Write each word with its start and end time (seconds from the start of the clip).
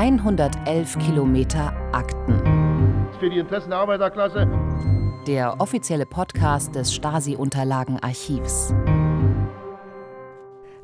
111 0.00 0.98
Kilometer 0.98 1.74
Akten. 1.92 2.40
Für 3.18 3.28
die 3.28 3.36
Interessen 3.36 3.68
der 3.68 3.80
Arbeiterklasse. 3.80 4.48
Der 5.26 5.60
offizielle 5.60 6.06
Podcast 6.06 6.74
des 6.74 6.94
Stasi-Unterlagenarchivs. 6.94 8.72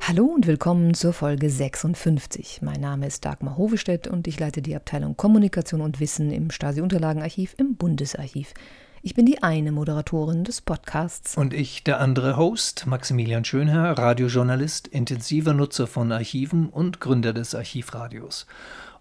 Hallo 0.01 0.25
und 0.25 0.45
willkommen 0.45 0.93
zur 0.93 1.13
Folge 1.13 1.49
56. 1.49 2.61
Mein 2.61 2.79
Name 2.79 3.07
ist 3.07 3.25
Dagmar 3.25 3.57
Hovestedt 3.57 4.07
und 4.07 4.27
ich 4.27 4.39
leite 4.39 4.61
die 4.61 4.75
Abteilung 4.75 5.17
Kommunikation 5.17 5.81
und 5.81 5.99
Wissen 5.99 6.29
im 6.29 6.51
Stasi-Unterlagenarchiv 6.51 7.55
im 7.57 7.75
Bundesarchiv. 7.75 8.53
Ich 9.01 9.15
bin 9.15 9.25
die 9.25 9.41
eine 9.41 9.71
Moderatorin 9.71 10.43
des 10.43 10.61
Podcasts. 10.61 11.37
Und 11.37 11.53
ich 11.53 11.83
der 11.83 12.01
andere 12.01 12.35
Host, 12.35 12.85
Maximilian 12.87 13.45
Schönherr, 13.45 13.97
Radiojournalist, 13.97 14.87
intensiver 14.87 15.53
Nutzer 15.53 15.87
von 15.87 16.11
Archiven 16.11 16.69
und 16.69 16.99
Gründer 16.99 17.31
des 17.31 17.55
Archivradios. 17.55 18.47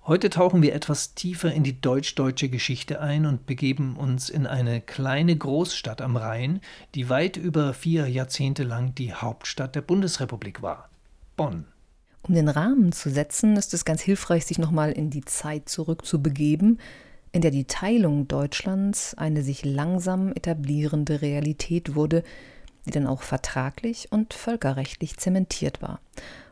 Heute 0.08 0.30
tauchen 0.30 0.62
wir 0.62 0.72
etwas 0.72 1.14
tiefer 1.14 1.52
in 1.52 1.64
die 1.64 1.80
deutsch-deutsche 1.80 2.48
Geschichte 2.48 3.00
ein 3.00 3.26
und 3.26 3.44
begeben 3.44 3.96
uns 3.96 4.30
in 4.30 4.46
eine 4.46 4.80
kleine 4.80 5.36
Großstadt 5.36 6.00
am 6.00 6.16
Rhein, 6.16 6.60
die 6.94 7.08
weit 7.08 7.36
über 7.36 7.74
vier 7.74 8.06
Jahrzehnte 8.06 8.62
lang 8.62 8.94
die 8.94 9.12
Hauptstadt 9.12 9.74
der 9.74 9.80
Bundesrepublik 9.80 10.62
war. 10.62 10.90
Bonn. 11.36 11.64
Um 12.22 12.36
den 12.36 12.48
Rahmen 12.48 12.92
zu 12.92 13.10
setzen, 13.10 13.56
ist 13.56 13.74
es 13.74 13.84
ganz 13.84 14.00
hilfreich, 14.00 14.46
sich 14.46 14.58
nochmal 14.58 14.92
in 14.92 15.10
die 15.10 15.24
Zeit 15.24 15.68
zurückzubegeben, 15.68 16.78
in 17.32 17.40
der 17.40 17.50
die 17.50 17.64
Teilung 17.64 18.28
Deutschlands 18.28 19.14
eine 19.14 19.42
sich 19.42 19.64
langsam 19.64 20.30
etablierende 20.30 21.20
Realität 21.20 21.96
wurde, 21.96 22.22
die 22.84 22.92
dann 22.92 23.08
auch 23.08 23.22
vertraglich 23.22 24.12
und 24.12 24.34
völkerrechtlich 24.34 25.16
zementiert 25.16 25.82
war. 25.82 25.98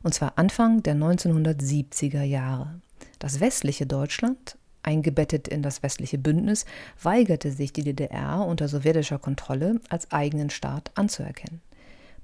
Und 0.03 0.13
zwar 0.13 0.33
Anfang 0.35 0.83
der 0.83 0.97
1970er 0.97 2.25
Jahre. 2.25 2.81
Das 3.25 3.41
westliche 3.41 3.87
Deutschland, 3.87 4.59
eingebettet 4.83 5.49
in 5.49 5.63
das 5.63 5.83
westliche 5.83 6.19
Bündnis, 6.19 6.67
weigerte 7.03 7.53
sich 7.53 7.73
die 7.73 7.83
DDR 7.83 8.45
unter 8.47 8.69
sowjetischer 8.69 9.19
Kontrolle 9.19 9.81
als 9.89 10.13
eigenen 10.13 10.51
Staat 10.51 10.91
anzuerkennen. 10.95 11.63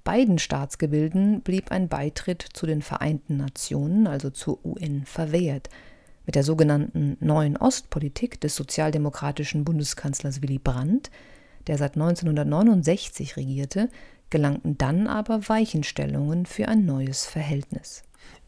Beiden 0.04 0.38
Staatsgebilden 0.38 1.40
blieb 1.40 1.70
ein 1.70 1.88
Beitritt 1.88 2.44
zu 2.52 2.66
den 2.66 2.82
Vereinten 2.82 3.38
Nationen, 3.38 4.06
also 4.06 4.28
zur 4.28 4.62
UN, 4.62 5.06
verwehrt. 5.06 5.70
Mit 6.26 6.34
der 6.34 6.44
sogenannten 6.44 7.16
Neuen 7.20 7.56
Ostpolitik 7.56 8.38
des 8.42 8.54
sozialdemokratischen 8.54 9.64
Bundeskanzlers 9.64 10.42
Willy 10.42 10.58
Brandt, 10.58 11.10
der 11.66 11.78
seit 11.78 11.94
1969 11.94 13.38
regierte, 13.38 13.88
gelangten 14.28 14.76
dann 14.76 15.06
aber 15.06 15.48
Weichenstellungen 15.48 16.44
für 16.44 16.68
ein 16.68 16.84
neues 16.84 17.24
Verhältnis. 17.24 18.02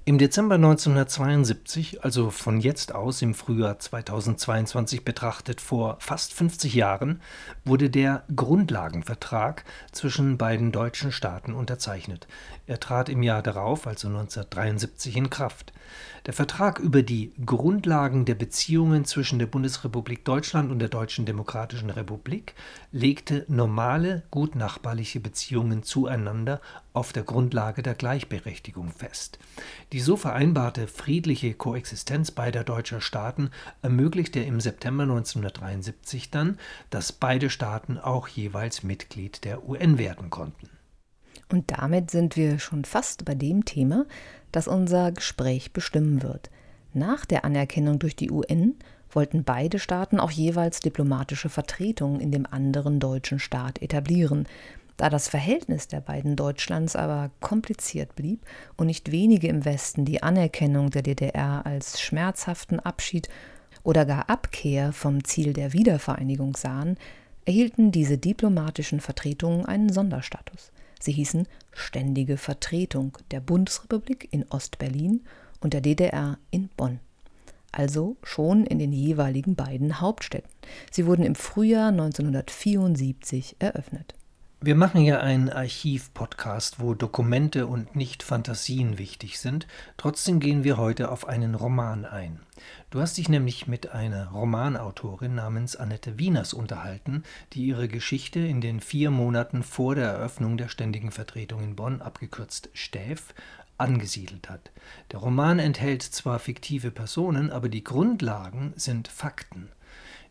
Im 0.05 0.19
Dezember 0.19 0.57
1972, 0.57 2.03
also 2.03 2.31
von 2.31 2.59
jetzt 2.59 2.93
aus 2.93 3.23
im 3.23 3.35
Frühjahr 3.35 3.79
2022 3.79 5.05
betrachtet 5.05 5.61
vor 5.61 5.97
fast 6.01 6.35
50 6.35 6.75
Jahren, 6.75 7.21
wurde 7.65 7.89
der 7.89 8.25
Grundlagenvertrag 8.35 9.65
zwischen 9.93 10.39
beiden 10.39 10.73
deutschen 10.73 11.13
Staaten 11.13 11.55
unterzeichnet. 11.55 12.27
Er 12.73 12.81
trat 12.81 13.11
im 13.11 13.23
Jahr 13.23 13.43
darauf, 13.43 13.87
also 13.87 14.09
1973, 14.09 15.19
in 15.19 15.29
Kraft. 15.29 15.75
Der 16.25 16.33
Vertrag 16.33 16.79
über 16.79 17.03
die 17.03 17.31
Grundlagen 17.45 18.25
der 18.25 18.35
Beziehungen 18.35 19.05
zwischen 19.05 19.39
der 19.39 19.45
Bundesrepublik 19.45 20.25
Deutschland 20.25 20.71
und 20.71 20.79
der 20.79 20.89
Deutschen 20.89 21.27
Demokratischen 21.27 21.91
Republik 21.91 22.55
legte 22.91 23.45
normale, 23.47 24.23
gutnachbarliche 24.31 25.21
Beziehungen 25.21 25.83
zueinander 25.83 26.63
auf 26.95 27.13
der 27.13 27.25
Grundlage 27.25 27.83
der 27.83 27.95
Gleichberechtigung 27.95 28.91
fest. 28.91 29.39
Die 29.93 30.01
so 30.01 30.17
vereinbarte 30.17 30.87
friedliche 30.87 31.53
Koexistenz 31.53 32.31
beider 32.31 32.65
deutscher 32.65 33.03
Staaten 33.03 33.51
ermöglichte 33.83 34.41
im 34.41 34.63
September 34.63 35.03
1973 35.03 36.31
dann, 36.31 36.59
dass 36.89 37.13
beide 37.13 37.51
Staaten 37.51 37.99
auch 37.99 38.29
jeweils 38.29 38.83
Mitglied 38.83 39.45
der 39.45 39.69
UN 39.69 39.99
werden 39.99 40.31
konnten. 40.31 40.72
Und 41.53 41.71
damit 41.71 42.11
sind 42.11 42.37
wir 42.37 42.59
schon 42.59 42.87
fast 42.87 43.27
bei 43.27 43.35
dem 43.35 43.67
Thema, 43.67 44.07
das 44.53 44.67
unser 44.67 45.13
Gespräch 45.13 45.73
bestimmen 45.73 46.23
wird. 46.23 46.51
Nach 46.95 47.27
der 47.27 47.45
Anerkennung 47.45 47.99
durch 47.99 48.17
die 48.17 48.31
UN 48.31 48.75
wollten 49.11 49.45
beide 49.45 49.79
Staaten 49.79 50.19
auch 50.19 50.31
jeweils 50.31 50.81
diplomatische 50.81 51.51
Vertretungen 51.51 52.21
in 52.21 52.33
dem 52.33 52.47
anderen 52.47 53.01
deutschen 53.01 53.39
Staat 53.39 53.83
etablieren. 53.83 54.49
Da 54.97 55.11
das 55.11 55.29
Verhältnis 55.29 55.89
der 55.89 56.01
beiden 56.01 56.37
Deutschlands 56.37 56.97
aber 56.97 57.31
kompliziert 57.41 58.15
blieb 58.17 58.41
und 58.77 58.87
nicht 58.87 59.13
wenige 59.13 59.49
im 59.49 59.67
Westen 59.67 60.07
die 60.07 60.23
Anerkennung 60.23 60.89
der 60.91 61.03
DDR 61.03 61.67
als 61.67 62.01
schmerzhaften 62.01 62.81
Abschied 62.81 63.29
oder 63.83 64.07
gar 64.07 64.31
Abkehr 64.31 64.93
vom 64.95 65.23
Ziel 65.25 65.53
der 65.53 65.75
Wiedervereinigung 65.75 66.57
sahen, 66.57 66.97
erhielten 67.45 67.91
diese 67.91 68.17
diplomatischen 68.17 69.01
Vertretungen 69.01 69.67
einen 69.67 69.93
Sonderstatus. 69.93 70.73
Sie 71.03 71.11
hießen 71.11 71.49
Ständige 71.73 72.37
Vertretung 72.37 73.19
der 73.33 73.41
Bundesrepublik 73.41 74.29
in 74.31 74.45
Ostberlin 74.51 75.25
und 75.61 75.73
der 75.73 75.81
DDR 75.81 76.39
in 76.53 76.69
Bonn. 76.69 77.01
Also 77.73 78.17
schon 78.23 78.67
in 78.67 78.79
den 78.79 78.93
jeweiligen 78.93 79.57
beiden 79.57 80.01
Hauptstädten. 80.01 80.51
Sie 80.93 81.07
wurden 81.07 81.25
im 81.25 81.35
Frühjahr 81.35 81.89
1974 81.89 83.57
eröffnet. 83.59 84.15
Wir 84.65 84.77
machen 84.77 85.01
ja 85.01 85.19
einen 85.19 85.51
Archiv-Podcast, 85.51 86.79
wo 86.79 86.95
Dokumente 86.95 87.67
und 87.67 87.97
nicht 87.97 88.23
Fantasien 88.23 88.97
wichtig 88.97 89.41
sind. 89.41 89.67
Trotzdem 89.97 90.39
gehen 90.39 90.63
wir 90.63 90.77
heute 90.77 91.11
auf 91.11 91.27
einen 91.27 91.57
Roman 91.57 92.05
ein. 92.05 92.39
Du 92.91 93.01
hast 93.01 93.19
dich 93.19 93.29
nämlich 93.29 93.67
mit 93.67 93.91
einer 93.91 94.29
Romanautorin 94.29 95.35
namens 95.35 95.75
Annette 95.75 96.17
Wieners 96.17 96.55
unterhalten, 96.55 97.25
die 97.55 97.65
ihre 97.65 97.89
Geschichte 97.89 98.39
in 98.39 98.61
den 98.61 98.79
vier 98.79 99.11
Monaten 99.11 99.65
vor 99.65 99.97
der 99.97 100.11
Eröffnung 100.11 100.57
der 100.57 100.69
Ständigen 100.69 101.11
Vertretung 101.11 101.65
in 101.65 101.75
Bonn, 101.75 102.01
abgekürzt 102.01 102.71
STÄF, 102.73 103.35
angesiedelt 103.79 104.49
hat. 104.49 104.71
Der 105.11 105.19
Roman 105.19 105.59
enthält 105.59 106.05
zwar 106.05 106.39
fiktive 106.39 106.93
Personen, 106.93 107.51
aber 107.51 107.69
die 107.69 107.83
Grundlagen 107.83 108.75
sind 108.77 109.09
Fakten. 109.09 109.71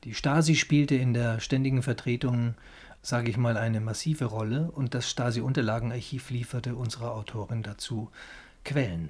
Die 0.05 0.13
Stasi 0.13 0.55
spielte 0.55 0.95
in 0.95 1.13
der 1.13 1.41
Ständigen 1.41 1.83
Vertretung 1.83 2.55
sage 3.01 3.29
ich 3.31 3.37
mal, 3.37 3.57
eine 3.57 3.81
massive 3.81 4.25
Rolle 4.25 4.71
und 4.71 4.93
das 4.93 5.09
Stasi-Unterlagenarchiv 5.09 6.29
lieferte 6.29 6.75
unserer 6.75 7.13
Autorin 7.13 7.63
dazu 7.63 8.11
Quellen. 8.63 9.09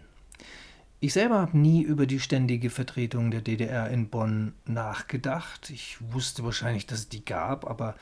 Ich 1.00 1.14
selber 1.14 1.40
habe 1.40 1.58
nie 1.58 1.82
über 1.82 2.06
die 2.06 2.20
ständige 2.20 2.70
Vertretung 2.70 3.32
der 3.32 3.42
DDR 3.42 3.90
in 3.90 4.10
Bonn 4.10 4.54
nachgedacht. 4.66 5.72
Ich 5.72 5.98
wusste 6.14 6.44
wahrscheinlich, 6.44 6.86
dass 6.86 7.00
es 7.00 7.10
die 7.10 7.26
gab, 7.26 7.68
aber 7.68 7.96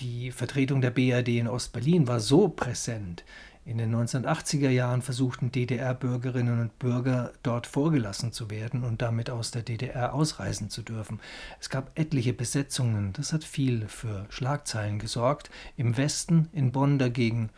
die 0.00 0.30
Vertretung 0.30 0.80
der 0.80 0.90
BRD 0.90 1.28
in 1.28 1.48
Ostberlin 1.48 2.06
war 2.06 2.20
so 2.20 2.48
präsent 2.48 3.24
in 3.66 3.78
den 3.78 3.92
1980er 3.94 4.70
Jahren 4.70 5.02
versuchten 5.02 5.50
DDR-Bürgerinnen 5.50 6.60
und 6.60 6.78
Bürger 6.78 7.32
dort 7.42 7.66
vorgelassen 7.66 8.30
zu 8.30 8.48
werden 8.48 8.84
und 8.84 9.02
damit 9.02 9.28
aus 9.28 9.50
der 9.50 9.62
DDR 9.62 10.14
ausreisen 10.14 10.70
zu 10.70 10.82
dürfen. 10.82 11.20
Es 11.60 11.68
gab 11.68 11.98
etliche 11.98 12.32
Besetzungen, 12.32 13.12
das 13.12 13.32
hat 13.32 13.42
viel 13.42 13.88
für 13.88 14.26
Schlagzeilen 14.28 15.00
gesorgt. 15.00 15.50
Im 15.76 15.96
Westen, 15.96 16.48
in 16.52 16.70
Bonn 16.70 17.00
dagegen, 17.00 17.50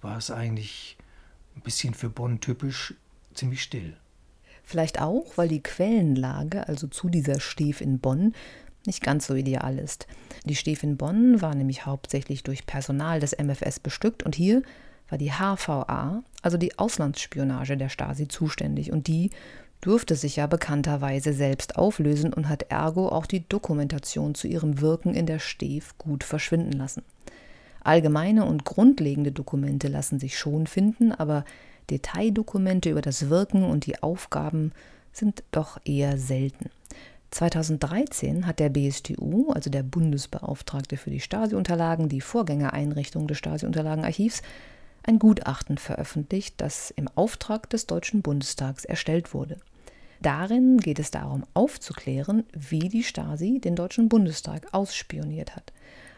war 0.00 0.16
es 0.16 0.30
eigentlich 0.30 0.96
ein 1.54 1.60
bisschen 1.60 1.92
für 1.92 2.08
Bonn 2.08 2.40
typisch 2.40 2.94
ziemlich 3.34 3.62
still. 3.62 3.98
Vielleicht 4.64 4.98
auch, 4.98 5.36
weil 5.36 5.48
die 5.48 5.62
Quellenlage, 5.62 6.68
also 6.68 6.86
zu 6.86 7.10
dieser 7.10 7.38
Stief 7.38 7.82
in 7.82 7.98
Bonn, 7.98 8.34
nicht 8.86 9.02
ganz 9.02 9.26
so 9.26 9.34
ideal 9.34 9.78
ist. 9.78 10.06
Die 10.46 10.56
Stief 10.56 10.82
in 10.82 10.96
Bonn 10.96 11.42
war 11.42 11.54
nämlich 11.54 11.84
hauptsächlich 11.84 12.44
durch 12.44 12.64
Personal 12.64 13.20
des 13.20 13.36
MFS 13.38 13.78
bestückt 13.78 14.22
und 14.22 14.34
hier 14.34 14.62
war 15.10 15.18
die 15.18 15.32
HVA, 15.32 16.22
also 16.42 16.56
die 16.56 16.78
Auslandsspionage 16.78 17.76
der 17.76 17.88
Stasi, 17.88 18.28
zuständig 18.28 18.92
und 18.92 19.06
die 19.06 19.30
durfte 19.80 20.14
sich 20.14 20.36
ja 20.36 20.46
bekannterweise 20.46 21.32
selbst 21.32 21.76
auflösen 21.76 22.32
und 22.32 22.48
hat 22.48 22.64
ergo 22.68 23.08
auch 23.08 23.26
die 23.26 23.48
Dokumentation 23.48 24.34
zu 24.34 24.46
ihrem 24.46 24.80
Wirken 24.80 25.14
in 25.14 25.26
der 25.26 25.38
Stef 25.38 25.96
gut 25.98 26.22
verschwinden 26.22 26.72
lassen. 26.72 27.02
Allgemeine 27.82 28.44
und 28.44 28.64
grundlegende 28.64 29.32
Dokumente 29.32 29.88
lassen 29.88 30.18
sich 30.18 30.38
schon 30.38 30.66
finden, 30.66 31.12
aber 31.12 31.44
Detaildokumente 31.88 32.90
über 32.90 33.00
das 33.00 33.30
Wirken 33.30 33.64
und 33.64 33.86
die 33.86 34.02
Aufgaben 34.02 34.72
sind 35.12 35.42
doch 35.50 35.80
eher 35.84 36.18
selten. 36.18 36.70
2013 37.30 38.46
hat 38.46 38.58
der 38.58 38.68
BSTU, 38.68 39.50
also 39.52 39.70
der 39.70 39.82
Bundesbeauftragte 39.82 40.96
für 40.96 41.10
die 41.10 41.20
Stasi-Unterlagen, 41.20 42.08
die 42.08 42.20
Vorgängereinrichtung 42.20 43.28
des 43.28 43.38
Stasi-Unterlagenarchivs, 43.38 44.42
ein 45.10 45.18
Gutachten 45.18 45.76
veröffentlicht, 45.76 46.54
das 46.58 46.92
im 46.92 47.08
Auftrag 47.08 47.68
des 47.68 47.88
Deutschen 47.88 48.22
Bundestags 48.22 48.84
erstellt 48.84 49.34
wurde. 49.34 49.58
Darin 50.22 50.76
geht 50.78 51.00
es 51.00 51.10
darum 51.10 51.44
aufzuklären, 51.52 52.44
wie 52.52 52.88
die 52.88 53.02
Stasi 53.02 53.58
den 53.58 53.74
Deutschen 53.74 54.08
Bundestag 54.08 54.68
ausspioniert 54.72 55.56
hat. 55.56 55.72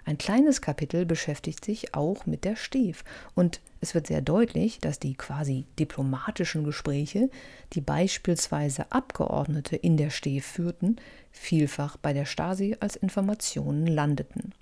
Ein 0.05 0.19
kleines 0.19 0.61
Kapitel 0.61 1.07
beschäftigt 1.07 1.65
sich 1.65 1.95
auch 1.95 2.27
mit 2.27 2.45
der 2.45 2.55
Stef. 2.55 3.03
Und 3.35 3.63
es 3.81 3.95
wird 3.95 4.09
sehr 4.09 4.21
deutlich, 4.21 4.79
dass 4.79 4.99
die 4.99 5.15
quasi 5.15 5.65
diplomatischen 5.79 6.63
Gespräche, 6.63 7.31
die 7.73 7.81
beispielsweise 7.81 8.93
Abgeordnete 8.93 9.75
in 9.75 9.97
der 9.97 10.11
Stef 10.11 10.45
führten, 10.45 10.97
vielfach 11.31 11.97
bei 11.97 12.13
der 12.13 12.27
Stasi 12.27 12.77
als 12.81 12.97
Informationen 12.97 13.87
landeten. 13.87 14.53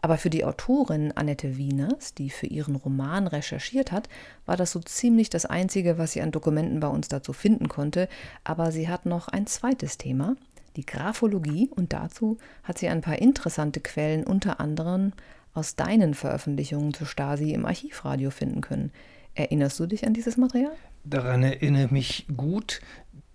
Aber 0.00 0.16
für 0.16 0.30
die 0.30 0.44
Autorin 0.44 1.12
Annette 1.12 1.56
Wieners, 1.56 2.14
die 2.14 2.30
für 2.30 2.46
ihren 2.46 2.76
Roman 2.76 3.26
recherchiert 3.26 3.90
hat, 3.90 4.08
war 4.46 4.56
das 4.56 4.70
so 4.70 4.80
ziemlich 4.80 5.28
das 5.28 5.44
Einzige, 5.44 5.98
was 5.98 6.12
sie 6.12 6.22
an 6.22 6.30
Dokumenten 6.30 6.80
bei 6.80 6.88
uns 6.88 7.08
dazu 7.08 7.32
finden 7.32 7.68
konnte. 7.68 8.08
Aber 8.44 8.70
sie 8.70 8.88
hat 8.88 9.06
noch 9.06 9.28
ein 9.28 9.46
zweites 9.46 9.98
Thema, 9.98 10.36
die 10.76 10.86
Graphologie, 10.86 11.68
und 11.74 11.92
dazu 11.92 12.38
hat 12.62 12.78
sie 12.78 12.88
ein 12.88 13.00
paar 13.00 13.18
interessante 13.18 13.80
Quellen, 13.80 14.24
unter 14.24 14.60
anderem 14.60 15.12
aus 15.52 15.74
deinen 15.74 16.14
Veröffentlichungen 16.14 16.94
zu 16.94 17.04
Stasi 17.04 17.52
im 17.52 17.66
Archivradio 17.66 18.30
finden 18.30 18.60
können. 18.60 18.92
Erinnerst 19.34 19.80
du 19.80 19.86
dich 19.86 20.06
an 20.06 20.14
dieses 20.14 20.36
Material? 20.36 20.72
Daran 21.04 21.42
erinnere 21.42 21.86
ich 21.86 21.90
mich 21.90 22.26
gut. 22.36 22.80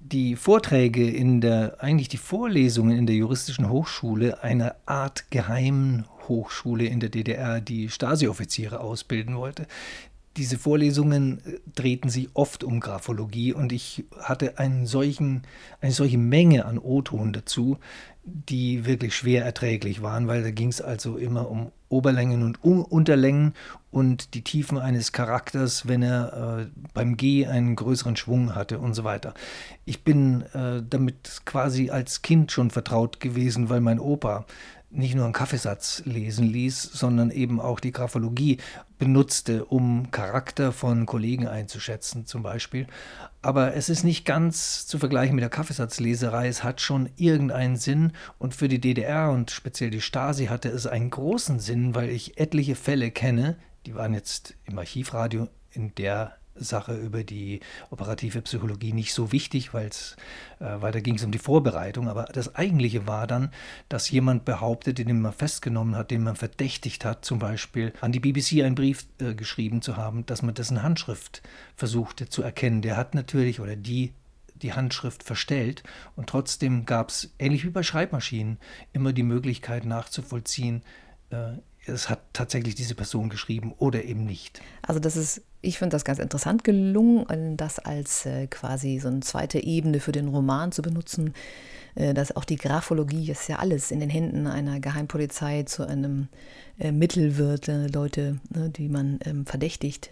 Die 0.06 0.36
Vorträge 0.36 1.10
in 1.10 1.40
der, 1.40 1.78
eigentlich 1.82 2.10
die 2.10 2.18
Vorlesungen 2.18 2.98
in 2.98 3.06
der 3.06 3.16
juristischen 3.16 3.70
Hochschule, 3.70 4.44
einer 4.44 4.76
Art 4.86 5.32
geheimen 5.32 6.06
Hochschule 6.28 6.86
in 6.86 7.00
der 7.00 7.08
DDR, 7.08 7.62
die 7.62 7.88
Stasi-Offiziere 7.88 8.82
ausbilden 8.82 9.38
wollte, 9.38 9.66
diese 10.38 10.58
Vorlesungen 10.58 11.40
äh, 11.46 11.60
drehten 11.76 12.10
sich 12.10 12.30
oft 12.34 12.64
um 12.64 12.80
Graphologie 12.80 13.54
und 13.54 13.72
ich 13.72 14.06
hatte 14.20 14.58
einen 14.58 14.86
solchen, 14.86 15.44
eine 15.82 15.92
solche 15.92 16.18
Menge 16.18 16.66
an 16.66 16.78
O-Ton 16.78 17.34
dazu, 17.34 17.78
die 18.26 18.86
wirklich 18.86 19.16
schwer 19.16 19.44
erträglich 19.44 20.02
waren, 20.02 20.28
weil 20.28 20.44
da 20.44 20.52
ging 20.52 20.70
es 20.70 20.82
also 20.82 21.18
immer 21.18 21.50
um 21.50 21.72
Oberlängen 21.90 22.42
und 22.42 22.64
um 22.64 22.84
Unterlängen 22.84 23.54
und 23.92 24.34
die 24.34 24.44
Tiefen 24.44 24.80
eines 24.80 25.12
Charakters, 25.12 25.88
wenn 25.88 26.02
er 26.02 26.62
äh, 26.62 26.66
beim 26.94 27.18
G 27.18 27.46
einen 27.46 27.76
größeren 27.76 28.16
Schwung 28.16 28.56
hatte 28.56 28.80
und 28.80 28.94
so 28.94 29.04
weiter. 29.04 29.34
Ich 29.86 30.04
bin 30.04 30.42
äh, 30.54 30.82
damit 30.90 31.42
quasi 31.46 31.90
als 31.92 32.22
Kind 32.22 32.52
schon 32.52 32.72
vertraut 32.72 33.20
gewesen, 33.20 33.70
weil 33.70 33.82
mein 33.82 34.00
Opa 34.00 34.46
nicht 34.94 35.16
nur 35.16 35.26
einen 35.26 35.34
Kaffeesatz 35.34 36.04
lesen 36.06 36.46
ließ, 36.46 36.82
sondern 36.84 37.32
eben 37.32 37.60
auch 37.60 37.80
die 37.80 37.92
Graphologie 37.92 38.60
benutzte, 39.00 39.66
um 39.66 40.12
Charakter 40.12 40.72
von 40.72 41.06
Kollegen 41.06 41.48
einzuschätzen 41.48 42.26
zum 42.26 42.44
Beispiel. 42.44 42.88
Aber 43.42 43.76
es 43.76 43.90
ist 43.90 44.04
nicht 44.04 44.24
ganz 44.24 44.86
zu 44.86 45.00
vergleichen 45.00 45.36
mit 45.36 45.42
der 45.42 45.50
Kaffeesatzleserei. 45.50 46.48
Es 46.48 46.64
hat 46.64 46.80
schon 46.80 47.10
irgendeinen 47.18 47.76
Sinn 47.76 48.14
und 48.38 48.54
für 48.54 48.68
die 48.68 48.80
DDR 48.80 49.32
und 49.32 49.52
speziell 49.52 49.90
die 49.90 50.02
Stasi 50.02 50.46
hatte 50.46 50.70
es 50.70 50.86
einen 50.88 51.10
großen 51.10 51.60
Sinn, 51.60 51.96
weil 51.96 52.10
ich 52.10 52.40
etliche 52.40 52.76
Fälle 52.76 53.12
kenne, 53.12 53.58
die 53.86 53.96
waren 53.96 54.14
jetzt 54.14 54.56
im 54.66 54.78
Archivradio 54.78 55.50
in 55.72 55.94
der 55.96 56.38
Sache 56.56 56.96
über 56.96 57.24
die 57.24 57.60
operative 57.90 58.42
Psychologie 58.42 58.94
nicht 58.94 59.14
so 59.14 59.32
wichtig, 59.32 59.74
weil's, 59.74 60.16
äh, 60.60 60.66
weil 60.80 60.92
da 60.92 61.00
ging 61.00 61.16
es 61.16 61.24
um 61.24 61.32
die 61.32 61.40
Vorbereitung. 61.40 62.08
Aber 62.08 62.26
das 62.26 62.56
Eigentliche 62.56 63.08
war 63.08 63.28
dann, 63.28 63.52
dass 63.90 64.10
jemand 64.10 64.46
behauptet, 64.46 64.98
den 64.98 65.22
man 65.22 65.34
festgenommen 65.34 65.96
hat, 65.96 66.12
den 66.12 66.24
man 66.24 66.36
verdächtigt 66.36 67.06
hat, 67.06 67.26
zum 67.26 67.40
Beispiel 67.40 67.94
an 68.02 68.12
die 68.12 68.20
BBC 68.20 68.64
einen 68.64 68.76
Brief 68.76 69.06
äh, 69.20 69.34
geschrieben 69.34 69.82
zu 69.82 69.98
haben, 69.98 70.26
dass 70.26 70.42
man 70.42 70.54
dessen 70.54 70.84
Handschrift 70.84 71.42
versuchte 71.76 72.30
zu 72.30 72.44
erkennen. 72.44 72.82
Der 72.82 72.98
hat 72.98 73.16
natürlich 73.16 73.60
oder 73.60 73.76
die 73.76 74.14
die 74.56 74.74
Handschrift 74.74 75.24
verstellt 75.24 75.84
und 76.16 76.28
trotzdem 76.30 76.86
gab 76.86 77.10
es, 77.10 77.34
ähnlich 77.38 77.66
wie 77.66 77.70
bei 77.70 77.84
Schreibmaschinen, 77.84 78.58
immer 78.94 79.12
die 79.12 79.24
Möglichkeit 79.24 79.84
nachzuvollziehen, 79.84 80.84
äh, 81.32 81.58
es 81.86 82.10
hat 82.10 82.22
tatsächlich 82.34 82.76
diese 82.76 82.96
Person 82.96 83.30
geschrieben 83.30 83.74
oder 83.78 84.04
eben 84.04 84.26
nicht. 84.26 84.62
Also 84.82 85.00
das 85.00 85.16
ist, 85.16 85.42
ich 85.62 85.78
finde 85.78 85.96
das 85.96 86.06
ganz 86.06 86.20
interessant 86.20 86.64
gelungen, 86.64 87.58
das 87.58 87.80
als 87.80 88.26
äh, 88.26 88.48
quasi 88.48 89.00
so 89.00 89.10
eine 89.10 89.20
zweite 89.22 89.60
Ebene 89.60 90.00
für 90.00 90.12
den 90.12 90.28
Roman 90.28 90.72
zu 90.72 90.82
benutzen. 90.82 91.34
Äh, 91.96 92.14
dass 92.14 92.36
auch 92.36 92.46
die 92.46 92.56
Graphologie 92.56 93.30
ist 93.30 93.48
ja 93.48 93.58
alles 93.58 93.92
in 93.92 94.00
den 94.00 94.10
Händen 94.10 94.48
einer 94.48 94.80
Geheimpolizei 94.80 95.64
zu 95.64 95.88
einem 95.88 96.28
äh, 96.80 96.92
Mittel 96.92 97.38
wird, 97.38 97.68
Leute, 97.68 98.40
ne, 98.50 98.70
die 98.70 98.90
man 98.90 99.20
ähm, 99.26 99.46
verdächtigt, 99.46 100.10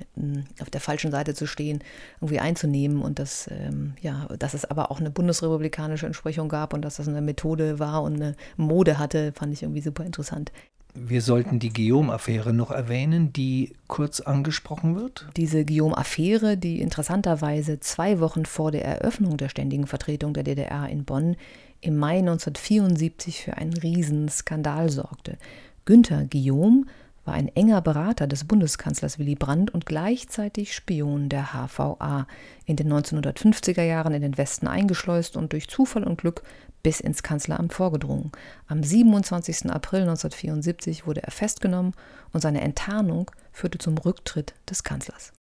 auf 0.61 0.69
der 0.69 0.81
falschen 0.81 1.11
Seite 1.11 1.33
zu 1.33 1.47
stehen, 1.47 1.79
irgendwie 2.19 2.39
einzunehmen 2.39 3.01
und 3.01 3.17
dass, 3.17 3.49
ähm, 3.51 3.93
ja, 4.01 4.27
dass 4.37 4.53
es 4.53 4.65
aber 4.65 4.91
auch 4.91 4.99
eine 4.99 5.09
bundesrepublikanische 5.09 6.05
Entsprechung 6.05 6.49
gab 6.49 6.73
und 6.73 6.83
dass 6.83 6.97
das 6.97 7.07
eine 7.07 7.21
Methode 7.21 7.79
war 7.79 8.03
und 8.03 8.15
eine 8.15 8.35
Mode 8.57 8.99
hatte, 8.99 9.31
fand 9.33 9.53
ich 9.53 9.63
irgendwie 9.63 9.81
super 9.81 10.05
interessant. 10.05 10.51
Wir 10.93 11.21
sollten 11.21 11.59
die 11.59 11.71
Guillaume-Affäre 11.71 12.53
noch 12.53 12.71
erwähnen, 12.71 13.31
die 13.31 13.73
kurz 13.87 14.19
angesprochen 14.19 14.95
wird. 14.95 15.27
Diese 15.37 15.63
Guillaume-Affäre, 15.63 16.57
die 16.57 16.81
interessanterweise 16.81 17.79
zwei 17.79 18.19
Wochen 18.19 18.45
vor 18.45 18.71
der 18.71 18.85
Eröffnung 18.85 19.37
der 19.37 19.49
ständigen 19.49 19.87
Vertretung 19.87 20.33
der 20.33 20.43
DDR 20.43 20.89
in 20.89 21.05
Bonn 21.05 21.37
im 21.79 21.97
Mai 21.97 22.19
1974 22.19 23.41
für 23.41 23.57
einen 23.57 23.73
Riesenskandal 23.73 24.89
sorgte. 24.89 25.37
Günther 25.85 26.25
Guillaume 26.25 26.85
war 27.25 27.33
ein 27.35 27.49
enger 27.49 27.81
Berater 27.81 28.27
des 28.27 28.45
Bundeskanzlers 28.45 29.19
Willy 29.19 29.35
Brandt 29.35 29.71
und 29.71 29.85
gleichzeitig 29.85 30.73
Spion 30.73 31.29
der 31.29 31.53
HVA, 31.53 32.27
in 32.65 32.75
den 32.75 32.91
1950er 32.91 33.83
Jahren 33.83 34.13
in 34.13 34.21
den 34.21 34.37
Westen 34.37 34.67
eingeschleust 34.67 35.37
und 35.37 35.53
durch 35.53 35.67
Zufall 35.69 36.03
und 36.03 36.19
Glück 36.19 36.43
bis 36.83 36.99
ins 36.99 37.23
Kanzleramt 37.23 37.73
vorgedrungen. 37.73 38.31
Am 38.67 38.83
27. 38.83 39.71
April 39.71 40.01
1974 40.01 41.05
wurde 41.05 41.23
er 41.23 41.31
festgenommen 41.31 41.93
und 42.33 42.41
seine 42.41 42.61
Enttarnung 42.61 43.31
führte 43.51 43.77
zum 43.77 43.97
Rücktritt 43.97 44.53
des 44.69 44.83
Kanzlers. 44.83 45.33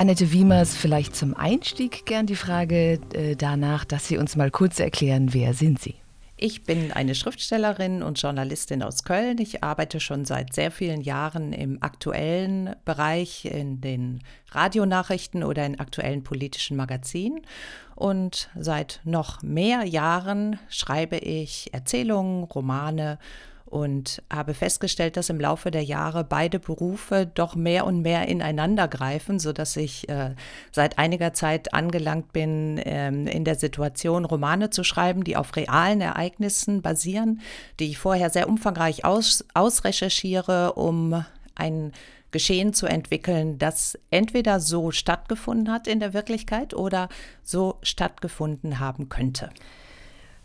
Annette 0.00 0.30
Wiemers, 0.30 0.76
vielleicht 0.76 1.16
zum 1.16 1.34
Einstieg 1.34 2.06
gern 2.06 2.26
die 2.26 2.36
Frage 2.36 3.00
äh, 3.12 3.34
danach, 3.34 3.84
dass 3.84 4.06
Sie 4.06 4.16
uns 4.16 4.36
mal 4.36 4.50
kurz 4.50 4.78
erklären, 4.78 5.34
wer 5.34 5.54
sind 5.54 5.80
Sie? 5.80 5.96
Ich 6.40 6.62
bin 6.62 6.92
eine 6.92 7.16
Schriftstellerin 7.16 8.00
und 8.00 8.22
Journalistin 8.22 8.84
aus 8.84 9.02
Köln. 9.02 9.38
Ich 9.38 9.64
arbeite 9.64 9.98
schon 9.98 10.24
seit 10.24 10.54
sehr 10.54 10.70
vielen 10.70 11.00
Jahren 11.00 11.52
im 11.52 11.82
aktuellen 11.82 12.76
Bereich, 12.84 13.44
in 13.44 13.80
den 13.80 14.22
Radionachrichten 14.52 15.42
oder 15.42 15.66
in 15.66 15.80
aktuellen 15.80 16.22
politischen 16.22 16.76
Magazinen. 16.76 17.40
Und 17.96 18.50
seit 18.56 19.00
noch 19.02 19.42
mehr 19.42 19.82
Jahren 19.82 20.60
schreibe 20.68 21.16
ich 21.16 21.74
Erzählungen, 21.74 22.44
Romane 22.44 23.18
und 23.68 24.22
habe 24.32 24.54
festgestellt, 24.54 25.16
dass 25.16 25.28
im 25.28 25.40
Laufe 25.40 25.70
der 25.70 25.84
Jahre 25.84 26.24
beide 26.24 26.58
Berufe 26.58 27.26
doch 27.26 27.54
mehr 27.54 27.86
und 27.86 28.02
mehr 28.02 28.26
ineinander 28.26 28.88
greifen, 28.88 29.38
sodass 29.38 29.76
ich 29.76 30.08
äh, 30.08 30.34
seit 30.72 30.98
einiger 30.98 31.34
Zeit 31.34 31.74
angelangt 31.74 32.32
bin, 32.32 32.80
ähm, 32.84 33.26
in 33.26 33.44
der 33.44 33.56
Situation, 33.56 34.24
Romane 34.24 34.70
zu 34.70 34.84
schreiben, 34.84 35.22
die 35.22 35.36
auf 35.36 35.54
realen 35.54 36.00
Ereignissen 36.00 36.80
basieren, 36.82 37.40
die 37.78 37.90
ich 37.90 37.98
vorher 37.98 38.30
sehr 38.30 38.48
umfangreich 38.48 39.04
aus, 39.04 39.44
ausrecherchiere, 39.54 40.72
um 40.72 41.24
ein 41.54 41.92
Geschehen 42.30 42.74
zu 42.74 42.86
entwickeln, 42.86 43.58
das 43.58 43.98
entweder 44.10 44.60
so 44.60 44.90
stattgefunden 44.90 45.72
hat 45.72 45.86
in 45.86 45.98
der 45.98 46.12
Wirklichkeit 46.12 46.74
oder 46.74 47.08
so 47.42 47.78
stattgefunden 47.82 48.80
haben 48.80 49.08
könnte. 49.08 49.50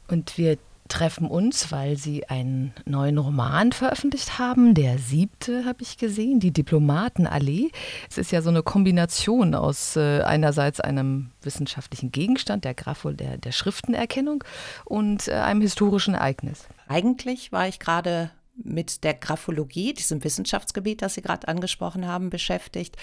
Und 0.07 0.37
wir 0.37 0.57
treffen 0.87 1.27
uns, 1.27 1.71
weil 1.71 1.97
Sie 1.97 2.27
einen 2.29 2.73
neuen 2.85 3.17
Roman 3.17 3.71
veröffentlicht 3.71 4.37
haben. 4.37 4.73
Der 4.73 4.97
siebte 4.97 5.65
habe 5.65 5.81
ich 5.81 5.97
gesehen, 5.97 6.39
die 6.39 6.51
Diplomatenallee. 6.51 7.71
Es 8.09 8.17
ist 8.17 8.31
ja 8.31 8.41
so 8.41 8.49
eine 8.49 8.63
Kombination 8.63 9.55
aus 9.55 9.95
äh, 9.95 10.21
einerseits 10.21 10.79
einem 10.79 11.31
wissenschaftlichen 11.41 12.11
Gegenstand, 12.11 12.65
der 12.65 12.73
Grafo, 12.73 13.11
der, 13.11 13.37
der 13.37 13.51
Schriftenerkennung 13.51 14.43
und 14.85 15.27
äh, 15.27 15.33
einem 15.33 15.61
historischen 15.61 16.15
Ereignis. 16.15 16.67
Eigentlich 16.87 17.51
war 17.51 17.67
ich 17.67 17.79
gerade 17.79 18.31
mit 18.55 19.03
der 19.03 19.13
Graphologie, 19.13 19.93
diesem 19.93 20.23
Wissenschaftsgebiet, 20.23 21.01
das 21.01 21.15
Sie 21.15 21.21
gerade 21.21 21.47
angesprochen 21.47 22.07
haben, 22.07 22.29
beschäftigt. 22.29 22.97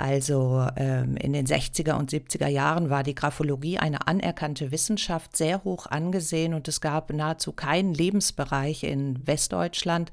Also 0.00 0.64
ähm, 0.76 1.16
in 1.16 1.32
den 1.32 1.44
60er 1.44 1.98
und 1.98 2.12
70er 2.12 2.46
Jahren 2.46 2.88
war 2.88 3.02
die 3.02 3.16
Graphologie 3.16 3.78
eine 3.78 4.06
anerkannte 4.06 4.70
Wissenschaft, 4.70 5.36
sehr 5.36 5.64
hoch 5.64 5.86
angesehen 5.86 6.54
und 6.54 6.68
es 6.68 6.80
gab 6.80 7.12
nahezu 7.12 7.50
keinen 7.50 7.94
Lebensbereich 7.94 8.84
in 8.84 9.26
Westdeutschland, 9.26 10.12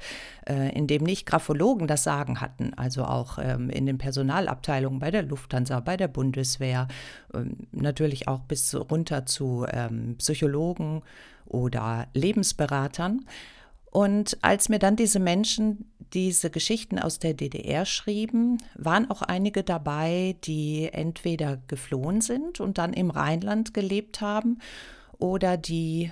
äh, 0.50 0.76
in 0.76 0.88
dem 0.88 1.04
nicht 1.04 1.28
Graphologen 1.28 1.86
das 1.86 2.04
Sagen 2.04 2.42
hatten. 2.42 2.74
Also 2.74 3.04
auch 3.04 3.38
ähm, 3.38 3.70
in 3.70 3.86
den 3.86 4.00
Personalabteilungen 4.00 4.98
bei 4.98 5.12
der 5.12 5.22
Lufthansa, 5.22 5.82
bei 5.82 5.98
der 5.98 6.08
Bundeswehr, 6.08 6.88
ähm, 7.36 7.68
natürlich 7.72 8.28
auch 8.28 8.40
bis 8.40 8.74
runter 8.74 9.28
zu 9.28 9.68
ähm, 9.72 10.16
Psychologen 10.18 11.04
oder 11.46 12.08
Lebensberatern. 12.16 13.24
Und 13.96 14.38
als 14.42 14.68
mir 14.68 14.78
dann 14.78 14.98
diese 14.98 15.20
Menschen 15.20 15.90
diese 16.14 16.50
Geschichten 16.50 17.00
aus 17.00 17.18
der 17.18 17.34
DDR 17.34 17.86
schrieben, 17.86 18.58
waren 18.76 19.10
auch 19.10 19.22
einige 19.22 19.64
dabei, 19.64 20.36
die 20.44 20.90
entweder 20.92 21.62
geflohen 21.70 22.20
sind 22.20 22.60
und 22.60 22.78
dann 22.78 22.92
im 22.92 23.10
Rheinland 23.10 23.74
gelebt 23.74 24.20
haben 24.20 24.60
oder 25.18 25.56
die 25.56 26.12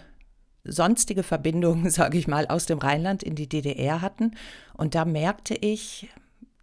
sonstige 0.63 1.24
Verbindungen, 1.24 1.90
sage 1.90 2.18
ich 2.18 2.25
mal, 2.25 2.48
aus 2.48 2.68
dem 2.68 2.80
Rheinland 2.80 3.22
in 3.22 3.36
die 3.36 3.50
DDR 3.50 4.00
hatten. 4.00 4.32
Und 4.78 4.96
da 4.96 5.04
merkte 5.04 5.54
ich, 5.54 6.08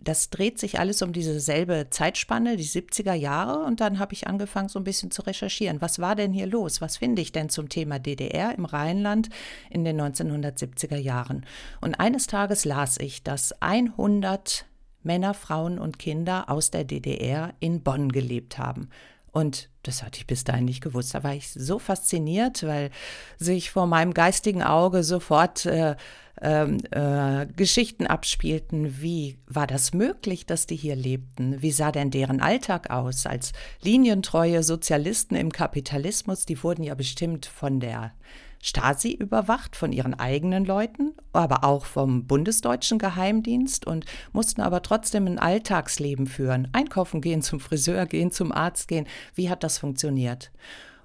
das 0.02 0.30
dreht 0.30 0.58
sich 0.58 0.78
alles 0.78 1.02
um 1.02 1.12
dieselbe 1.12 1.88
Zeitspanne, 1.90 2.56
die 2.56 2.66
70er 2.66 3.14
Jahre. 3.14 3.64
Und 3.64 3.80
dann 3.80 3.98
habe 3.98 4.14
ich 4.14 4.26
angefangen, 4.26 4.68
so 4.68 4.78
ein 4.78 4.84
bisschen 4.84 5.10
zu 5.10 5.22
recherchieren. 5.22 5.80
Was 5.80 5.98
war 5.98 6.16
denn 6.16 6.32
hier 6.32 6.46
los? 6.46 6.80
Was 6.80 6.96
finde 6.96 7.22
ich 7.22 7.32
denn 7.32 7.48
zum 7.48 7.68
Thema 7.68 7.98
DDR 7.98 8.54
im 8.56 8.64
Rheinland 8.64 9.28
in 9.68 9.84
den 9.84 10.00
1970er 10.00 10.96
Jahren? 10.96 11.44
Und 11.80 12.00
eines 12.00 12.26
Tages 12.26 12.64
las 12.64 12.98
ich, 12.98 13.22
dass 13.22 13.52
100 13.60 14.64
Männer, 15.02 15.34
Frauen 15.34 15.78
und 15.78 15.98
Kinder 15.98 16.50
aus 16.50 16.70
der 16.70 16.84
DDR 16.84 17.54
in 17.60 17.82
Bonn 17.82 18.12
gelebt 18.12 18.58
haben. 18.58 18.90
Und 19.32 19.68
das 19.82 20.02
hatte 20.02 20.18
ich 20.18 20.26
bis 20.26 20.44
dahin 20.44 20.64
nicht 20.64 20.82
gewusst. 20.82 21.14
Da 21.14 21.22
war 21.22 21.34
ich 21.34 21.50
so 21.50 21.78
fasziniert, 21.78 22.66
weil 22.66 22.90
sich 23.38 23.70
vor 23.70 23.86
meinem 23.86 24.12
geistigen 24.12 24.62
Auge 24.62 25.04
sofort 25.04 25.66
äh, 25.66 25.96
ähm, 26.42 26.78
äh, 26.90 27.46
Geschichten 27.46 28.06
abspielten. 28.06 29.00
Wie 29.00 29.38
war 29.46 29.66
das 29.66 29.92
möglich, 29.92 30.46
dass 30.46 30.66
die 30.66 30.76
hier 30.76 30.96
lebten? 30.96 31.62
Wie 31.62 31.70
sah 31.70 31.92
denn 31.92 32.10
deren 32.10 32.40
Alltag 32.40 32.90
aus? 32.90 33.26
Als 33.26 33.52
linientreue 33.82 34.62
Sozialisten 34.62 35.36
im 35.36 35.52
Kapitalismus, 35.52 36.46
die 36.46 36.62
wurden 36.62 36.82
ja 36.82 36.94
bestimmt 36.94 37.46
von 37.46 37.80
der 37.80 38.12
Stasi 38.62 39.12
überwacht 39.12 39.74
von 39.74 39.90
ihren 39.90 40.14
eigenen 40.14 40.66
Leuten, 40.66 41.14
aber 41.32 41.64
auch 41.64 41.86
vom 41.86 42.26
bundesdeutschen 42.26 42.98
Geheimdienst 42.98 43.86
und 43.86 44.04
mussten 44.32 44.60
aber 44.60 44.82
trotzdem 44.82 45.26
ein 45.26 45.38
Alltagsleben 45.38 46.26
führen. 46.26 46.68
Einkaufen 46.72 47.22
gehen, 47.22 47.40
zum 47.40 47.58
Friseur 47.58 48.04
gehen, 48.04 48.30
zum 48.30 48.52
Arzt 48.52 48.88
gehen. 48.88 49.06
Wie 49.34 49.48
hat 49.48 49.64
das 49.64 49.78
funktioniert? 49.78 50.52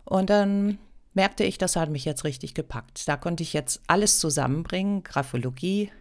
Und 0.03 0.29
dann 0.29 0.79
merkte 1.13 1.45
ich, 1.45 1.57
das 1.57 1.77
hat 1.77 1.89
mich 1.89 2.03
jetzt 2.03 2.25
richtig 2.25 2.53
gepackt. 2.53 3.07
Da 3.07 3.15
konnte 3.15 3.41
ich 3.41 3.53
jetzt 3.53 3.81
alles 3.88 4.19
zusammenbringen, 4.19 5.03
Graphologie, 5.03 5.91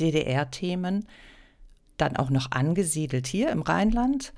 DDR-Themen, 0.00 1.06
dann 1.98 2.16
auch 2.16 2.30
noch 2.30 2.52
angesiedelt 2.52 3.26
hier 3.26 3.50
im 3.50 3.60
Rheinland. 3.60 4.32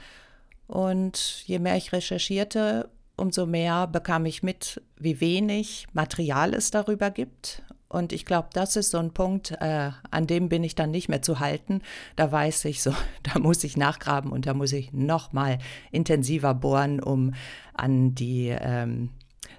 Und 0.67 1.45
je 1.47 1.61
mehr 1.61 1.77
ich 1.77 1.93
recherchierte, 1.93 2.91
umso 3.19 3.47
mehr 3.47 3.87
bekam 3.87 4.25
ich 4.27 4.43
mit, 4.43 4.81
wie 4.97 5.21
wenig 5.21 5.87
Material 5.93 6.55
es 6.55 6.71
darüber 6.71 7.11
gibt. 7.11 7.63
Und 7.89 8.13
ich 8.13 8.27
glaube, 8.27 8.49
das 8.53 8.77
ist 8.77 8.91
so 8.91 8.99
ein 8.99 9.13
Punkt, 9.13 9.53
äh, 9.61 9.91
an 10.11 10.27
dem 10.27 10.51
bin 10.51 10.63
ich 10.63 10.75
dann 10.75 10.91
nicht 10.91 11.09
mehr 11.09 11.23
zu 11.23 11.41
halten. 11.41 11.81
Da 12.17 12.31
weiß 12.31 12.67
ich 12.67 12.83
so, 12.83 12.93
da 13.23 13.39
muss 13.39 13.65
ich 13.65 13.77
nachgraben 13.77 14.31
und 14.31 14.47
da 14.47 14.55
muss 14.55 14.73
ich 14.73 14.93
noch 14.93 15.33
mal 15.33 15.59
intensiver 15.91 16.55
bohren, 16.55 17.01
um 17.01 17.35
an 17.75 18.15
die 18.15 18.49
ähm, 18.49 19.11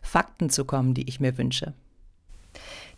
Fakten 0.02 0.50
zu 0.50 0.66
kommen, 0.66 0.94
die 0.94 1.08
ich 1.10 1.20
mir 1.20 1.38
wünsche. 1.38 1.74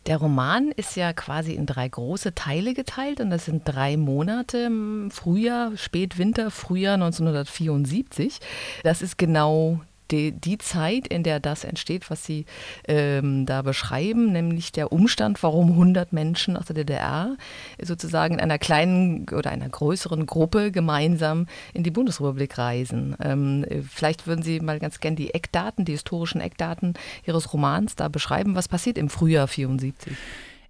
Der 0.07 0.17
Roman 0.17 0.71
ist 0.71 0.95
ja 0.95 1.13
quasi 1.13 1.53
in 1.53 1.67
drei 1.67 1.87
große 1.87 2.33
Teile 2.33 2.73
geteilt 2.73 3.21
und 3.21 3.29
das 3.29 3.45
sind 3.45 3.63
drei 3.65 3.97
Monate, 3.97 4.71
Frühjahr, 5.11 5.77
Spätwinter, 5.77 6.49
Frühjahr 6.49 6.95
1974. 6.95 8.39
Das 8.83 9.03
ist 9.03 9.19
genau 9.19 9.79
die, 10.11 10.31
die 10.31 10.57
Zeit, 10.57 11.07
in 11.07 11.23
der 11.23 11.39
das 11.39 11.63
entsteht, 11.63 12.09
was 12.09 12.25
Sie 12.25 12.45
ähm, 12.87 13.45
da 13.45 13.61
beschreiben, 13.61 14.31
nämlich 14.31 14.71
der 14.71 14.91
Umstand, 14.91 15.41
warum 15.43 15.71
100 15.71 16.13
Menschen 16.13 16.57
aus 16.57 16.65
der 16.65 16.75
DDR 16.75 17.37
sozusagen 17.81 18.35
in 18.35 18.39
einer 18.39 18.59
kleinen 18.59 19.27
oder 19.29 19.51
einer 19.51 19.69
größeren 19.69 20.25
Gruppe 20.25 20.71
gemeinsam 20.71 21.47
in 21.73 21.83
die 21.83 21.91
Bundesrepublik 21.91 22.57
reisen. 22.57 23.15
Ähm, 23.23 23.65
vielleicht 23.89 24.27
würden 24.27 24.43
Sie 24.43 24.59
mal 24.59 24.79
ganz 24.79 24.99
gern 24.99 25.15
die 25.15 25.33
Eckdaten, 25.33 25.85
die 25.85 25.93
historischen 25.93 26.41
Eckdaten 26.41 26.93
Ihres 27.25 27.53
Romans 27.53 27.95
da 27.95 28.07
beschreiben. 28.07 28.55
Was 28.55 28.67
passiert 28.67 28.97
im 28.97 29.09
Frühjahr 29.09 29.47
74? 29.47 30.15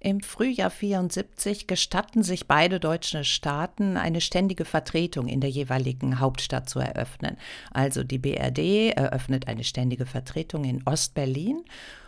Im 0.03 0.21
Frühjahr 0.21 0.71
74 0.71 1.67
gestatten 1.67 2.23
sich 2.23 2.47
beide 2.47 2.79
deutsche 2.79 3.23
Staaten 3.23 3.97
eine 3.97 4.19
ständige 4.19 4.65
Vertretung 4.65 5.27
in 5.27 5.41
der 5.41 5.51
jeweiligen 5.51 6.19
Hauptstadt 6.19 6.67
zu 6.67 6.79
eröffnen. 6.79 7.37
Also 7.69 8.03
die 8.03 8.17
BRD 8.17 8.97
eröffnet 8.97 9.47
eine 9.47 9.63
ständige 9.63 10.07
Vertretung 10.07 10.63
in 10.63 10.81
Ostberlin 10.87 11.63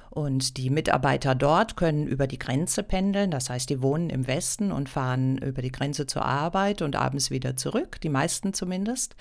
und 0.09 0.57
die 0.57 0.71
Mitarbeiter 0.71 1.35
dort 1.35 1.77
können 1.77 2.07
über 2.07 2.25
die 2.25 2.39
Grenze 2.39 2.81
pendeln, 2.81 3.29
das 3.29 3.51
heißt, 3.51 3.69
die 3.69 3.83
wohnen 3.83 4.09
im 4.09 4.25
Westen 4.25 4.71
und 4.71 4.89
fahren 4.89 5.37
über 5.37 5.61
die 5.61 5.71
Grenze 5.71 6.07
zur 6.07 6.25
Arbeit 6.25 6.81
und 6.81 6.95
abends 6.95 7.29
wieder 7.29 7.55
zurück, 7.55 8.01
die 8.01 8.09
meisten 8.09 8.55
zumindest. 8.55 9.15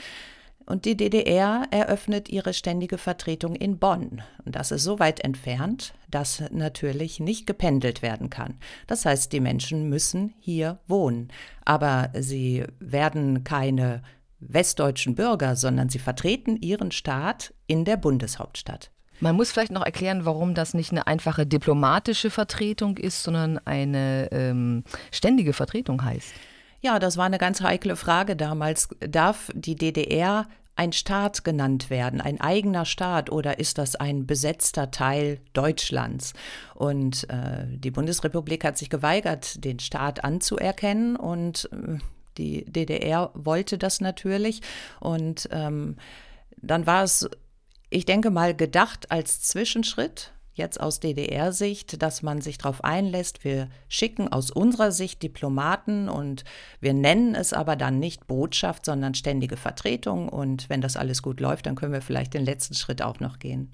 Und 0.73 0.87
die 0.87 0.97
DDR 0.97 1.67
eröffnet 1.71 2.31
ihre 2.31 2.55
ständige 2.55 2.97
Vertretung 2.97 3.55
in 3.55 3.79
Bonn. 3.79 4.23
Und 4.47 4.57
das 4.57 4.71
ist 4.71 4.85
so 4.85 4.99
weit 4.99 5.21
entfernt, 5.21 5.93
dass 6.11 6.43
natürlich 6.51 7.21
nicht 7.21 7.47
gependelt 7.47 8.01
werden 8.01 8.31
kann. 8.31 8.55
Das 8.87 9.05
heißt, 9.05 9.35
die 9.35 9.41
Menschen 9.41 9.91
müssen 9.91 10.33
hier 10.41 10.79
wohnen. 10.87 11.29
Aber 11.67 12.09
sie 12.19 12.65
werden 12.81 13.45
keine 13.45 14.03
westdeutschen 14.41 15.15
Bürger, 15.15 15.57
sondern 15.57 15.91
sie 15.91 15.99
vertreten 15.99 16.57
ihren 16.57 16.91
Staat 16.91 17.53
in 17.67 17.85
der 17.85 17.99
Bundeshauptstadt. 17.99 18.91
Man 19.21 19.37
muss 19.37 19.53
vielleicht 19.53 19.73
noch 19.73 19.85
erklären, 19.85 20.25
warum 20.25 20.55
das 20.55 20.73
nicht 20.73 20.91
eine 20.91 21.07
einfache 21.07 21.45
diplomatische 21.45 22.31
Vertretung 22.31 22.97
ist, 22.97 23.23
sondern 23.25 23.59
eine 23.67 24.31
ähm, 24.33 24.85
ständige 25.11 25.53
Vertretung 25.53 26.03
heißt. 26.03 26.33
Ja, 26.81 26.99
das 26.99 27.19
war 27.19 27.27
eine 27.27 27.39
ganz 27.39 27.61
heikle 27.61 27.95
Frage 27.95 28.37
damals. 28.37 28.89
Darf 29.01 29.51
die 29.55 29.77
DDR 29.77 30.49
ein 30.75 30.93
Staat 30.93 31.45
genannt 31.45 31.91
werden, 31.91 32.21
ein 32.21 32.41
eigener 32.41 32.85
Staat 32.85 33.31
oder 33.31 33.59
ist 33.59 33.79
das 33.79 33.95
ein 33.97 34.27
besetzter 34.27 34.91
Teil 34.91 35.41
Deutschlands? 35.53 36.33
Und 36.75 37.29
äh, 37.31 37.67
die 37.69 37.91
Bundesrepublik 37.91 38.65
hat 38.65 38.79
sich 38.79 38.91
geweigert, 38.91 39.65
den 39.65 39.79
Staat 39.79 40.25
anzuerkennen 40.25 41.17
und 41.17 41.69
äh, 41.73 41.99
die 42.39 42.65
DDR 42.65 43.31
wollte 43.35 43.77
das 43.77 44.01
natürlich. 44.01 44.63
Und 45.01 45.49
ähm, 45.53 45.97
dann 46.57 46.87
war 46.87 47.03
es, 47.03 47.29
ich 47.91 48.07
denke 48.07 48.31
mal, 48.31 48.55
gedacht 48.55 49.11
als 49.11 49.43
Zwischenschritt 49.43 50.33
jetzt 50.55 50.81
aus 50.81 51.01
DDR-Sicht, 51.01 52.03
dass 52.03 52.23
man 52.23 52.41
sich 52.41 52.59
darauf 52.59 52.85
einlässt. 52.85 53.45
Wir 53.45 53.69
schicken 53.89 54.29
aus 54.29 54.51
unserer 54.51 54.93
Sicht 54.93 55.23
Diplomaten 55.23 56.09
und 56.09 56.45
wir 56.81 56.95
nennen 56.95 57.35
es 57.35 57.53
aber 57.53 57.77
dann 57.77 57.99
nicht 57.99 58.27
Botschaft, 58.27 58.85
sondern 58.87 59.15
ständige 59.15 59.57
Vertretung. 59.57 60.29
Und 60.29 60.69
wenn 60.69 60.81
das 60.81 60.97
alles 60.97 61.23
gut 61.23 61.41
läuft, 61.41 61.67
dann 61.67 61.77
können 61.77 61.93
wir 61.93 62.03
vielleicht 62.03 62.35
den 62.35 62.45
letzten 62.45 62.75
Schritt 62.75 63.03
auch 63.03 63.21
noch 63.21 63.39
gehen. 63.39 63.73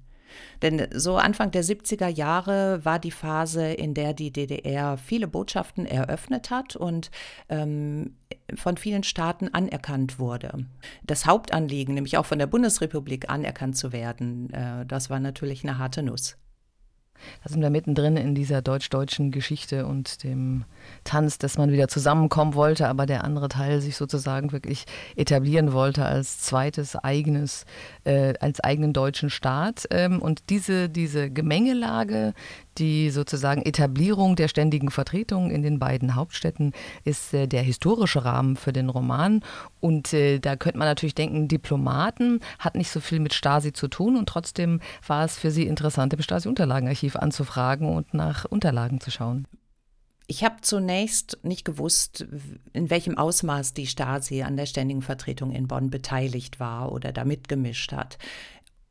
Denn 0.62 0.88
so 0.92 1.16
Anfang 1.16 1.50
der 1.50 1.64
70er 1.64 2.08
Jahre 2.08 2.84
war 2.84 2.98
die 2.98 3.10
Phase, 3.10 3.72
in 3.72 3.94
der 3.94 4.12
die 4.12 4.32
DDR 4.32 4.96
viele 4.96 5.28
Botschaften 5.28 5.86
eröffnet 5.86 6.50
hat 6.50 6.76
und 6.76 7.10
ähm, 7.48 8.14
von 8.54 8.76
vielen 8.76 9.02
Staaten 9.02 9.48
anerkannt 9.48 10.18
wurde. 10.18 10.66
Das 11.04 11.26
Hauptanliegen, 11.26 11.94
nämlich 11.94 12.18
auch 12.18 12.26
von 12.26 12.38
der 12.38 12.46
Bundesrepublik 12.46 13.30
anerkannt 13.30 13.76
zu 13.76 13.92
werden, 13.92 14.52
äh, 14.52 14.86
das 14.86 15.10
war 15.10 15.20
natürlich 15.20 15.64
eine 15.64 15.78
harte 15.78 16.02
Nuss. 16.02 16.36
Da 17.42 17.50
sind 17.50 17.60
wir 17.60 17.70
mittendrin 17.70 18.16
in 18.16 18.34
dieser 18.34 18.62
deutsch-deutschen 18.62 19.30
Geschichte 19.30 19.86
und 19.86 20.22
dem 20.24 20.64
Tanz, 21.04 21.38
dass 21.38 21.58
man 21.58 21.70
wieder 21.72 21.88
zusammenkommen 21.88 22.54
wollte, 22.54 22.88
aber 22.88 23.06
der 23.06 23.24
andere 23.24 23.48
Teil 23.48 23.80
sich 23.80 23.96
sozusagen 23.96 24.52
wirklich 24.52 24.86
etablieren 25.16 25.72
wollte 25.72 26.04
als 26.04 26.40
zweites 26.40 26.96
eigenes, 26.96 27.64
äh, 28.04 28.34
als 28.40 28.60
eigenen 28.60 28.92
deutschen 28.92 29.30
Staat. 29.30 29.86
Ähm, 29.90 30.20
und 30.20 30.50
diese, 30.50 30.88
diese 30.88 31.30
Gemengelage, 31.30 32.34
die 32.78 33.10
sozusagen 33.10 33.62
Etablierung 33.62 34.36
der 34.36 34.48
ständigen 34.48 34.90
Vertretung 34.90 35.50
in 35.50 35.62
den 35.62 35.78
beiden 35.78 36.14
Hauptstädten 36.14 36.72
ist 37.04 37.34
äh, 37.34 37.46
der 37.46 37.62
historische 37.62 38.24
Rahmen 38.24 38.56
für 38.56 38.72
den 38.72 38.88
Roman. 38.88 39.42
Und 39.80 40.12
äh, 40.12 40.38
da 40.38 40.56
könnte 40.56 40.78
man 40.78 40.88
natürlich 40.88 41.14
denken, 41.14 41.48
Diplomaten 41.48 42.40
hat 42.58 42.74
nicht 42.74 42.90
so 42.90 43.00
viel 43.00 43.20
mit 43.20 43.34
Stasi 43.34 43.72
zu 43.72 43.88
tun 43.88 44.16
und 44.16 44.28
trotzdem 44.28 44.80
war 45.06 45.24
es 45.24 45.38
für 45.38 45.50
sie 45.50 45.66
interessant, 45.66 46.12
im 46.12 46.22
Stasi-Unterlagenarchiv 46.22 47.16
anzufragen 47.16 47.88
und 47.94 48.14
nach 48.14 48.44
Unterlagen 48.44 49.00
zu 49.00 49.10
schauen. 49.10 49.46
Ich 50.30 50.44
habe 50.44 50.56
zunächst 50.60 51.38
nicht 51.42 51.64
gewusst, 51.64 52.26
in 52.74 52.90
welchem 52.90 53.16
Ausmaß 53.16 53.72
die 53.72 53.86
Stasi 53.86 54.42
an 54.42 54.58
der 54.58 54.66
ständigen 54.66 55.00
Vertretung 55.00 55.52
in 55.52 55.66
Bonn 55.68 55.88
beteiligt 55.88 56.60
war 56.60 56.92
oder 56.92 57.12
da 57.12 57.24
mitgemischt 57.24 57.92
hat. 57.92 58.18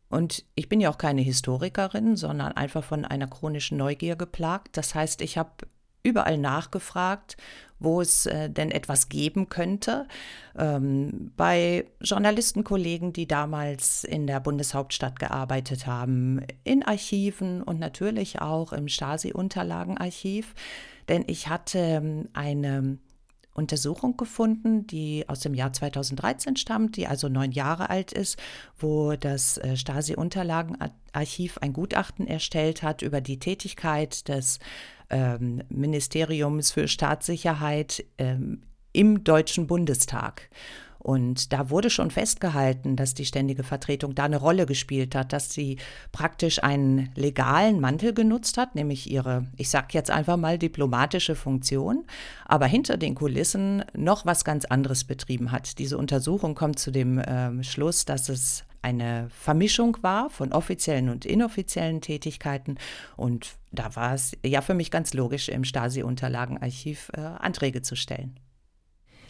Und 0.10 0.46
ich 0.56 0.70
bin 0.70 0.80
ja 0.80 0.90
auch 0.90 0.98
keine 0.98 1.22
Historikerin, 1.22 2.16
sondern 2.16 2.54
einfach 2.54 2.84
von 2.84 3.06
einer 3.06 3.28
chronischen 3.28 3.78
Neugier 3.78 4.16
geplagt. 4.16 4.78
Das 4.78 4.96
heißt, 4.96 5.22
ich 5.22 5.38
habe 5.38 5.52
überall 6.04 6.38
nachgefragt, 6.38 7.36
wo 7.80 8.02
es 8.02 8.26
äh, 8.26 8.50
denn 8.50 8.72
etwas 8.72 9.10
geben 9.10 9.50
könnte. 9.50 10.08
Ähm, 10.58 11.32
bei 11.36 11.86
Journalistenkollegen, 12.02 13.14
die 13.14 13.28
damals 13.28 14.04
in 14.04 14.26
der 14.26 14.40
Bundeshauptstadt 14.40 15.20
gearbeitet 15.20 15.86
haben, 15.86 16.42
in 16.64 16.84
Archiven 16.84 17.62
und 17.62 17.80
natürlich 17.80 18.42
auch 18.42 18.74
im 18.74 18.88
Stasi-Unterlagenarchiv. 18.88 20.56
Denn 21.08 21.26
ich 21.28 21.50
hatte 21.50 21.80
ähm, 21.80 22.30
eine 22.34 22.98
Untersuchung 23.58 24.16
gefunden, 24.18 24.86
die 24.86 25.28
aus 25.28 25.40
dem 25.40 25.56
Jahr 25.56 25.74
2013 25.74 26.56
stammt, 26.56 26.96
die 26.96 27.08
also 27.08 27.28
neun 27.28 27.52
Jahre 27.52 27.90
alt 27.90 28.14
ist, 28.14 28.38
wo 28.78 29.16
das 29.16 29.58
äh, 29.58 29.76
Stasi-Unterlagenarchiv 29.76 31.58
ein 31.58 31.74
Gutachten 31.74 32.28
erstellt 32.28 32.84
hat 32.84 33.02
über 33.02 33.20
die 33.20 33.40
Tätigkeit 33.40 34.28
des 34.28 34.60
ähm, 35.10 35.64
Ministeriums 35.70 36.72
für 36.72 36.88
Staatssicherheit 36.88 38.06
ähm, 38.20 38.62
im 38.94 39.24
Deutschen 39.24 39.68
Bundestag. 39.68 40.50
Und 41.08 41.54
da 41.54 41.70
wurde 41.70 41.90
schon 41.90 42.12
festgehalten, 42.12 42.98
dass 42.98 43.14
die 43.14 43.24
ständige 43.24 43.64
Vertretung 43.64 44.14
da 44.14 44.26
eine 44.26 44.36
Rolle 44.36 44.66
gespielt 44.66 45.16
hat, 45.16 45.32
dass 45.32 45.54
sie 45.54 45.78
praktisch 46.12 46.62
einen 46.62 47.12
legalen 47.16 47.80
Mantel 47.80 48.14
genutzt 48.14 48.58
hat, 48.58 48.76
nämlich 48.76 49.10
ihre, 49.10 49.46
ich 49.56 49.70
sag 49.70 49.94
jetzt 49.94 50.12
einfach 50.12 50.36
mal, 50.36 50.58
diplomatische 50.58 51.36
Funktion, 51.36 52.04
aber 52.44 52.66
hinter 52.66 52.98
den 52.98 53.16
Kulissen 53.16 53.86
noch 53.96 54.26
was 54.26 54.44
ganz 54.44 54.66
anderes 54.66 55.06
betrieben 55.06 55.54
hat. 55.54 55.80
Diese 55.80 55.98
Untersuchung 55.98 56.56
kommt 56.56 56.78
zu 56.78 56.92
dem 56.92 57.20
äh, 57.20 57.64
Schluss, 57.64 58.04
dass 58.04 58.28
es 58.28 58.66
eine 58.82 59.30
Vermischung 59.30 59.96
war 60.02 60.30
von 60.30 60.52
offiziellen 60.52 61.08
und 61.08 61.26
inoffiziellen 61.26 62.02
Tätigkeiten. 62.02 62.76
Und 63.16 63.56
da 63.72 63.96
war 63.96 64.14
es 64.14 64.36
ja 64.46 64.60
für 64.60 64.74
mich 64.74 64.92
ganz 64.92 65.14
logisch, 65.14 65.48
im 65.48 65.64
Stasi-Unterlagenarchiv 65.64 67.12
äh, 67.16 67.22
Anträge 67.22 67.82
zu 67.82 67.96
stellen. 67.96 68.38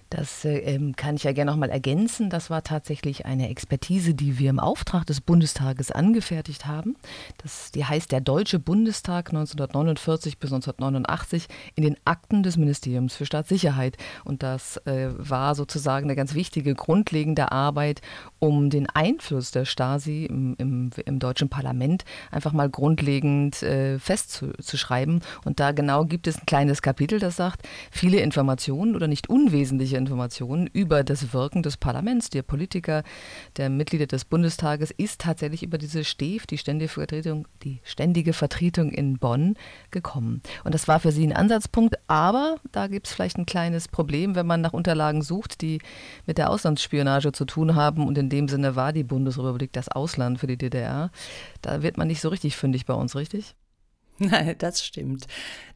Das 0.09 0.45
äh, 0.45 0.59
ähm, 0.59 0.95
kann 0.95 1.15
ich 1.15 1.23
ja 1.23 1.33
gerne 1.33 1.51
noch 1.51 1.57
mal 1.57 1.69
ergänzen. 1.69 2.29
Das 2.29 2.49
war 2.49 2.63
tatsächlich 2.63 3.25
eine 3.25 3.49
Expertise, 3.49 4.13
die 4.13 4.39
wir 4.39 4.49
im 4.49 4.59
Auftrag 4.59 5.05
des 5.05 5.19
Bundestages 5.19 5.91
angefertigt 5.91 6.65
haben. 6.65 6.95
Das, 7.39 7.71
die 7.71 7.83
heißt 7.83 8.11
der 8.11 8.21
Deutsche 8.21 8.59
Bundestag 8.59 9.29
1949 9.29 10.37
bis 10.37 10.53
1989 10.53 11.47
in 11.75 11.83
den 11.83 11.97
Akten 12.05 12.41
des 12.41 12.55
Ministeriums 12.55 13.15
für 13.15 13.25
Staatssicherheit. 13.25 13.97
Und 14.23 14.43
das 14.43 14.77
äh, 14.85 15.09
war 15.17 15.55
sozusagen 15.55 16.05
eine 16.05 16.15
ganz 16.15 16.33
wichtige, 16.33 16.73
grundlegende 16.73 17.51
Arbeit, 17.51 18.01
um 18.39 18.69
den 18.69 18.89
Einfluss 18.89 19.51
der 19.51 19.65
Stasi 19.65 20.25
im, 20.25 20.55
im, 20.57 20.89
im 21.05 21.19
deutschen 21.19 21.49
Parlament 21.49 22.05
einfach 22.31 22.53
mal 22.53 22.69
grundlegend 22.69 23.61
äh, 23.61 23.99
festzuschreiben. 23.99 25.21
Und 25.43 25.59
da 25.59 25.73
genau 25.73 26.05
gibt 26.05 26.27
es 26.27 26.37
ein 26.37 26.45
kleines 26.45 26.81
Kapitel, 26.81 27.19
das 27.19 27.35
sagt, 27.35 27.67
viele 27.91 28.19
Informationen 28.19 28.95
oder 28.95 29.07
nicht 29.07 29.29
unwesentliche 29.29 29.96
Informationen 29.97 30.67
über 30.67 31.03
das 31.03 31.33
Wirken 31.33 31.63
des 31.63 31.77
Parlaments, 31.77 32.29
der 32.29 32.43
Politiker, 32.43 33.03
der 33.57 33.69
Mitglieder 33.69 34.07
des 34.07 34.25
Bundestages, 34.25 34.91
ist 34.91 35.21
tatsächlich 35.21 35.63
über 35.63 35.77
diese 35.77 36.03
STEF, 36.03 36.47
die 36.47 36.57
ständige 36.57 36.89
Vertretung, 36.89 37.47
die 37.63 37.79
ständige 37.83 38.33
Vertretung 38.33 38.91
in 38.91 39.17
Bonn, 39.17 39.55
gekommen. 39.91 40.41
Und 40.63 40.73
das 40.73 40.87
war 40.87 40.99
für 40.99 41.11
sie 41.11 41.25
ein 41.25 41.33
Ansatzpunkt, 41.33 41.95
aber 42.07 42.57
da 42.71 42.87
gibt 42.87 43.07
es 43.07 43.13
vielleicht 43.13 43.37
ein 43.37 43.45
kleines 43.45 43.87
Problem, 43.87 44.35
wenn 44.35 44.47
man 44.47 44.61
nach 44.61 44.73
Unterlagen 44.73 45.21
sucht, 45.21 45.61
die 45.61 45.79
mit 46.25 46.37
der 46.37 46.49
Auslandsspionage 46.49 47.31
zu 47.31 47.45
tun 47.45 47.75
haben. 47.75 48.07
Und 48.07 48.17
in 48.17 48.29
dem 48.29 48.47
Sinne 48.47 48.75
war 48.75 48.93
die 48.93 49.03
Bundesrepublik 49.03 49.73
das 49.73 49.89
Ausland 49.89 50.39
für 50.39 50.47
die 50.47 50.57
DDR. 50.57 51.11
Da 51.61 51.81
wird 51.81 51.97
man 51.97 52.07
nicht 52.07 52.21
so 52.21 52.29
richtig 52.29 52.55
fündig 52.55 52.85
bei 52.85 52.93
uns, 52.93 53.15
richtig? 53.15 53.55
Das 54.57 54.83
stimmt. 54.83 55.27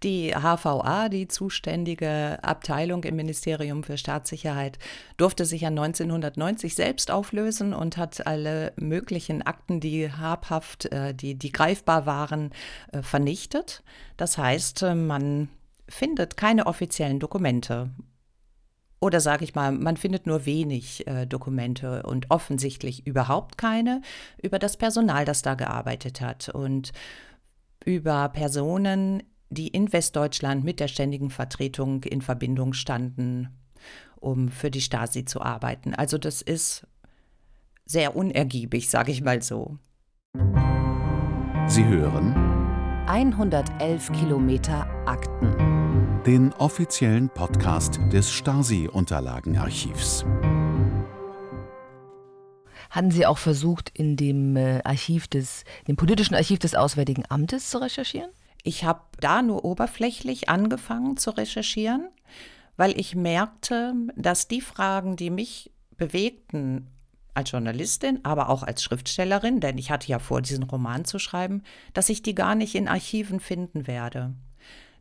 Die 0.03 0.31
HVA, 0.31 1.10
die 1.10 1.27
zuständige 1.27 2.39
Abteilung 2.43 3.03
im 3.03 3.15
Ministerium 3.15 3.83
für 3.83 3.98
Staatssicherheit, 3.98 4.79
durfte 5.17 5.45
sich 5.45 5.62
ja 5.62 5.69
1990 5.69 6.75
selbst 6.75 7.12
auflösen 7.12 7.74
und 7.74 7.98
hat 7.98 8.25
alle 8.25 8.74
möglichen 8.77 9.41
Akten, 9.41 9.79
die 9.79 10.12
habhaft, 10.12 10.86
äh, 10.86 11.13
die, 11.13 11.36
die 11.36 11.51
greifbar 11.51 12.05
waren, 12.05 12.51
äh, 12.91 13.01
vernichtet. 13.01 13.83
Das 14.17 14.38
heißt, 14.38 14.83
äh, 14.83 14.95
man 14.95 15.50
findet 15.88 16.38
keine 16.38 16.67
offiziellen 16.67 17.19
Dokumente. 17.19 17.91
Oder 19.03 19.19
sage 19.19 19.43
ich 19.43 19.55
mal, 19.55 19.71
man 19.71 19.98
findet 19.98 20.27
nur 20.27 20.45
wenig 20.45 21.07
äh, 21.07 21.25
Dokumente 21.25 22.03
und 22.03 22.29
offensichtlich 22.29 23.07
überhaupt 23.07 23.57
keine 23.57 24.01
über 24.41 24.60
das 24.60 24.77
Personal, 24.77 25.25
das 25.25 25.41
da 25.41 25.55
gearbeitet 25.55 26.21
hat. 26.21 26.50
Und 26.50 26.91
über 27.85 28.29
Personen, 28.29 29.23
die 29.50 29.67
in 29.67 29.91
Westdeutschland 29.91 30.63
mit 30.63 30.79
der 30.79 30.88
ständigen 30.88 31.29
Vertretung 31.29 32.03
in 32.03 32.21
Verbindung 32.21 32.73
standen, 32.73 33.50
um 34.15 34.50
für 34.50 34.71
die 34.71 34.81
Stasi 34.81 35.25
zu 35.25 35.41
arbeiten. 35.41 35.93
Also 35.93 36.17
das 36.17 36.41
ist 36.41 36.88
sehr 37.86 38.15
unergiebig, 38.15 38.89
sage 38.89 39.12
ich 39.12 39.21
mal 39.21 39.41
so. 39.41 39.77
Sie 41.67 41.86
hören 41.86 42.36
111 43.08 44.12
Kilometer 44.13 44.88
Akten. 45.06 46.21
Den 46.25 46.53
offiziellen 46.53 47.29
Podcast 47.29 47.99
des 48.12 48.32
Stasi-Unterlagenarchivs. 48.32 50.23
Hatten 52.91 53.10
Sie 53.10 53.25
auch 53.25 53.38
versucht, 53.38 53.89
in 53.93 54.17
dem 54.17 54.58
äh, 54.58 54.82
Archiv 54.84 55.27
des, 55.27 55.63
dem 55.88 55.95
politischen 55.95 56.36
Archiv 56.36 56.60
des 56.60 56.75
Auswärtigen 56.75 57.23
Amtes 57.30 57.69
zu 57.69 57.80
recherchieren? 57.80 58.30
Ich 58.63 58.84
habe 58.84 59.01
da 59.19 59.41
nur 59.41 59.63
oberflächlich 59.63 60.49
angefangen 60.49 61.15
zu 61.15 61.32
recherchieren, 61.32 62.10
weil 62.75 62.99
ich 62.99 63.15
merkte, 63.15 63.93
dass 64.17 64.49
die 64.49 64.62
Fragen, 64.62 65.15
die 65.15 65.30
mich 65.30 65.71
bewegten 65.95 66.88
als 67.34 67.51
Journalistin, 67.51 68.19
aber 68.23 68.49
auch 68.49 68.62
als 68.62 68.84
Schriftstellerin, 68.84 69.62
denn 69.62 69.77
ich 69.77 69.89
hatte 69.89 70.10
ja 70.10 70.19
vor, 70.19 70.41
diesen 70.41 70.63
Roman 70.63 71.06
zu 71.06 71.17
schreiben, 71.17 71.63
dass 71.93 72.10
ich 72.10 72.21
die 72.21 72.36
gar 72.36 72.56
nicht 72.56 72.75
in 72.75 72.89
Archiven 72.89 73.39
finden 73.39 73.88
werde. 73.88 74.34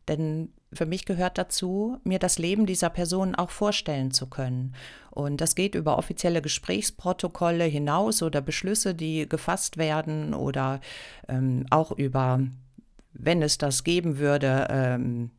Denn 0.07 0.53
für 0.73 0.85
mich 0.85 1.05
gehört 1.05 1.37
dazu, 1.37 1.97
mir 2.03 2.19
das 2.19 2.39
Leben 2.39 2.65
dieser 2.65 2.89
Person 2.89 3.35
auch 3.35 3.49
vorstellen 3.49 4.11
zu 4.11 4.27
können. 4.27 4.73
Und 5.09 5.41
das 5.41 5.55
geht 5.55 5.75
über 5.75 5.97
offizielle 5.97 6.41
Gesprächsprotokolle 6.41 7.65
hinaus 7.65 8.23
oder 8.23 8.41
Beschlüsse, 8.41 8.95
die 8.95 9.27
gefasst 9.27 9.77
werden 9.77 10.33
oder 10.33 10.79
ähm, 11.27 11.65
auch 11.69 11.91
über, 11.91 12.39
wenn 13.13 13.41
es 13.41 13.57
das 13.57 13.83
geben 13.83 14.17
würde, 14.17 14.67
ähm, 14.69 15.31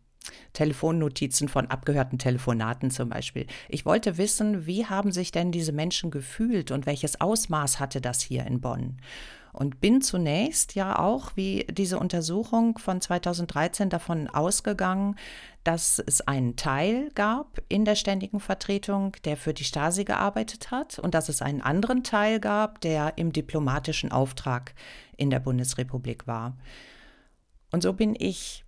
Telefonnotizen 0.53 1.49
von 1.49 1.67
abgehörten 1.67 2.19
Telefonaten 2.19 2.91
zum 2.91 3.09
Beispiel. 3.09 3.47
Ich 3.69 3.87
wollte 3.87 4.19
wissen, 4.19 4.67
wie 4.67 4.87
haben 4.87 5.11
sich 5.11 5.33
denn 5.33 5.51
diese 5.51 5.73
Menschen 5.73 6.11
gefühlt 6.11 6.71
und 6.71 6.87
welches 6.87 7.21
Ausmaß 7.21 7.81
hatte 7.81 8.01
das 8.01 8.21
hier 8.21 8.47
in 8.47 8.61
Bonn? 8.61 8.99
Und 9.53 9.81
bin 9.81 10.01
zunächst 10.01 10.75
ja 10.75 10.99
auch, 10.99 11.33
wie 11.37 11.67
diese 11.71 11.99
Untersuchung 11.99 12.79
von 12.79 13.03
2013 13.03 13.91
davon 13.91 14.29
ausgegangen, 14.29 15.17
dass 15.63 15.99
es 15.99 16.23
einen 16.23 16.57
Teil 16.57 17.11
gab 17.15 17.61
in 17.69 17.85
der 17.85 17.95
ständigen 17.95 18.41
Vertretung, 18.41 19.15
der 19.25 19.37
für 19.37 19.53
die 19.53 19.65
Stasi 19.65 20.05
gearbeitet 20.05 20.71
hat 20.71 20.99
und 20.99 21.15
dass 21.15 21.29
es 21.29 21.43
einen 21.43 21.61
anderen 21.61 22.03
Teil 22.03 22.41
gab, 22.41 22.81
der 22.81 23.19
im 23.19 23.33
diplomatischen 23.33 24.11
Auftrag 24.11 24.75
in 25.19 25.29
der 25.29 25.41
Bundesrepublik 25.41 26.27
war. 26.27 26.57
Und 27.71 27.83
so 27.83 27.93
bin 27.93 28.17
ich 28.19 28.65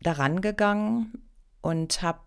daran 0.00 0.40
gegangen 0.40 1.12
und 1.60 2.02
habe 2.02 2.20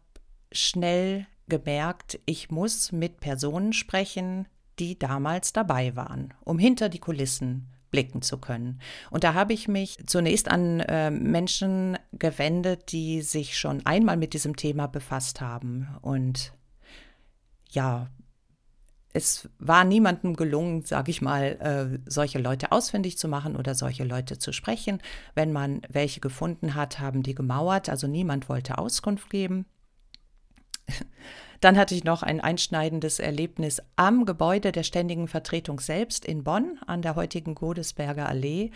schnell 0.54 1.27
gemerkt, 1.47 2.19
ich 2.25 2.49
muss 2.49 2.93
mit 2.93 3.19
Personen 3.19 3.73
sprechen, 3.73 4.47
die 4.80 4.97
damals 4.97 5.51
dabei 5.51 5.95
waren, 5.95 6.34
um 6.43 6.58
hinter 6.58 6.88
die 6.88 6.99
Kulissen 6.99 7.70
blicken 7.91 8.21
zu 8.21 8.38
können. 8.38 8.80
Und 9.10 9.23
da 9.23 9.34
habe 9.34 9.54
ich 9.54 9.67
mich 9.67 9.97
zunächst 10.08 10.49
an 10.49 10.80
äh, 10.80 11.12
Menschen 11.12 11.97
gewendet, 12.13 12.91
die 12.91 13.21
sich 13.21 13.58
schon 13.58 13.86
einmal 13.86 14.17
mit 14.17 14.34
diesem 14.34 14.56
Thema 14.56 14.88
befasst 14.88 15.41
haben. 15.41 15.88
Und 16.01 16.54
ja, 17.69 18.10
es 19.13 19.49
war 19.60 19.84
niemandem 19.84 20.36
gelungen, 20.36 20.84
sage 20.84 21.12
ich 21.12 21.21
mal, 21.21 21.43
äh, 21.60 21.99
solche 22.10 22.39
Leute 22.39 22.71
ausfindig 22.71 23.17
zu 23.17 23.27
machen 23.27 23.56
oder 23.56 23.75
solche 23.75 24.06
Leute 24.06 24.39
zu 24.39 24.54
sprechen. 24.54 25.01
Wenn 25.36 25.51
man 25.51 25.82
welche 25.89 26.21
gefunden 26.21 26.75
hat, 26.75 26.99
haben 26.99 27.23
die 27.23 27.36
gemauert, 27.36 27.89
also 27.89 28.08
niemand 28.08 28.47
wollte 28.47 28.77
Auskunft 28.77 29.30
geben. 29.30 29.65
Dann 31.62 31.78
hatte 31.78 31.93
ich 31.93 32.04
noch 32.04 32.24
ein 32.24 32.41
einschneidendes 32.41 33.19
Erlebnis 33.19 33.82
am 33.95 34.26
Gebäude 34.26 34.71
der 34.71 34.82
Ständigen 34.82 35.28
Vertretung 35.28 35.80
selbst 35.80 36.26
in 36.26 36.43
Bonn 36.43 36.80
an 36.88 37.04
der 37.04 37.15
heutigen 37.15 37.54
Godesberger 37.54 38.28
Allee. 38.28 38.71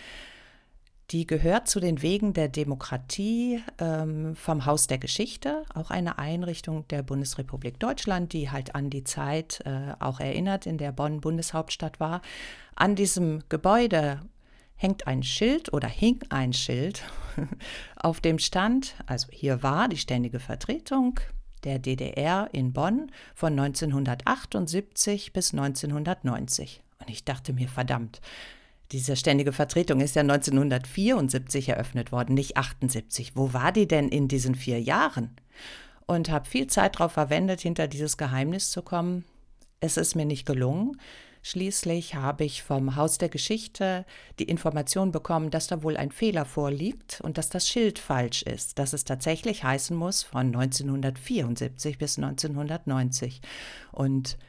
Die 1.10 1.26
gehört 1.26 1.68
zu 1.68 1.80
den 1.80 2.04
Wegen 2.04 2.34
der 2.34 2.48
Demokratie 2.48 3.62
ähm, 3.80 4.36
vom 4.36 4.66
Haus 4.68 4.86
der 4.86 5.00
Geschichte, 5.00 5.64
auch 5.74 5.90
eine 5.90 6.20
Einrichtung 6.20 6.88
der 6.88 7.02
Bundesrepublik 7.02 7.80
Deutschland, 7.80 8.34
die 8.34 8.52
halt 8.52 8.76
an 8.76 8.92
die 8.92 9.04
Zeit 9.04 9.62
äh, 9.66 9.94
auch 10.00 10.20
erinnert, 10.20 10.68
in 10.68 10.78
der 10.78 10.92
Bonn 10.92 11.22
Bundeshauptstadt 11.22 12.00
war. 12.00 12.22
An 12.76 12.96
diesem 12.96 13.44
Gebäude 13.50 14.22
hängt 14.76 15.08
ein 15.08 15.24
Schild 15.24 15.74
oder 15.74 15.88
hing 15.88 16.20
ein 16.30 16.54
Schild, 16.54 17.04
auf 17.96 18.22
dem 18.22 18.38
stand, 18.40 18.96
also 19.06 19.28
hier 19.32 19.64
war 19.64 19.88
die 19.88 19.98
ständige 19.98 20.40
Vertretung 20.40 21.20
der 21.66 21.80
DDR 21.80 22.50
in 22.54 22.72
Bonn 22.72 23.12
von 23.34 23.60
1978 23.60 25.34
bis 25.34 25.54
1990. 25.54 26.82
Und 27.00 27.10
ich 27.10 27.26
dachte 27.26 27.52
mir, 27.52 27.68
verdammt, 27.68 28.22
diese 28.92 29.16
ständige 29.16 29.52
Vertretung 29.52 30.00
ist 30.00 30.16
ja 30.16 30.22
1974 30.22 31.70
eröffnet 31.70 32.12
worden, 32.12 32.36
nicht 32.36 32.56
78. 32.56 33.36
Wo 33.36 33.52
war 33.52 33.72
die 33.72 33.88
denn 33.88 34.08
in 34.08 34.28
diesen 34.28 34.56
vier 34.56 34.80
Jahren? 34.80 35.36
und 36.06 36.30
habe 36.30 36.48
viel 36.48 36.68
Zeit 36.68 36.96
darauf 36.96 37.14
verwendet, 37.14 37.62
hinter 37.62 37.88
dieses 37.88 38.18
Geheimnis 38.18 38.72
zu 38.72 38.82
kommen. 38.82 39.26
Es 39.80 39.98
ist 39.98 40.16
mir 40.16 40.26
nicht 40.26 40.46
gelungen. 40.46 41.00
Schließlich 41.48 42.16
habe 42.16 42.44
ich 42.44 42.64
vom 42.64 42.96
Haus 42.96 43.20
der 43.20 43.30
Geschichte 43.30 44.04
die 44.40 44.46
Information 44.46 45.12
bekommen, 45.12 45.52
dass 45.52 45.68
da 45.68 45.84
wohl 45.84 45.96
ein 45.96 46.10
Fehler 46.10 46.44
vorliegt 46.44 47.22
und 47.22 47.38
dass 47.38 47.50
das 47.50 47.70
Schild 47.70 48.00
falsch 48.00 48.42
ist, 48.42 48.80
dass 48.80 48.94
es 48.94 49.04
tatsächlich 49.04 49.64
heißen 49.64 49.96
muss 49.96 50.24
von 50.24 50.48
1974 50.48 52.00
bis 52.00 52.18
1990. 52.18 53.42
Und 53.92 54.40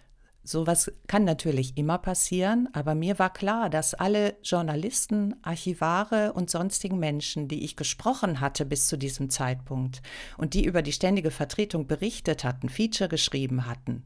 Sowas 0.42 0.92
kann 1.08 1.24
natürlich 1.24 1.76
immer 1.76 1.98
passieren, 1.98 2.68
aber 2.72 2.94
mir 2.94 3.18
war 3.18 3.32
klar, 3.32 3.68
dass 3.68 3.94
alle 3.94 4.36
Journalisten, 4.44 5.34
Archivare 5.42 6.32
und 6.34 6.50
sonstigen 6.50 7.00
Menschen, 7.00 7.48
die 7.48 7.64
ich 7.64 7.74
gesprochen 7.74 8.40
hatte 8.40 8.64
bis 8.64 8.86
zu 8.86 8.96
diesem 8.96 9.28
Zeitpunkt 9.28 10.02
und 10.38 10.54
die 10.54 10.64
über 10.64 10.82
die 10.82 10.92
ständige 10.92 11.32
Vertretung 11.32 11.88
berichtet 11.88 12.44
hatten, 12.44 12.68
Feature 12.68 13.08
geschrieben 13.08 13.66
hatten, 13.66 14.04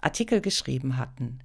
Artikel 0.00 0.40
geschrieben 0.40 0.96
hatten, 0.96 1.40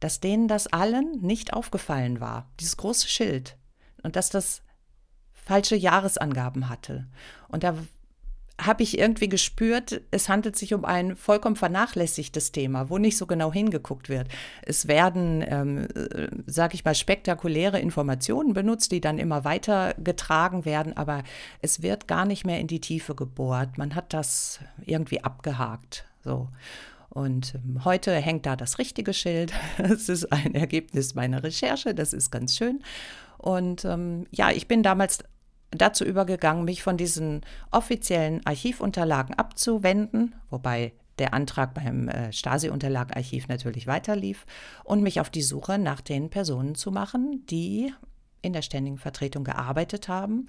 dass 0.00 0.20
denen 0.20 0.48
das 0.48 0.66
allen 0.68 1.20
nicht 1.20 1.52
aufgefallen 1.52 2.20
war, 2.20 2.50
dieses 2.60 2.76
große 2.76 3.08
Schild, 3.08 3.56
und 4.02 4.16
dass 4.16 4.30
das 4.30 4.62
falsche 5.32 5.76
Jahresangaben 5.76 6.68
hatte. 6.68 7.06
Und 7.48 7.64
da 7.64 7.74
habe 8.60 8.82
ich 8.82 8.98
irgendwie 8.98 9.28
gespürt, 9.28 10.00
es 10.10 10.28
handelt 10.28 10.56
sich 10.56 10.74
um 10.74 10.84
ein 10.84 11.14
vollkommen 11.14 11.54
vernachlässigtes 11.54 12.50
Thema, 12.50 12.90
wo 12.90 12.98
nicht 12.98 13.16
so 13.16 13.26
genau 13.26 13.52
hingeguckt 13.52 14.08
wird. 14.08 14.28
Es 14.62 14.88
werden, 14.88 15.44
ähm, 15.46 15.86
äh, 15.94 16.28
sage 16.46 16.74
ich 16.74 16.84
mal, 16.84 16.96
spektakuläre 16.96 17.78
Informationen 17.78 18.54
benutzt, 18.54 18.90
die 18.90 19.00
dann 19.00 19.18
immer 19.18 19.44
weiter 19.44 19.94
getragen 19.94 20.64
werden, 20.64 20.96
aber 20.96 21.22
es 21.62 21.82
wird 21.82 22.08
gar 22.08 22.24
nicht 22.24 22.44
mehr 22.44 22.58
in 22.58 22.66
die 22.66 22.80
Tiefe 22.80 23.14
gebohrt. 23.14 23.78
Man 23.78 23.94
hat 23.94 24.12
das 24.12 24.58
irgendwie 24.84 25.22
abgehakt. 25.22 26.04
So. 26.24 26.48
Und 27.10 27.54
ähm, 27.54 27.84
heute 27.84 28.14
hängt 28.14 28.46
da 28.46 28.56
das 28.56 28.78
richtige 28.78 29.14
Schild. 29.14 29.52
Es 29.78 30.08
ist 30.08 30.32
ein 30.32 30.54
Ergebnis 30.54 31.14
meiner 31.14 31.42
Recherche, 31.42 31.94
das 31.94 32.12
ist 32.12 32.30
ganz 32.30 32.56
schön. 32.56 32.82
Und 33.38 33.84
ähm, 33.84 34.26
ja, 34.30 34.50
ich 34.50 34.68
bin 34.68 34.82
damals 34.82 35.20
dazu 35.70 36.04
übergegangen, 36.04 36.64
mich 36.64 36.82
von 36.82 36.96
diesen 36.96 37.42
offiziellen 37.70 38.44
Archivunterlagen 38.46 39.34
abzuwenden, 39.34 40.34
wobei 40.50 40.92
der 41.18 41.34
Antrag 41.34 41.74
beim 41.74 42.08
äh, 42.08 42.32
Stasi-Unterlagenarchiv 42.32 43.48
natürlich 43.48 43.86
weiterlief, 43.86 44.46
und 44.84 45.02
mich 45.02 45.20
auf 45.20 45.30
die 45.30 45.42
Suche 45.42 45.78
nach 45.78 46.00
den 46.00 46.30
Personen 46.30 46.74
zu 46.74 46.90
machen, 46.90 47.44
die 47.46 47.92
in 48.40 48.52
der 48.52 48.62
ständigen 48.62 48.98
Vertretung 48.98 49.44
gearbeitet 49.44 50.08
haben 50.08 50.48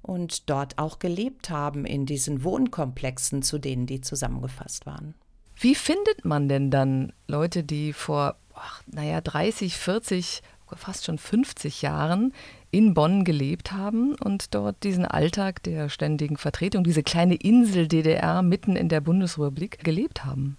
und 0.00 0.48
dort 0.48 0.78
auch 0.78 1.00
gelebt 1.00 1.50
haben 1.50 1.84
in 1.84 2.06
diesen 2.06 2.44
Wohnkomplexen, 2.44 3.42
zu 3.42 3.58
denen 3.58 3.86
die 3.86 4.00
zusammengefasst 4.00 4.86
waren. 4.86 5.14
Wie 5.58 5.74
findet 5.74 6.24
man 6.24 6.48
denn 6.48 6.70
dann 6.70 7.12
Leute, 7.26 7.64
die 7.64 7.92
vor, 7.92 8.36
ach, 8.54 8.82
naja, 8.86 9.20
30, 9.20 9.76
40, 9.76 10.42
fast 10.74 11.04
schon 11.04 11.18
50 11.18 11.82
Jahren 11.82 12.34
in 12.70 12.92
Bonn 12.92 13.24
gelebt 13.24 13.72
haben 13.72 14.14
und 14.16 14.54
dort 14.54 14.82
diesen 14.82 15.06
Alltag 15.06 15.62
der 15.62 15.88
ständigen 15.88 16.36
Vertretung, 16.36 16.84
diese 16.84 17.02
kleine 17.02 17.36
Insel 17.36 17.88
DDR 17.88 18.42
mitten 18.42 18.76
in 18.76 18.88
der 18.88 19.00
Bundesrepublik 19.00 19.82
gelebt 19.82 20.24
haben? 20.24 20.58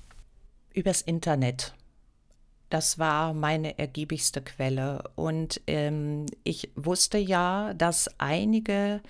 Übers 0.73 1.01
Internet. 1.01 1.75
Das 2.69 2.99
war 2.99 3.33
meine 3.33 3.77
ergiebigste 3.77 4.41
Quelle. 4.41 5.03
Und 5.15 5.61
ähm, 5.67 6.25
ich 6.43 6.71
wusste 6.75 7.17
ja, 7.17 7.73
dass 7.75 8.09
einige 8.17 9.01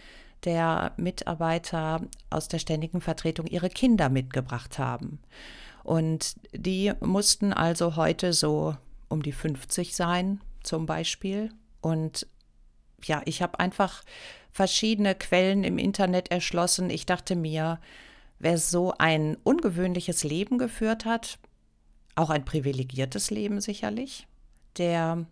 der 0.44 0.92
Mitarbeiter 0.98 2.02
aus 2.30 2.48
der 2.48 2.60
ständigen 2.60 3.02
Vertretung 3.02 3.48
ihre 3.48 3.70
Kinder 3.70 4.10
mitgebracht 4.10 4.78
haben. 4.78 5.20
Und 5.88 6.36
die 6.52 6.92
mussten 7.00 7.54
also 7.54 7.96
heute 7.96 8.34
so 8.34 8.76
um 9.08 9.24
die 9.24 9.32
50 9.32 9.96
sein, 9.96 10.42
zum 10.62 10.86
Beispiel. 10.86 11.50
Und 11.80 12.28
ja, 13.06 13.22
ich 13.24 13.42
habe 13.42 13.62
einfach 13.62 14.04
verschiedene 14.52 15.16
Quellen 15.16 15.64
im 15.64 15.78
Internet 15.78 16.30
erschlossen. 16.30 16.90
Ich 16.90 17.06
dachte 17.06 17.38
mir, 17.38 17.80
wer 18.38 18.58
so 18.58 18.96
ein 18.98 19.38
ungewöhnliches 19.46 20.26
Leben 20.26 20.58
geführt 20.58 21.06
hat, 21.06 21.40
auch 22.16 22.32
ein 22.32 22.44
privilegiertes 22.44 23.32
Leben 23.32 23.62
sicherlich, 23.62 24.28
der 24.76 25.26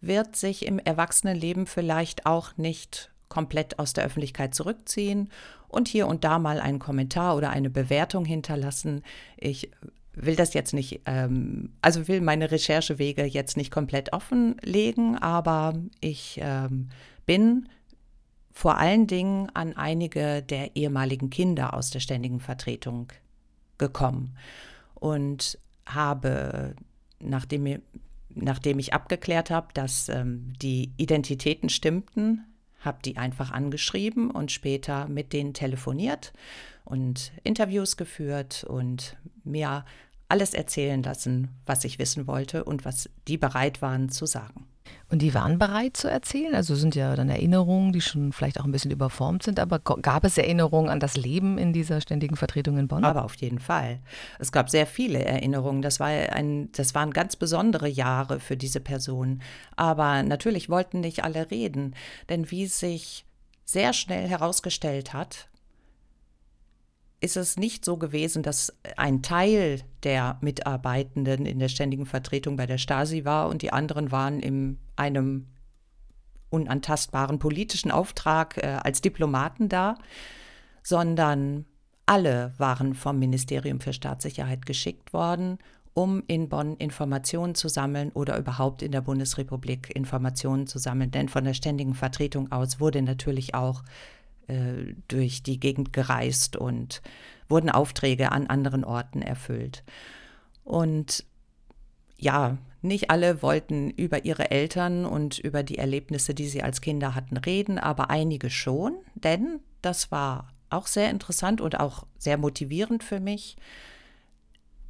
wird 0.00 0.36
sich 0.36 0.64
im 0.64 0.78
Erwachsenenleben 0.78 1.66
vielleicht 1.66 2.24
auch 2.24 2.56
nicht 2.56 3.10
komplett 3.28 3.78
aus 3.78 3.92
der 3.92 4.04
Öffentlichkeit 4.04 4.54
zurückziehen 4.54 5.30
und 5.68 5.88
hier 5.88 6.06
und 6.06 6.24
da 6.24 6.38
mal 6.38 6.60
einen 6.60 6.78
Kommentar 6.78 7.36
oder 7.36 7.50
eine 7.50 7.70
Bewertung 7.70 8.24
hinterlassen. 8.24 9.02
Ich 9.36 9.70
will 10.14 10.36
das 10.36 10.54
jetzt 10.54 10.72
nicht, 10.72 11.02
ähm, 11.06 11.70
also 11.82 12.08
will 12.08 12.20
meine 12.20 12.50
Recherchewege 12.50 13.24
jetzt 13.24 13.56
nicht 13.56 13.70
komplett 13.70 14.12
offenlegen, 14.12 15.18
aber 15.18 15.74
ich 16.00 16.40
ähm, 16.42 16.88
bin 17.26 17.68
vor 18.52 18.78
allen 18.78 19.06
Dingen 19.06 19.50
an 19.52 19.76
einige 19.76 20.42
der 20.42 20.74
ehemaligen 20.74 21.28
Kinder 21.28 21.74
aus 21.74 21.90
der 21.90 22.00
ständigen 22.00 22.40
Vertretung 22.40 23.08
gekommen 23.76 24.34
und 24.94 25.58
habe, 25.84 26.74
nachdem, 27.20 27.82
nachdem 28.30 28.78
ich 28.78 28.94
abgeklärt 28.94 29.50
habe, 29.50 29.68
dass 29.74 30.08
ähm, 30.08 30.54
die 30.62 30.92
Identitäten 30.96 31.68
stimmten, 31.68 32.44
habe 32.86 32.98
die 33.04 33.16
einfach 33.16 33.50
angeschrieben 33.50 34.30
und 34.30 34.52
später 34.52 35.08
mit 35.08 35.32
denen 35.32 35.52
telefoniert 35.52 36.32
und 36.84 37.32
Interviews 37.42 37.96
geführt 37.96 38.64
und 38.64 39.16
mir 39.44 39.84
alles 40.28 40.54
erzählen 40.54 41.02
lassen, 41.02 41.48
was 41.66 41.84
ich 41.84 41.98
wissen 41.98 42.26
wollte 42.26 42.64
und 42.64 42.84
was 42.84 43.10
die 43.28 43.38
bereit 43.38 43.82
waren 43.82 44.08
zu 44.08 44.26
sagen. 44.26 44.66
Und 45.08 45.22
die 45.22 45.34
waren 45.34 45.58
bereit 45.58 45.96
zu 45.96 46.08
erzählen? 46.08 46.54
Also 46.54 46.74
sind 46.74 46.94
ja 46.94 47.14
dann 47.14 47.28
Erinnerungen, 47.28 47.92
die 47.92 48.00
schon 48.00 48.32
vielleicht 48.32 48.60
auch 48.60 48.64
ein 48.64 48.72
bisschen 48.72 48.90
überformt 48.90 49.42
sind, 49.42 49.60
aber 49.60 49.78
gab 49.78 50.24
es 50.24 50.36
Erinnerungen 50.36 50.90
an 50.90 51.00
das 51.00 51.16
Leben 51.16 51.58
in 51.58 51.72
dieser 51.72 52.00
ständigen 52.00 52.36
Vertretung 52.36 52.76
in 52.76 52.88
Bonn? 52.88 53.04
Aber 53.04 53.24
auf 53.24 53.34
jeden 53.36 53.60
Fall. 53.60 54.00
Es 54.38 54.50
gab 54.50 54.68
sehr 54.68 54.86
viele 54.86 55.24
Erinnerungen. 55.24 55.82
Das, 55.82 56.00
war 56.00 56.08
ein, 56.08 56.70
das 56.72 56.94
waren 56.94 57.12
ganz 57.12 57.36
besondere 57.36 57.88
Jahre 57.88 58.40
für 58.40 58.56
diese 58.56 58.80
Person. 58.80 59.42
Aber 59.76 60.22
natürlich 60.22 60.68
wollten 60.68 61.00
nicht 61.00 61.22
alle 61.22 61.50
reden, 61.50 61.94
denn 62.28 62.50
wie 62.50 62.66
sich 62.66 63.24
sehr 63.64 63.92
schnell 63.92 64.28
herausgestellt 64.28 65.12
hat, 65.12 65.48
ist 67.20 67.36
es 67.36 67.56
nicht 67.56 67.84
so 67.84 67.96
gewesen, 67.96 68.42
dass 68.42 68.76
ein 68.96 69.22
Teil 69.22 69.80
der 70.02 70.38
Mitarbeitenden 70.40 71.46
in 71.46 71.58
der 71.58 71.68
ständigen 71.68 72.06
Vertretung 72.06 72.56
bei 72.56 72.66
der 72.66 72.78
Stasi 72.78 73.24
war 73.24 73.48
und 73.48 73.62
die 73.62 73.72
anderen 73.72 74.12
waren 74.12 74.40
in 74.40 74.78
einem 74.96 75.46
unantastbaren 76.50 77.38
politischen 77.38 77.90
Auftrag 77.90 78.58
äh, 78.58 78.78
als 78.82 79.00
Diplomaten 79.00 79.68
da, 79.68 79.96
sondern 80.82 81.64
alle 82.06 82.52
waren 82.58 82.94
vom 82.94 83.18
Ministerium 83.18 83.80
für 83.80 83.92
Staatssicherheit 83.92 84.64
geschickt 84.64 85.12
worden, 85.12 85.58
um 85.92 86.22
in 86.26 86.48
Bonn 86.48 86.76
Informationen 86.76 87.54
zu 87.54 87.68
sammeln 87.68 88.12
oder 88.12 88.38
überhaupt 88.38 88.82
in 88.82 88.92
der 88.92 89.00
Bundesrepublik 89.00 89.94
Informationen 89.96 90.66
zu 90.66 90.78
sammeln. 90.78 91.10
Denn 91.10 91.28
von 91.28 91.44
der 91.44 91.54
ständigen 91.54 91.94
Vertretung 91.94 92.52
aus 92.52 92.78
wurde 92.78 93.02
natürlich 93.02 93.54
auch 93.54 93.82
äh, 94.48 94.94
durch 95.08 95.42
die 95.42 95.60
Gegend 95.60 95.92
gereist 95.92 96.56
und 96.56 97.02
wurden 97.48 97.70
Aufträge 97.70 98.32
an 98.32 98.46
anderen 98.46 98.84
Orten 98.84 99.22
erfüllt. 99.22 99.84
Und 100.64 101.24
ja, 102.18 102.58
nicht 102.82 103.10
alle 103.10 103.42
wollten 103.42 103.90
über 103.90 104.24
ihre 104.24 104.50
Eltern 104.50 105.04
und 105.04 105.38
über 105.38 105.62
die 105.62 105.78
Erlebnisse, 105.78 106.34
die 106.34 106.48
sie 106.48 106.62
als 106.62 106.80
Kinder 106.80 107.14
hatten, 107.14 107.36
reden, 107.36 107.78
aber 107.78 108.10
einige 108.10 108.50
schon, 108.50 108.96
denn 109.14 109.60
das 109.82 110.10
war 110.10 110.52
auch 110.70 110.86
sehr 110.86 111.10
interessant 111.10 111.60
und 111.60 111.78
auch 111.78 112.06
sehr 112.18 112.38
motivierend 112.38 113.04
für 113.04 113.20
mich. 113.20 113.56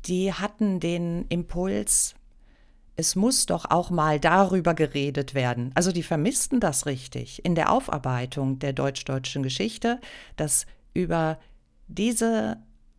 Die 0.07 0.33
hatten 0.33 0.81
den 0.81 1.27
Impuls, 1.29 2.15
es 2.97 3.15
muss 3.15 3.47
doch 3.47 3.71
auch 3.71 3.91
mal 3.91 4.19
darüber 4.19 4.75
geredet 4.75 5.35
werden. 5.35 5.71
Also 5.75 5.93
die 5.93 6.03
vermissten 6.03 6.61
das 6.61 6.87
richtig 6.87 7.45
in 7.45 7.55
der 7.55 7.71
Aufarbeitung 7.71 8.59
der 8.59 8.73
deutsch-deutschen 8.73 9.43
Geschichte, 9.43 10.01
dass 10.37 10.67
über 10.95 11.39
diese 11.89 12.57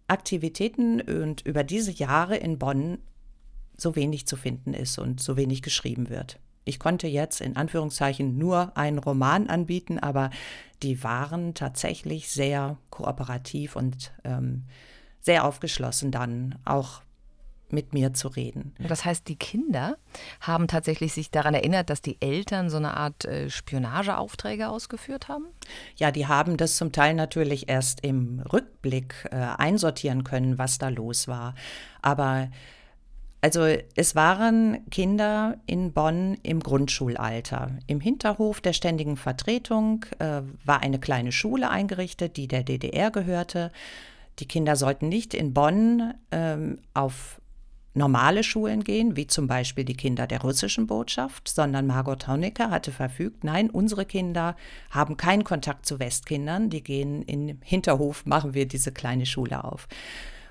Aktivitäten 0.07 1.01
und 1.01 1.41
über 1.41 1.63
diese 1.63 1.91
Jahre 1.91 2.37
in 2.37 2.59
Bonn 2.59 2.99
so 3.75 3.95
wenig 3.95 4.27
zu 4.27 4.37
finden 4.37 4.73
ist 4.73 4.99
und 4.99 5.19
so 5.19 5.35
wenig 5.35 5.61
geschrieben 5.61 6.09
wird. 6.09 6.39
Ich 6.63 6.79
konnte 6.79 7.07
jetzt 7.07 7.41
in 7.41 7.55
Anführungszeichen 7.55 8.37
nur 8.37 8.75
einen 8.77 8.99
Roman 8.99 9.47
anbieten, 9.47 9.99
aber 9.99 10.29
die 10.83 11.03
waren 11.03 11.53
tatsächlich 11.53 12.29
sehr 12.29 12.77
kooperativ 12.89 13.75
und 13.75 14.11
ähm, 14.23 14.63
sehr 15.21 15.45
aufgeschlossen 15.45 16.11
dann, 16.11 16.55
auch 16.65 17.01
mit 17.69 17.93
mir 17.93 18.13
zu 18.13 18.27
reden. 18.27 18.73
Das 18.79 19.05
heißt, 19.05 19.27
die 19.27 19.35
Kinder 19.35 19.97
haben 20.41 20.67
tatsächlich 20.67 21.13
sich 21.13 21.31
daran 21.31 21.53
erinnert, 21.53 21.89
dass 21.89 22.01
die 22.01 22.17
Eltern 22.21 22.69
so 22.69 22.77
eine 22.77 22.95
Art 22.95 23.25
äh, 23.25 23.49
Spionageaufträge 23.49 24.69
ausgeführt 24.69 25.27
haben? 25.27 25.45
Ja, 25.95 26.11
die 26.11 26.27
haben 26.27 26.57
das 26.57 26.75
zum 26.75 26.91
Teil 26.91 27.13
natürlich 27.13 27.69
erst 27.69 28.03
im 28.03 28.41
Rückblick 28.51 29.27
äh, 29.31 29.35
einsortieren 29.35 30.23
können, 30.23 30.57
was 30.57 30.77
da 30.77 30.89
los 30.89 31.27
war. 31.27 31.55
Aber 32.01 32.49
also 33.41 33.65
es 33.95 34.15
waren 34.15 34.89
Kinder 34.89 35.57
in 35.67 35.93
Bonn 35.93 36.37
im 36.41 36.59
Grundschulalter. 36.59 37.71
Im 37.85 38.01
Hinterhof 38.01 38.61
der 38.61 38.73
ständigen 38.73 39.15
Vertretung 39.15 40.05
äh, 40.19 40.41
war 40.65 40.81
eine 40.81 40.99
kleine 40.99 41.31
Schule 41.31 41.69
eingerichtet, 41.69 42.35
die 42.37 42.47
der 42.47 42.63
DDR 42.63 43.11
gehörte. 43.11 43.71
Die 44.39 44.47
Kinder 44.47 44.75
sollten 44.75 45.09
nicht 45.09 45.33
in 45.33 45.53
Bonn 45.53 46.13
ähm, 46.31 46.79
auf 46.93 47.39
normale 47.97 48.43
Schulen 48.43 48.83
gehen, 48.83 49.15
wie 49.15 49.27
zum 49.27 49.47
Beispiel 49.47 49.83
die 49.83 49.95
Kinder 49.95 50.27
der 50.27 50.41
russischen 50.41 50.87
Botschaft, 50.87 51.47
sondern 51.47 51.87
Margot 51.87 52.27
Honecker 52.27 52.69
hatte 52.69 52.91
verfügt, 52.91 53.43
nein, 53.43 53.69
unsere 53.69 54.05
Kinder 54.05 54.55
haben 54.89 55.17
keinen 55.17 55.43
Kontakt 55.43 55.85
zu 55.85 55.99
Westkindern, 55.99 56.69
die 56.69 56.83
gehen 56.83 57.23
im 57.23 57.59
Hinterhof, 57.61 58.25
machen 58.25 58.53
wir 58.53 58.67
diese 58.67 58.91
kleine 58.91 59.25
Schule 59.25 59.63
auf. 59.63 59.87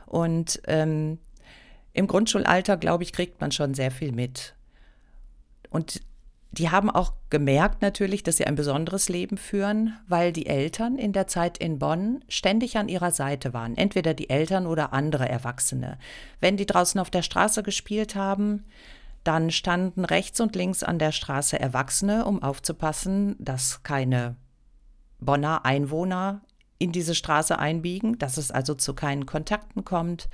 Und 0.07 0.61
ähm, 0.67 1.19
im 1.93 2.07
Grundschulalter, 2.07 2.77
glaube 2.77 3.05
ich, 3.05 3.13
kriegt 3.13 3.41
man 3.41 3.53
schon 3.53 3.75
sehr 3.75 3.91
viel 3.91 4.13
mit. 4.13 4.55
Und 5.71 6.03
die 6.59 6.71
haben 6.71 6.91
auch 6.91 7.13
gemerkt 7.29 7.83
natürlich, 7.83 8.23
dass 8.23 8.39
sie 8.39 8.47
ein 8.47 8.55
besonderes 8.55 9.09
Leben 9.09 9.37
führen, 9.37 9.97
weil 10.09 10.33
die 10.33 10.47
Eltern 10.47 10.97
in 10.97 11.13
der 11.13 11.27
Zeit 11.27 11.59
in 11.59 11.79
Bonn 11.79 12.25
ständig 12.29 12.79
an 12.79 12.89
ihrer 12.89 13.11
Seite 13.11 13.53
waren, 13.53 13.77
entweder 13.77 14.15
die 14.15 14.31
Eltern 14.31 14.67
oder 14.67 14.93
andere 14.93 15.29
Erwachsene. 15.29 15.99
Wenn 16.41 16.57
die 16.57 16.67
draußen 16.67 17.01
auf 17.01 17.11
der 17.11 17.23
Straße 17.23 17.63
gespielt 17.63 18.15
haben, 18.15 18.65
dann 19.25 19.51
standen 19.51 20.05
rechts 20.05 20.41
und 20.41 20.55
links 20.55 20.83
an 20.83 20.99
der 20.99 21.13
Straße 21.13 21.59
Erwachsene, 21.59 22.25
um 22.25 22.43
aufzupassen, 22.43 23.37
dass 23.39 23.83
keine 23.83 24.37
Bonner 25.19 25.65
Einwohner 25.65 26.43
in 26.79 26.93
diese 26.93 27.15
Straße 27.15 27.59
einbiegen, 27.59 28.19
dass 28.19 28.37
es 28.37 28.51
also 28.51 28.75
zu 28.75 28.95
keinen 28.95 29.27
Kontakten 29.27 29.85
kommt. 29.85 30.29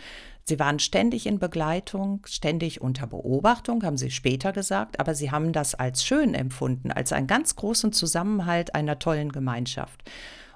Sie 0.45 0.59
waren 0.59 0.79
ständig 0.79 1.27
in 1.27 1.39
Begleitung, 1.39 2.27
ständig 2.27 2.81
unter 2.81 3.07
Beobachtung, 3.07 3.85
haben 3.85 3.97
sie 3.97 4.11
später 4.11 4.53
gesagt, 4.53 4.99
aber 4.99 5.15
sie 5.15 5.31
haben 5.31 5.53
das 5.53 5.75
als 5.75 6.05
schön 6.05 6.35
empfunden, 6.35 6.91
als 6.91 7.13
einen 7.13 7.29
ganz 7.29 7.55
großen 7.55 7.93
Zusammenhalt 7.93 8.75
einer 8.75 8.99
tollen 8.99 9.31
Gemeinschaft. 9.31 10.03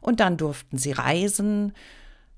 Und 0.01 0.21
dann 0.21 0.37
durften 0.37 0.79
sie 0.79 0.93
reisen 0.93 1.73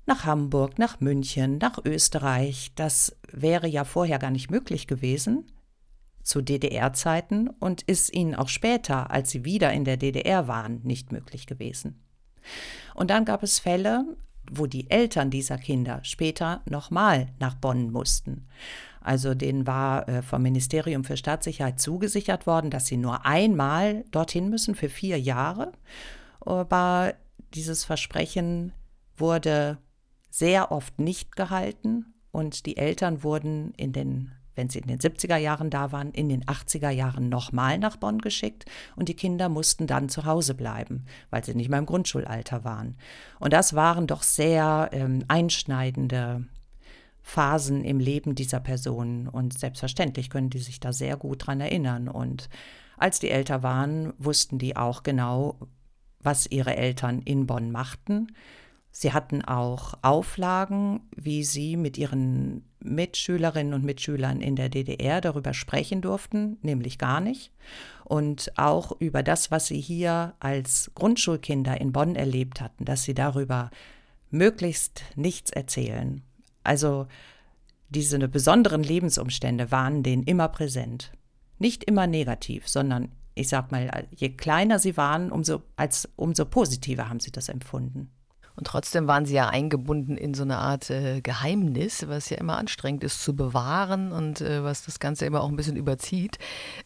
nach 0.05 0.25
Hamburg, 0.25 0.79
nach 0.79 0.99
München, 0.99 1.57
nach 1.57 1.79
Österreich. 1.83 2.71
Das 2.75 3.15
wäre 3.31 3.67
ja 3.67 3.83
vorher 3.83 4.19
gar 4.19 4.31
nicht 4.31 4.51
möglich 4.51 4.87
gewesen 4.87 5.45
zu 6.23 6.41
DDR-Zeiten 6.41 7.49
und 7.49 7.81
ist 7.83 8.13
ihnen 8.13 8.35
auch 8.35 8.49
später, 8.49 9.09
als 9.09 9.31
sie 9.31 9.45
wieder 9.45 9.73
in 9.73 9.85
der 9.85 9.97
DDR 9.97 10.47
waren, 10.47 10.81
nicht 10.83 11.11
möglich 11.11 11.47
gewesen. 11.47 12.03
Und 12.93 13.09
dann 13.09 13.25
gab 13.25 13.43
es 13.43 13.59
Fälle, 13.59 14.05
wo 14.51 14.65
die 14.65 14.89
Eltern 14.89 15.29
dieser 15.29 15.57
Kinder 15.57 15.99
später 16.03 16.61
nochmal 16.65 17.27
nach 17.39 17.55
Bonn 17.55 17.91
mussten. 17.91 18.47
Also 19.01 19.33
denen 19.33 19.65
war 19.65 20.07
äh, 20.09 20.21
vom 20.21 20.41
Ministerium 20.41 21.03
für 21.03 21.17
Staatssicherheit 21.17 21.79
zugesichert 21.79 22.45
worden, 22.45 22.69
dass 22.69 22.87
sie 22.87 22.97
nur 22.97 23.25
einmal 23.25 24.03
dorthin 24.11 24.49
müssen 24.49 24.75
für 24.75 24.89
vier 24.89 25.19
Jahre. 25.19 25.71
Aber 26.41 27.13
dieses 27.53 27.85
Versprechen 27.85 28.73
wurde 29.17 29.77
sehr 30.29 30.71
oft 30.71 30.99
nicht 30.99 31.35
gehalten 31.35 32.13
und 32.31 32.65
die 32.65 32.77
Eltern 32.77 33.23
wurden 33.23 33.73
in 33.75 33.93
den 33.93 34.31
wenn 34.55 34.69
sie 34.69 34.79
in 34.79 34.87
den 34.87 34.99
70er 34.99 35.37
Jahren 35.37 35.69
da 35.69 35.91
waren, 35.91 36.11
in 36.11 36.29
den 36.29 36.43
80er 36.45 36.89
Jahren 36.89 37.29
nochmal 37.29 37.77
nach 37.77 37.97
Bonn 37.97 38.19
geschickt 38.19 38.65
und 38.95 39.09
die 39.09 39.15
Kinder 39.15 39.49
mussten 39.49 39.87
dann 39.87 40.09
zu 40.09 40.25
Hause 40.25 40.53
bleiben, 40.53 41.05
weil 41.29 41.43
sie 41.43 41.55
nicht 41.55 41.69
mehr 41.69 41.79
im 41.79 41.85
Grundschulalter 41.85 42.63
waren. 42.63 42.97
Und 43.39 43.53
das 43.53 43.73
waren 43.73 44.07
doch 44.07 44.23
sehr 44.23 44.89
ähm, 44.91 45.23
einschneidende 45.27 46.45
Phasen 47.21 47.83
im 47.83 47.99
Leben 47.99 48.35
dieser 48.35 48.59
Personen 48.59 49.27
und 49.27 49.57
selbstverständlich 49.57 50.29
können 50.29 50.49
die 50.49 50.59
sich 50.59 50.79
da 50.79 50.91
sehr 50.91 51.15
gut 51.15 51.45
dran 51.47 51.61
erinnern. 51.61 52.07
Und 52.07 52.49
als 52.97 53.19
die 53.19 53.29
älter 53.29 53.63
waren, 53.63 54.13
wussten 54.17 54.57
die 54.57 54.75
auch 54.75 55.03
genau, 55.03 55.57
was 56.19 56.47
ihre 56.47 56.75
Eltern 56.75 57.21
in 57.21 57.45
Bonn 57.47 57.71
machten. 57.71 58.35
Sie 58.91 59.13
hatten 59.13 59.43
auch 59.43 59.93
Auflagen, 60.01 61.01
wie 61.15 61.43
sie 61.43 61.77
mit 61.77 61.97
ihren 61.97 62.65
Mitschülerinnen 62.79 63.73
und 63.73 63.83
Mitschülern 63.83 64.41
in 64.41 64.55
der 64.55 64.69
DDR 64.69 65.21
darüber 65.21 65.53
sprechen 65.53 66.01
durften, 66.01 66.57
nämlich 66.61 66.97
gar 66.97 67.19
nicht. 67.19 67.51
Und 68.03 68.51
auch 68.57 68.99
über 68.99 69.21
das, 69.21 69.51
was 69.51 69.67
sie 69.67 69.79
hier 69.79 70.33
als 70.39 70.91
Grundschulkinder 70.95 71.79
in 71.79 71.91
Bonn 71.91 72.15
erlebt 72.15 72.61
hatten, 72.61 72.85
dass 72.85 73.03
sie 73.03 73.13
darüber 73.13 73.69
möglichst 74.31 75.03
nichts 75.15 75.51
erzählen. 75.51 76.21
Also 76.63 77.07
diese 77.89 78.19
besonderen 78.27 78.83
Lebensumstände 78.83 79.71
waren 79.71 80.03
denen 80.03 80.23
immer 80.23 80.47
präsent. 80.47 81.11
Nicht 81.57 81.83
immer 81.83 82.07
negativ, 82.07 82.67
sondern 82.67 83.11
ich 83.35 83.49
sag 83.49 83.71
mal, 83.71 84.07
je 84.15 84.29
kleiner 84.29 84.79
sie 84.79 84.97
waren, 84.97 85.31
umso, 85.31 85.61
als, 85.75 86.09
umso 86.15 86.45
positiver 86.45 87.09
haben 87.09 87.19
sie 87.19 87.31
das 87.31 87.49
empfunden. 87.49 88.09
Und 88.59 88.67
trotzdem 88.67 89.07
waren 89.07 89.25
sie 89.25 89.35
ja 89.35 89.47
eingebunden 89.47 90.17
in 90.17 90.33
so 90.33 90.43
eine 90.43 90.57
Art 90.57 90.89
äh, 90.89 91.21
Geheimnis, 91.21 92.09
was 92.09 92.29
ja 92.29 92.37
immer 92.37 92.57
anstrengend 92.57 93.05
ist 93.05 93.23
zu 93.23 93.33
bewahren 93.33 94.11
und 94.11 94.41
äh, 94.41 94.65
was 94.65 94.83
das 94.83 94.99
Ganze 94.99 95.25
immer 95.25 95.43
auch 95.43 95.47
ein 95.47 95.55
bisschen 95.55 95.77
überzieht. 95.77 96.37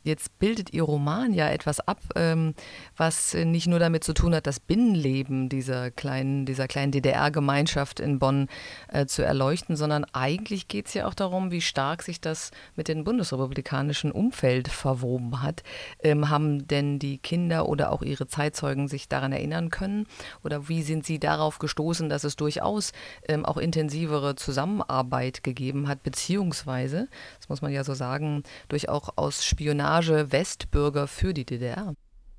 Jetzt 0.04 0.38
bildet 0.38 0.72
Ihr 0.72 0.84
Roman 0.84 1.34
ja 1.34 1.50
etwas 1.50 1.80
ab, 1.80 1.98
ähm, 2.16 2.54
was 2.96 3.34
nicht 3.34 3.66
nur 3.66 3.80
damit 3.80 4.04
zu 4.04 4.14
tun 4.14 4.36
hat, 4.36 4.46
das 4.46 4.60
Binnenleben 4.60 5.50
dieser 5.50 5.90
kleinen, 5.90 6.46
dieser 6.46 6.68
kleinen 6.68 6.92
DDR-Gemeinschaft 6.92 8.00
in 8.00 8.20
Bonn 8.20 8.50
äh, 8.90 9.08
zu 9.08 9.26
erleuchten, 9.26 9.76
sondern 9.76 10.06
eigentlich 10.14 10.68
geht 10.68 10.86
es 10.86 10.94
ja 10.94 11.08
auch 11.08 11.16
darum, 11.16 11.50
wie 11.50 11.62
stark 11.62 12.04
sich 12.04 12.22
das 12.22 12.52
mit 12.76 12.88
dem 12.88 13.04
bundesrepublikanischen 13.04 14.12
Umfeld 14.12 14.68
verwoben 14.68 15.42
hat. 15.42 15.64
Ähm, 16.04 16.30
haben 16.30 16.68
denn 16.68 17.00
die 17.00 17.18
Kinder 17.18 17.68
oder 17.68 17.92
auch 17.92 18.04
ihre 18.04 18.28
Zeitzeugen 18.28 18.88
sich 18.88 19.10
daran 19.10 19.32
erinnern 19.32 19.72
können? 19.72 20.06
Oder 20.44 20.70
wie 20.70 20.84
sind 20.84 21.04
sie 21.04 21.18
darauf 21.18 21.63
gestoßen, 21.64 22.10
dass 22.10 22.26
es 22.26 22.36
durchaus 22.36 22.92
ähm, 23.28 23.46
auch 23.46 23.58
intensivere 23.58 24.36
Zusammenarbeit 24.36 25.44
gegeben 25.44 25.88
hat, 25.88 26.04
beziehungsweise, 26.04 27.08
das 27.40 27.48
muss 27.48 27.62
man 27.62 27.72
ja 27.72 27.86
so 27.86 27.94
sagen, 27.94 28.44
durch 28.68 28.90
auch 28.90 29.14
aus 29.16 29.46
Spionage 29.46 30.32
Westbürger 30.32 31.08
für 31.08 31.34
die 31.34 31.46
DDR. 31.46 31.96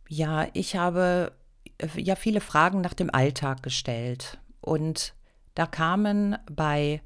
Ja, 0.08 0.46
ich 0.52 0.76
habe 0.76 1.32
äh, 1.78 1.88
ja 1.96 2.16
viele 2.16 2.40
Fragen 2.40 2.82
nach 2.82 2.94
dem 2.94 3.08
Alltag 3.12 3.62
gestellt 3.62 4.38
und 4.60 5.14
da 5.54 5.66
kamen 5.66 6.36
bei 6.50 7.00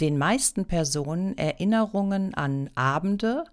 den 0.00 0.18
meisten 0.18 0.66
Personen 0.66 1.38
Erinnerungen 1.38 2.34
an 2.34 2.68
Abende, 2.74 3.44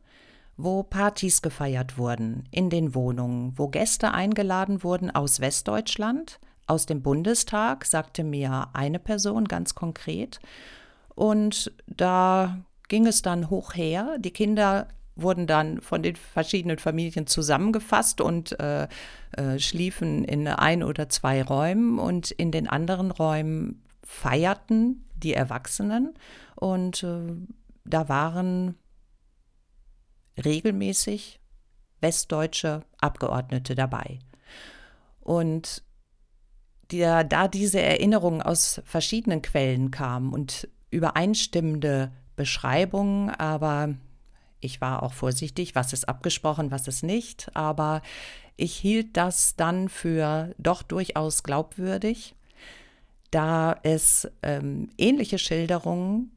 wo 0.58 0.84
Partys 0.84 1.42
gefeiert 1.42 1.98
wurden 1.98 2.44
in 2.52 2.70
den 2.70 2.94
Wohnungen, 2.94 3.58
wo 3.58 3.70
Gäste 3.70 4.12
eingeladen 4.12 4.84
wurden 4.84 5.10
aus 5.10 5.40
Westdeutschland 5.40 6.40
aus 6.67 6.86
dem 6.86 7.02
Bundestag, 7.02 7.86
sagte 7.86 8.24
mir 8.24 8.69
eine 8.74 9.00
Person 9.00 9.45
ganz 9.45 9.76
konkret. 9.76 10.39
Und 11.15 11.71
da 11.88 12.60
ging 12.88 13.06
es 13.08 13.21
dann 13.21 13.50
hoch 13.50 13.74
her. 13.74 14.17
Die 14.19 14.32
Kinder 14.32 14.88
wurden 15.15 15.47
dann 15.47 15.82
von 15.82 16.02
den 16.02 16.15
verschiedenen 16.15 16.78
Familien 16.78 17.28
zusammengefasst 17.28 18.21
und 18.21 18.60
äh, 18.60 18.88
äh, 19.38 19.60
schliefen 19.60 20.24
in 20.24 20.47
ein 20.47 20.84
oder 20.84 21.10
zwei 21.10 21.43
Räumen 21.43 22.00
und 22.00 22.32
in 22.32 22.52
den 22.52 22.67
anderen 22.67 23.12
Räumen 23.12 23.84
feierten 24.04 25.06
die 25.15 25.34
Erwachsenen 25.34 26.13
und 26.56 27.04
äh, 27.04 27.34
da 27.86 28.10
waren 28.10 28.76
regelmäßig 30.43 31.39
westdeutsche 32.00 32.82
Abgeordnete 33.00 33.76
dabei. 33.76 34.19
Und 35.19 35.84
der, 36.92 37.24
da 37.24 37.48
diese 37.48 37.82
Erinnerungen 37.82 38.42
aus 38.42 38.82
verschiedenen 38.86 39.42
Quellen 39.42 39.92
kamen 39.92 40.34
und 40.34 40.68
übereinstimmende 40.90 42.12
Beschreibungen, 42.36 43.30
aber 43.30 43.96
ich 44.60 44.82
war 44.82 45.04
auch 45.04 45.14
vorsichtig, 45.14 45.76
was 45.76 45.94
ist 45.94 46.08
abgesprochen, 46.08 46.72
was 46.72 46.88
ist 46.88 47.04
nicht, 47.04 47.50
aber 47.56 48.02
ich 48.58 48.76
hielt 48.76 49.18
das 49.18 49.56
dann 49.56 49.90
für 49.90 50.54
doch 50.58 50.84
durchaus 50.84 51.44
glaubwürdig, 51.44 52.36
da 53.32 53.76
es 53.84 54.30
ähm, 54.44 54.90
ähnliche 54.98 55.40
Schilderungen 55.40 56.32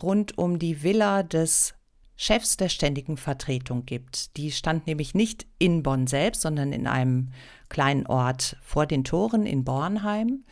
rund 0.00 0.38
um 0.38 0.58
die 0.58 0.82
Villa 0.82 1.22
des 1.22 1.74
Chefs 2.16 2.56
der 2.56 2.68
ständigen 2.68 3.16
Vertretung 3.16 3.86
gibt. 3.86 4.36
Die 4.36 4.52
stand 4.52 4.86
nämlich 4.86 5.14
nicht 5.14 5.46
in 5.58 5.82
Bonn 5.82 6.06
selbst, 6.06 6.42
sondern 6.42 6.72
in 6.72 6.86
einem 6.86 7.30
kleinen 7.68 8.06
Ort 8.06 8.56
vor 8.62 8.86
den 8.86 9.04
Toren 9.04 9.46
in 9.46 9.64
Bornheim. 9.64 10.44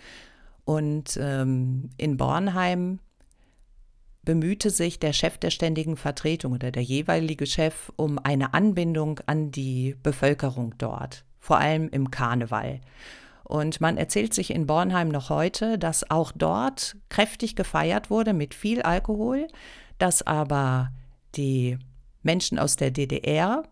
Und 0.65 1.17
ähm, 1.21 1.91
in 1.97 2.17
Bornheim 2.17 2.99
bemühte 4.25 4.71
sich 4.71 4.99
der 4.99 5.13
Chef 5.13 5.39
der 5.39 5.51
ständigen 5.51 5.97
Vertretung 5.97 6.53
oder 6.53 6.71
der 6.71 6.83
jeweilige 6.83 7.47
Chef 7.47 7.93
um 7.97 8.19
eine 8.19 8.55
Anbindung 8.55 9.21
an 9.27 9.51
die 9.51 9.97
Bevölkerung 10.03 10.75
dort, 10.79 11.25
vor 11.41 11.59
allem 11.59 11.89
im 11.89 12.11
Karneval. 12.11 12.81
Und 13.45 13.81
man 13.81 13.97
erzählt 13.97 14.33
sich 14.33 14.51
in 14.51 14.67
Bornheim 14.67 15.09
noch 15.09 15.29
heute, 15.29 15.79
dass 15.79 16.09
auch 16.11 16.33
dort 16.35 16.97
kräftig 17.09 17.57
gefeiert 17.57 18.11
wurde 18.11 18.33
mit 18.33 18.55
viel 18.55 18.83
Alkohol, 18.83 19.49
dass 19.99 20.23
aber 20.23 20.91
die 21.37 21.79
Menschen 22.23 22.59
aus 22.59 22.77
der 22.77 22.91
DDR 22.91 23.65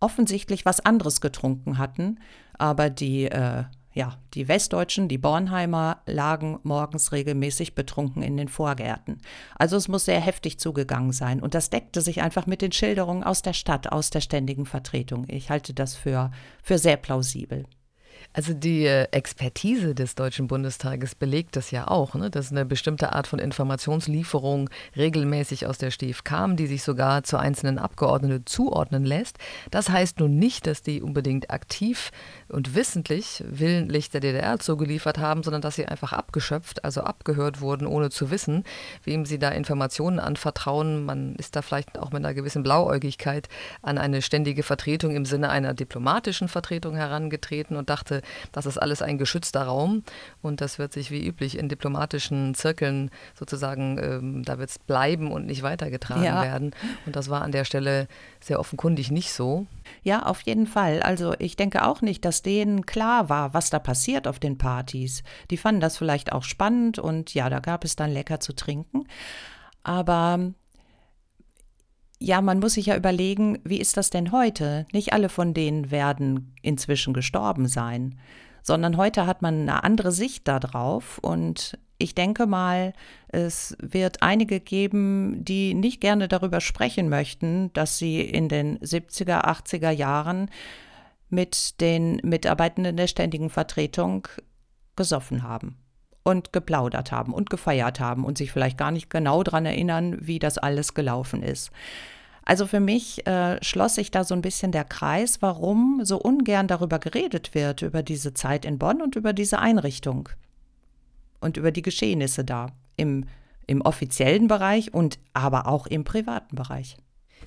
offensichtlich 0.00 0.64
was 0.64 0.80
anderes 0.80 1.20
getrunken 1.20 1.78
hatten, 1.78 2.20
aber 2.56 2.90
die 2.90 3.24
äh, 3.24 3.64
ja, 3.98 4.16
die 4.34 4.46
Westdeutschen, 4.46 5.08
die 5.08 5.18
Bornheimer, 5.18 6.02
lagen 6.06 6.60
morgens 6.62 7.10
regelmäßig 7.10 7.74
betrunken 7.74 8.22
in 8.22 8.36
den 8.36 8.46
Vorgärten. 8.46 9.18
Also 9.56 9.76
es 9.76 9.88
muss 9.88 10.04
sehr 10.04 10.20
heftig 10.20 10.60
zugegangen 10.60 11.12
sein. 11.12 11.40
Und 11.40 11.54
das 11.54 11.68
deckte 11.68 12.00
sich 12.00 12.22
einfach 12.22 12.46
mit 12.46 12.62
den 12.62 12.70
Schilderungen 12.70 13.24
aus 13.24 13.42
der 13.42 13.54
Stadt, 13.54 13.90
aus 13.90 14.10
der 14.10 14.20
ständigen 14.20 14.66
Vertretung. 14.66 15.24
Ich 15.28 15.50
halte 15.50 15.74
das 15.74 15.96
für, 15.96 16.30
für 16.62 16.78
sehr 16.78 16.96
plausibel. 16.96 17.64
Also 18.38 18.54
die 18.54 18.86
äh, 18.86 19.08
Expertise 19.10 19.96
des 19.96 20.14
Deutschen 20.14 20.46
Bundestages 20.46 21.16
belegt 21.16 21.56
das 21.56 21.72
ja 21.72 21.88
auch, 21.88 22.14
ne? 22.14 22.30
dass 22.30 22.52
eine 22.52 22.64
bestimmte 22.64 23.12
Art 23.12 23.26
von 23.26 23.40
Informationslieferung 23.40 24.70
regelmäßig 24.96 25.66
aus 25.66 25.76
der 25.76 25.90
STIF 25.90 26.22
kam, 26.22 26.54
die 26.54 26.68
sich 26.68 26.84
sogar 26.84 27.24
zu 27.24 27.36
einzelnen 27.36 27.80
Abgeordneten 27.80 28.46
zuordnen 28.46 29.04
lässt. 29.04 29.38
Das 29.72 29.88
heißt 29.88 30.20
nun 30.20 30.38
nicht, 30.38 30.68
dass 30.68 30.82
die 30.82 31.02
unbedingt 31.02 31.50
aktiv 31.50 32.12
und 32.48 32.76
wissentlich 32.76 33.42
willentlich 33.44 34.08
der 34.10 34.20
DDR 34.20 34.60
zugeliefert 34.60 35.18
haben, 35.18 35.42
sondern 35.42 35.60
dass 35.60 35.74
sie 35.74 35.86
einfach 35.86 36.12
abgeschöpft, 36.12 36.84
also 36.84 37.00
abgehört 37.00 37.60
wurden, 37.60 37.88
ohne 37.88 38.08
zu 38.08 38.30
wissen, 38.30 38.62
wem 39.02 39.26
sie 39.26 39.40
da 39.40 39.48
Informationen 39.48 40.20
anvertrauen. 40.20 41.04
Man 41.04 41.34
ist 41.34 41.56
da 41.56 41.62
vielleicht 41.62 41.98
auch 41.98 42.12
mit 42.12 42.24
einer 42.24 42.34
gewissen 42.34 42.62
Blauäugigkeit 42.62 43.48
an 43.82 43.98
eine 43.98 44.22
ständige 44.22 44.62
Vertretung 44.62 45.16
im 45.16 45.24
Sinne 45.24 45.50
einer 45.50 45.74
diplomatischen 45.74 46.46
Vertretung 46.46 46.94
herangetreten 46.94 47.76
und 47.76 47.90
dachte, 47.90 48.22
das 48.52 48.66
ist 48.66 48.78
alles 48.78 49.02
ein 49.02 49.18
geschützter 49.18 49.62
Raum 49.62 50.02
und 50.42 50.60
das 50.60 50.78
wird 50.78 50.92
sich 50.92 51.10
wie 51.10 51.26
üblich 51.26 51.58
in 51.58 51.68
diplomatischen 51.68 52.54
Zirkeln 52.54 53.10
sozusagen, 53.38 53.98
ähm, 53.98 54.44
da 54.44 54.58
wird 54.58 54.70
es 54.70 54.78
bleiben 54.78 55.30
und 55.32 55.46
nicht 55.46 55.62
weitergetragen 55.62 56.24
ja. 56.24 56.42
werden. 56.42 56.74
Und 57.06 57.16
das 57.16 57.28
war 57.28 57.42
an 57.42 57.52
der 57.52 57.64
Stelle 57.64 58.08
sehr 58.40 58.60
offenkundig 58.60 59.10
nicht 59.10 59.32
so. 59.32 59.66
Ja, 60.02 60.24
auf 60.24 60.42
jeden 60.42 60.66
Fall. 60.66 61.02
Also 61.02 61.34
ich 61.38 61.56
denke 61.56 61.86
auch 61.86 62.02
nicht, 62.02 62.24
dass 62.24 62.42
denen 62.42 62.86
klar 62.86 63.28
war, 63.28 63.54
was 63.54 63.70
da 63.70 63.78
passiert 63.78 64.26
auf 64.26 64.38
den 64.38 64.58
Partys. 64.58 65.22
Die 65.50 65.56
fanden 65.56 65.80
das 65.80 65.96
vielleicht 65.96 66.32
auch 66.32 66.44
spannend 66.44 66.98
und 66.98 67.34
ja, 67.34 67.48
da 67.50 67.60
gab 67.60 67.84
es 67.84 67.96
dann 67.96 68.10
lecker 68.10 68.40
zu 68.40 68.54
trinken. 68.54 69.06
Aber 69.82 70.52
ja, 72.20 72.40
man 72.40 72.58
muss 72.58 72.74
sich 72.74 72.86
ja 72.86 72.96
überlegen, 72.96 73.58
wie 73.64 73.78
ist 73.78 73.96
das 73.96 74.10
denn 74.10 74.32
heute? 74.32 74.86
Nicht 74.92 75.12
alle 75.12 75.28
von 75.28 75.54
denen 75.54 75.90
werden 75.90 76.54
inzwischen 76.62 77.14
gestorben 77.14 77.68
sein, 77.68 78.18
sondern 78.62 78.96
heute 78.96 79.26
hat 79.26 79.40
man 79.40 79.62
eine 79.62 79.84
andere 79.84 80.10
Sicht 80.10 80.48
darauf 80.48 81.18
und 81.18 81.78
ich 82.00 82.14
denke 82.14 82.46
mal, 82.46 82.92
es 83.28 83.76
wird 83.80 84.22
einige 84.22 84.60
geben, 84.60 85.44
die 85.44 85.74
nicht 85.74 86.00
gerne 86.00 86.28
darüber 86.28 86.60
sprechen 86.60 87.08
möchten, 87.08 87.72
dass 87.72 87.98
sie 87.98 88.20
in 88.20 88.48
den 88.48 88.78
70er, 88.78 89.44
80er 89.44 89.90
Jahren 89.90 90.50
mit 91.28 91.80
den 91.80 92.20
Mitarbeitenden 92.22 92.96
der 92.96 93.08
ständigen 93.08 93.50
Vertretung 93.50 94.28
gesoffen 94.96 95.42
haben 95.42 95.76
und 96.28 96.52
geplaudert 96.52 97.10
haben 97.10 97.32
und 97.32 97.48
gefeiert 97.48 98.00
haben 98.00 98.24
und 98.24 98.36
sich 98.36 98.52
vielleicht 98.52 98.76
gar 98.76 98.90
nicht 98.90 99.08
genau 99.08 99.42
daran 99.42 99.64
erinnern, 99.64 100.18
wie 100.20 100.38
das 100.38 100.58
alles 100.58 100.92
gelaufen 100.92 101.42
ist. 101.42 101.70
Also 102.44 102.66
für 102.66 102.80
mich 102.80 103.26
äh, 103.26 103.62
schloss 103.62 103.94
sich 103.94 104.10
da 104.10 104.24
so 104.24 104.34
ein 104.34 104.42
bisschen 104.42 104.70
der 104.70 104.84
Kreis, 104.84 105.40
warum 105.40 106.00
so 106.04 106.18
ungern 106.18 106.66
darüber 106.66 106.98
geredet 106.98 107.54
wird, 107.54 107.82
über 107.82 108.02
diese 108.02 108.34
Zeit 108.34 108.64
in 108.64 108.78
Bonn 108.78 109.00
und 109.00 109.16
über 109.16 109.32
diese 109.32 109.58
Einrichtung 109.58 110.28
und 111.40 111.56
über 111.56 111.72
die 111.72 111.82
Geschehnisse 111.82 112.44
da 112.44 112.68
im, 112.96 113.24
im 113.66 113.80
offiziellen 113.80 114.48
Bereich 114.48 114.92
und 114.92 115.18
aber 115.32 115.66
auch 115.66 115.86
im 115.86 116.04
privaten 116.04 116.56
Bereich. 116.56 116.96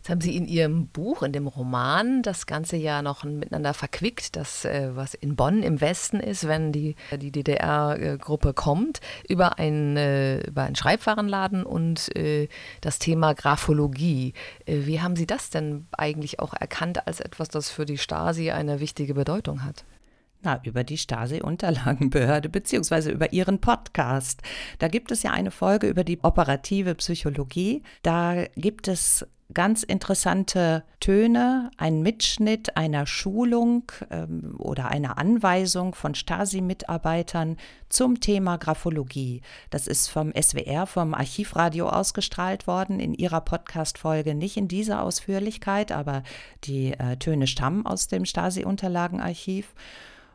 Jetzt 0.02 0.10
haben 0.10 0.22
Sie 0.22 0.36
in 0.36 0.48
Ihrem 0.48 0.88
Buch, 0.88 1.22
in 1.22 1.32
dem 1.32 1.46
Roman, 1.46 2.24
das 2.24 2.48
Ganze 2.48 2.76
ja 2.76 3.04
noch 3.04 3.24
miteinander 3.24 3.76
verquickt, 3.76 4.36
das, 4.36 4.66
äh, 4.66 4.90
was 4.96 5.14
in 5.14 5.36
Bonn 5.36 5.62
im 5.62 5.80
Westen 5.80 6.20
ist, 6.20 6.48
wenn 6.48 6.72
die, 6.72 6.96
die 7.16 7.32
DDR-Gruppe 7.32 8.56
kommt, 8.56 9.00
über, 9.30 9.60
ein, 9.60 9.98
äh, 9.98 10.40
über 10.40 10.64
einen 10.64 10.76
Schreibwarenladen 10.76 11.64
und 11.64 12.16
äh, 12.16 12.48
das 12.82 12.98
Thema 12.98 13.36
Graphologie. 13.36 14.34
Wie 14.66 15.02
haben 15.02 15.16
Sie 15.16 15.28
das 15.28 15.52
denn 15.52 15.86
eigentlich 15.92 16.40
auch 16.40 16.56
erkannt 16.56 17.06
als 17.06 17.20
etwas, 17.20 17.50
das 17.50 17.70
für 17.70 17.86
die 17.86 18.00
Stasi 18.00 18.50
eine 18.50 18.80
wichtige 18.80 19.14
Bedeutung 19.14 19.64
hat? 19.64 19.86
Na, 20.42 20.60
über 20.64 20.84
die 20.84 20.98
Stasi-Unterlagenbehörde 20.98 22.50
beziehungsweise 22.50 23.12
über 23.12 23.34
ihren 23.34 23.62
Podcast. 23.62 24.42
Da 24.80 24.88
gibt 24.88 25.12
es 25.12 25.22
ja 25.22 25.30
eine 25.30 25.52
Folge 25.52 25.86
über 25.86 26.04
die 26.04 26.24
operative 26.24 26.96
Psychologie. 26.96 27.84
Da 28.02 28.46
gibt 28.56 28.88
es 28.88 29.28
ganz 29.54 29.84
interessante 29.84 30.84
Töne, 31.00 31.72
ein 31.78 32.02
Mitschnitt 32.02 32.78
einer 32.78 33.06
Schulung 33.06 33.92
ähm, 34.10 34.56
oder 34.58 34.90
einer 34.90 35.18
Anweisung 35.18 35.96
von 35.96 36.16
Stasi-Mitarbeitern 36.16 37.58
zum 37.90 38.20
Thema 38.20 38.58
Graphologie. 38.58 39.42
Das 39.70 39.88
ist 39.88 40.08
vom 40.08 40.32
SWR, 40.40 40.86
vom 40.88 41.14
Archivradio 41.14 41.90
ausgestrahlt 41.90 42.68
worden 42.68 43.00
in 43.00 43.14
ihrer 43.14 43.42
Podcast-Folge. 43.42 44.36
Nicht 44.36 44.58
in 44.58 44.68
dieser 44.68 45.04
Ausführlichkeit, 45.04 45.92
aber 45.92 46.24
die 46.64 46.94
äh, 46.94 47.18
Töne 47.18 47.48
stammen 47.48 47.86
aus 47.86 48.08
dem 48.08 48.26
Stasi-Unterlagenarchiv. 48.26 49.74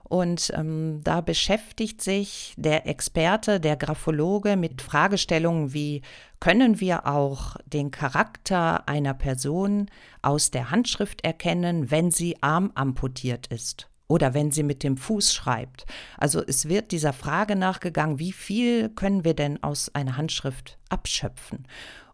Und 0.09 0.53
ähm, 0.55 1.01
da 1.03 1.21
beschäftigt 1.21 2.01
sich 2.01 2.55
der 2.57 2.87
Experte, 2.87 3.59
der 3.59 3.77
Graphologe 3.77 4.57
mit 4.57 4.81
Fragestellungen 4.83 5.73
wie, 5.73 6.03
können 6.39 6.81
wir 6.81 7.07
auch 7.07 7.57
den 7.67 7.91
Charakter 7.91 8.89
einer 8.89 9.15
Person 9.15 9.87
aus 10.23 10.51
der 10.51 10.71
Handschrift 10.71 11.25
erkennen, 11.25 11.91
wenn 11.91 12.11
sie 12.11 12.41
armamputiert 12.43 13.49
ist? 13.49 13.89
Oder 14.09 14.35
wenn 14.35 14.53
sie 14.53 14.63
mit 14.63 14.85
dem 14.85 14.97
Fuß 14.97 15.35
schreibt. 15.35 15.85
Also 16.17 16.41
es 16.47 16.69
wird 16.69 16.93
dieser 16.93 17.13
Frage 17.13 17.57
nachgegangen, 17.57 18.21
wie 18.21 18.31
viel 18.31 18.89
können 18.91 19.25
wir 19.25 19.35
denn 19.35 19.61
aus 19.65 19.93
einer 19.97 20.17
Handschrift 20.17 20.79
abschöpfen? 20.89 21.67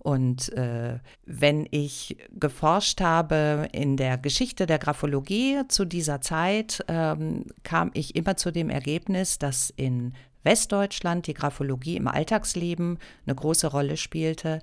Und 0.02 0.52
äh, 0.54 0.98
wenn 1.26 1.64
ich 1.70 2.16
geforscht 2.32 3.00
habe 3.00 3.68
in 3.70 3.96
der 3.96 4.18
Geschichte 4.18 4.66
der 4.66 4.80
Graphologie 4.80 5.60
zu 5.68 5.84
dieser 5.84 6.20
Zeit, 6.20 6.84
ähm, 6.88 7.46
kam 7.62 7.92
ich 7.94 8.16
immer 8.16 8.36
zu 8.36 8.50
dem 8.50 8.68
Ergebnis, 8.68 9.38
dass 9.38 9.70
in 9.70 10.14
Westdeutschland 10.42 11.28
die 11.28 11.34
Graphologie 11.34 11.96
im 11.96 12.08
Alltagsleben 12.08 12.98
eine 13.26 13.36
große 13.36 13.68
Rolle 13.68 13.96
spielte, 13.96 14.58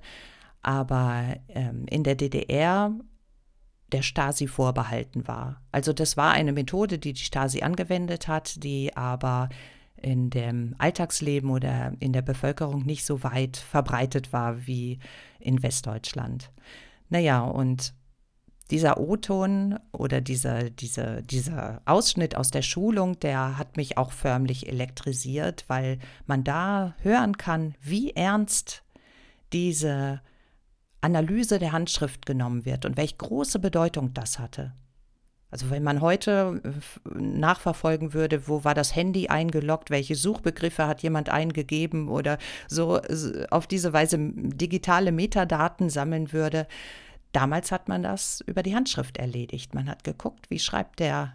aber 0.60 1.36
ähm, 1.48 1.86
in 1.88 2.04
der 2.04 2.16
DDR 2.16 2.92
der 3.92 4.02
Stasi 4.02 4.46
vorbehalten 4.46 5.26
war. 5.26 5.62
Also 5.72 5.94
das 5.94 6.18
war 6.18 6.32
eine 6.32 6.52
Methode, 6.52 6.98
die 6.98 7.14
die 7.14 7.24
Stasi 7.24 7.62
angewendet 7.62 8.28
hat, 8.28 8.62
die 8.62 8.94
aber 8.94 9.48
in 10.02 10.30
dem 10.30 10.74
Alltagsleben 10.78 11.50
oder 11.50 11.92
in 12.00 12.12
der 12.12 12.22
Bevölkerung 12.22 12.84
nicht 12.84 13.04
so 13.04 13.22
weit 13.22 13.56
verbreitet 13.56 14.32
war 14.32 14.66
wie 14.66 14.98
in 15.38 15.62
Westdeutschland. 15.62 16.50
Naja, 17.08 17.42
und 17.42 17.94
dieser 18.70 19.00
O-Ton 19.00 19.78
oder 19.92 20.20
dieser, 20.20 20.70
dieser, 20.70 21.22
dieser 21.22 21.82
Ausschnitt 21.84 22.36
aus 22.36 22.50
der 22.50 22.62
Schulung, 22.62 23.18
der 23.18 23.58
hat 23.58 23.76
mich 23.76 23.98
auch 23.98 24.12
förmlich 24.12 24.68
elektrisiert, 24.68 25.64
weil 25.66 25.98
man 26.26 26.44
da 26.44 26.94
hören 27.02 27.36
kann, 27.36 27.74
wie 27.82 28.12
ernst 28.12 28.84
diese 29.52 30.20
Analyse 31.00 31.58
der 31.58 31.72
Handschrift 31.72 32.26
genommen 32.26 32.64
wird 32.64 32.84
und 32.84 32.96
welche 32.96 33.16
große 33.16 33.58
Bedeutung 33.58 34.14
das 34.14 34.38
hatte. 34.38 34.72
Also 35.50 35.70
wenn 35.70 35.82
man 35.82 36.00
heute 36.00 36.60
äh, 36.64 37.18
nachverfolgen 37.18 38.14
würde, 38.14 38.46
wo 38.48 38.64
war 38.64 38.74
das 38.74 38.94
Handy 38.94 39.28
eingeloggt, 39.28 39.90
welche 39.90 40.14
Suchbegriffe 40.14 40.86
hat 40.86 41.02
jemand 41.02 41.28
eingegeben 41.28 42.08
oder 42.08 42.38
so 42.68 43.00
auf 43.50 43.66
diese 43.66 43.92
Weise 43.92 44.16
digitale 44.18 45.12
Metadaten 45.12 45.90
sammeln 45.90 46.32
würde. 46.32 46.66
Damals 47.32 47.72
hat 47.72 47.88
man 47.88 48.02
das 48.02 48.42
über 48.46 48.62
die 48.62 48.74
Handschrift 48.74 49.16
erledigt. 49.16 49.74
Man 49.74 49.88
hat 49.88 50.04
geguckt, 50.04 50.50
wie 50.50 50.58
schreibt 50.58 51.00
der 51.00 51.34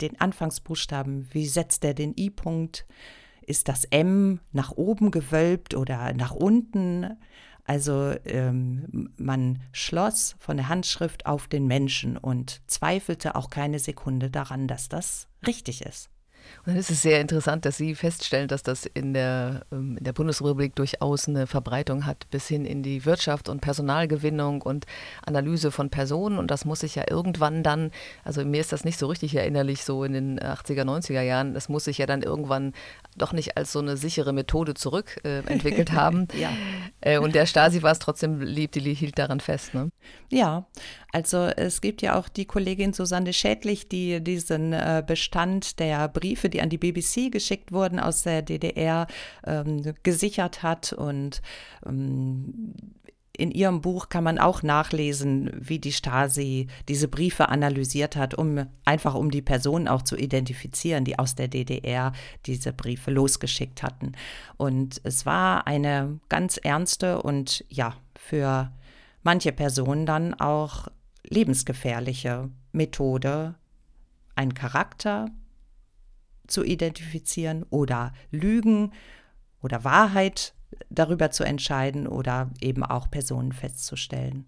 den 0.00 0.20
Anfangsbuchstaben, 0.20 1.28
wie 1.32 1.46
setzt 1.46 1.84
er 1.84 1.94
den 1.94 2.14
I-Punkt, 2.16 2.86
ist 3.42 3.68
das 3.68 3.84
M 3.86 4.40
nach 4.52 4.72
oben 4.72 5.10
gewölbt 5.10 5.74
oder 5.74 6.12
nach 6.12 6.32
unten? 6.32 7.16
Also 7.68 8.14
ähm, 8.24 9.10
man 9.18 9.60
schloss 9.72 10.36
von 10.38 10.56
der 10.56 10.70
Handschrift 10.70 11.26
auf 11.26 11.48
den 11.48 11.66
Menschen 11.66 12.16
und 12.16 12.62
zweifelte 12.66 13.36
auch 13.36 13.50
keine 13.50 13.78
Sekunde 13.78 14.30
daran, 14.30 14.68
dass 14.68 14.88
das 14.88 15.28
richtig 15.46 15.82
ist. 15.82 16.08
Und 16.58 16.68
dann 16.68 16.76
ist 16.76 16.90
es 16.90 17.02
sehr 17.02 17.20
interessant, 17.20 17.66
dass 17.66 17.76
Sie 17.76 17.94
feststellen, 17.94 18.48
dass 18.48 18.62
das 18.62 18.86
in 18.86 19.12
der, 19.12 19.66
ähm, 19.70 19.98
in 19.98 20.04
der 20.04 20.14
Bundesrepublik 20.14 20.74
durchaus 20.76 21.28
eine 21.28 21.46
Verbreitung 21.46 22.06
hat 22.06 22.26
bis 22.30 22.48
hin 22.48 22.64
in 22.64 22.82
die 22.82 23.04
Wirtschaft 23.04 23.50
und 23.50 23.60
Personalgewinnung 23.60 24.62
und 24.62 24.86
Analyse 25.26 25.70
von 25.70 25.90
Personen. 25.90 26.38
Und 26.38 26.50
das 26.50 26.64
muss 26.64 26.80
sich 26.80 26.94
ja 26.94 27.04
irgendwann 27.08 27.62
dann, 27.62 27.90
also 28.24 28.44
mir 28.46 28.62
ist 28.62 28.72
das 28.72 28.84
nicht 28.84 28.98
so 28.98 29.08
richtig 29.08 29.34
erinnerlich, 29.34 29.84
so 29.84 30.04
in 30.04 30.12
den 30.14 30.40
80er, 30.40 30.84
90er 30.84 31.22
Jahren, 31.22 31.54
das 31.54 31.68
muss 31.68 31.84
sich 31.84 31.98
ja 31.98 32.06
dann 32.06 32.22
irgendwann 32.22 32.72
doch 33.18 33.32
nicht 33.32 33.56
als 33.56 33.72
so 33.72 33.78
eine 33.80 33.96
sichere 33.96 34.32
Methode 34.32 34.74
zurückentwickelt 34.74 35.90
äh, 35.90 35.94
haben. 35.96 36.28
ja. 36.38 36.50
Äh, 37.00 37.18
und 37.18 37.34
der 37.34 37.46
Stasi 37.46 37.82
war 37.82 37.92
es 37.92 37.98
trotzdem 37.98 38.40
lieb, 38.40 38.72
die 38.72 38.94
hielt 38.94 39.18
daran 39.18 39.40
fest. 39.40 39.74
Ne? 39.74 39.90
Ja, 40.30 40.66
also 41.12 41.44
es 41.44 41.80
gibt 41.80 42.02
ja 42.02 42.18
auch 42.18 42.28
die 42.28 42.44
Kollegin 42.44 42.92
Susanne 42.92 43.32
Schädlich, 43.32 43.88
die 43.88 44.20
diesen 44.20 44.72
äh, 44.72 45.02
Bestand 45.06 45.78
der 45.78 46.08
Briefe, 46.08 46.48
die 46.48 46.60
an 46.60 46.70
die 46.70 46.78
BBC 46.78 47.30
geschickt 47.30 47.72
wurden 47.72 48.00
aus 48.00 48.22
der 48.22 48.42
DDR, 48.42 49.06
ähm, 49.46 49.94
gesichert 50.02 50.62
hat 50.62 50.92
und 50.92 51.40
ähm, 51.86 52.74
in 53.38 53.52
ihrem 53.52 53.80
Buch 53.80 54.08
kann 54.08 54.24
man 54.24 54.38
auch 54.38 54.64
nachlesen, 54.64 55.50
wie 55.54 55.78
die 55.78 55.92
Stasi 55.92 56.66
diese 56.88 57.06
Briefe 57.06 57.48
analysiert 57.48 58.16
hat, 58.16 58.34
um 58.34 58.66
einfach 58.84 59.14
um 59.14 59.30
die 59.30 59.42
Personen 59.42 59.86
auch 59.86 60.02
zu 60.02 60.16
identifizieren, 60.16 61.04
die 61.04 61.20
aus 61.20 61.36
der 61.36 61.46
DDR 61.46 62.12
diese 62.46 62.72
Briefe 62.72 63.12
losgeschickt 63.12 63.84
hatten. 63.84 64.12
Und 64.56 65.00
es 65.04 65.24
war 65.24 65.68
eine 65.68 66.18
ganz 66.28 66.56
ernste 66.56 67.22
und 67.22 67.64
ja, 67.68 67.94
für 68.16 68.72
manche 69.22 69.52
Personen 69.52 70.04
dann 70.04 70.34
auch 70.34 70.88
lebensgefährliche 71.22 72.50
Methode, 72.72 73.54
einen 74.34 74.54
Charakter 74.54 75.30
zu 76.48 76.64
identifizieren 76.64 77.64
oder 77.70 78.12
Lügen 78.32 78.92
oder 79.62 79.84
Wahrheit 79.84 80.54
darüber 80.90 81.30
zu 81.30 81.44
entscheiden 81.44 82.06
oder 82.06 82.50
eben 82.60 82.84
auch 82.84 83.10
Personen 83.10 83.52
festzustellen. 83.52 84.46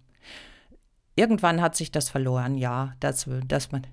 Irgendwann 1.15 1.61
hat 1.61 1.75
sich 1.75 1.91
das 1.91 2.09
verloren, 2.09 2.57
ja, 2.57 2.93
dass, 2.99 3.27
dass 3.47 3.71
man 3.71 3.85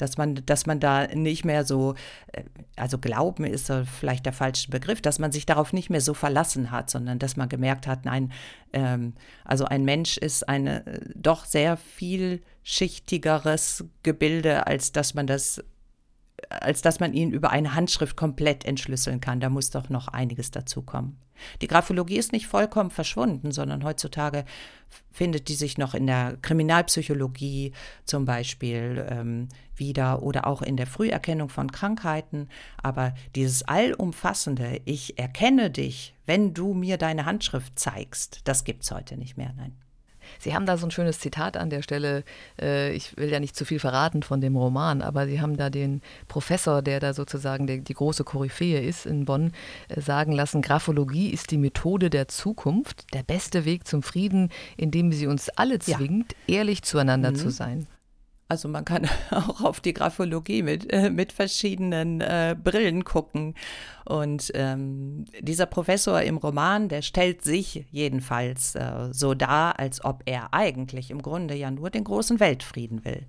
dass 0.00 0.16
man, 0.16 0.36
dass 0.46 0.66
man 0.66 0.80
da 0.80 1.06
nicht 1.08 1.44
mehr 1.44 1.64
so, 1.64 1.94
äh, 2.32 2.42
also 2.76 2.98
Glauben 2.98 3.44
ist 3.44 3.72
vielleicht 3.98 4.24
der 4.26 4.32
falsche 4.32 4.70
Begriff, 4.70 5.02
dass 5.02 5.18
man 5.18 5.32
sich 5.32 5.46
darauf 5.46 5.72
nicht 5.72 5.90
mehr 5.90 6.00
so 6.00 6.14
verlassen 6.14 6.70
hat, 6.70 6.90
sondern 6.90 7.18
dass 7.18 7.36
man 7.36 7.48
gemerkt 7.48 7.86
hat, 7.86 8.04
nein, 8.04 8.32
ähm, 8.72 9.14
also 9.44 9.64
ein 9.66 9.84
Mensch 9.84 10.16
ist 10.16 10.48
ein 10.48 10.66
äh, 10.66 11.00
doch 11.14 11.44
sehr 11.44 11.76
vielschichtigeres 11.76 13.84
Gebilde, 14.02 14.66
als 14.66 14.90
dass 14.92 15.14
man 15.14 15.26
das 15.26 15.62
als 16.48 16.82
dass 16.82 17.00
man 17.00 17.12
ihn 17.12 17.30
über 17.30 17.50
eine 17.50 17.74
Handschrift 17.74 18.16
komplett 18.16 18.64
entschlüsseln 18.64 19.20
kann. 19.20 19.40
Da 19.40 19.48
muss 19.48 19.70
doch 19.70 19.88
noch 19.88 20.08
einiges 20.08 20.50
dazukommen. 20.50 21.18
Die 21.62 21.66
Graphologie 21.68 22.18
ist 22.18 22.32
nicht 22.32 22.46
vollkommen 22.46 22.90
verschwunden, 22.90 23.50
sondern 23.52 23.84
heutzutage 23.84 24.44
findet 25.10 25.48
die 25.48 25.54
sich 25.54 25.78
noch 25.78 25.94
in 25.94 26.06
der 26.06 26.36
Kriminalpsychologie 26.42 27.72
zum 28.04 28.24
Beispiel 28.24 29.06
ähm, 29.08 29.48
wieder 29.74 30.22
oder 30.22 30.46
auch 30.46 30.62
in 30.62 30.76
der 30.76 30.86
Früherkennung 30.86 31.48
von 31.48 31.72
Krankheiten. 31.72 32.48
Aber 32.82 33.14
dieses 33.34 33.62
allumfassende, 33.62 34.80
ich 34.84 35.18
erkenne 35.18 35.70
dich, 35.70 36.14
wenn 36.26 36.54
du 36.54 36.74
mir 36.74 36.98
deine 36.98 37.24
Handschrift 37.24 37.78
zeigst, 37.78 38.40
das 38.44 38.64
gibt 38.64 38.84
es 38.84 38.90
heute 38.90 39.16
nicht 39.16 39.36
mehr. 39.36 39.52
Nein. 39.56 39.76
Sie 40.38 40.54
haben 40.54 40.66
da 40.66 40.76
so 40.76 40.86
ein 40.86 40.90
schönes 40.90 41.18
Zitat 41.18 41.56
an 41.56 41.70
der 41.70 41.82
Stelle. 41.82 42.24
Äh, 42.60 42.92
ich 42.92 43.16
will 43.16 43.30
ja 43.30 43.40
nicht 43.40 43.56
zu 43.56 43.64
viel 43.64 43.78
verraten 43.78 44.22
von 44.22 44.40
dem 44.40 44.56
Roman, 44.56 45.02
aber 45.02 45.26
Sie 45.26 45.40
haben 45.40 45.56
da 45.56 45.70
den 45.70 46.02
Professor, 46.28 46.82
der 46.82 47.00
da 47.00 47.14
sozusagen 47.14 47.66
die, 47.66 47.80
die 47.80 47.94
große 47.94 48.24
Koryphäe 48.24 48.80
ist 48.80 49.06
in 49.06 49.24
Bonn, 49.24 49.52
äh, 49.88 50.00
sagen 50.00 50.32
lassen, 50.32 50.62
Graphologie 50.62 51.30
ist 51.30 51.50
die 51.50 51.58
Methode 51.58 52.10
der 52.10 52.28
Zukunft, 52.28 53.12
der 53.14 53.22
beste 53.22 53.64
Weg 53.64 53.86
zum 53.86 54.02
Frieden, 54.02 54.50
indem 54.76 55.12
sie 55.12 55.26
uns 55.26 55.48
alle 55.50 55.78
zwingt, 55.78 56.34
ja. 56.46 56.56
ehrlich 56.56 56.82
zueinander 56.82 57.30
mhm. 57.30 57.36
zu 57.36 57.50
sein. 57.50 57.86
Also 58.50 58.68
man 58.68 58.84
kann 58.84 59.08
auch 59.30 59.60
auf 59.60 59.80
die 59.80 59.94
Graphologie 59.94 60.62
mit, 60.62 60.92
äh, 60.92 61.08
mit 61.08 61.32
verschiedenen 61.32 62.20
äh, 62.20 62.56
Brillen 62.60 63.04
gucken. 63.04 63.54
Und 64.04 64.50
ähm, 64.54 65.26
dieser 65.38 65.66
Professor 65.66 66.20
im 66.20 66.36
Roman, 66.36 66.88
der 66.88 67.02
stellt 67.02 67.42
sich 67.42 67.86
jedenfalls 67.92 68.74
äh, 68.74 69.10
so 69.12 69.34
dar, 69.34 69.78
als 69.78 70.04
ob 70.04 70.24
er 70.26 70.52
eigentlich 70.52 71.12
im 71.12 71.22
Grunde 71.22 71.54
ja 71.54 71.70
nur 71.70 71.90
den 71.90 72.02
großen 72.02 72.40
Weltfrieden 72.40 73.04
will. 73.04 73.24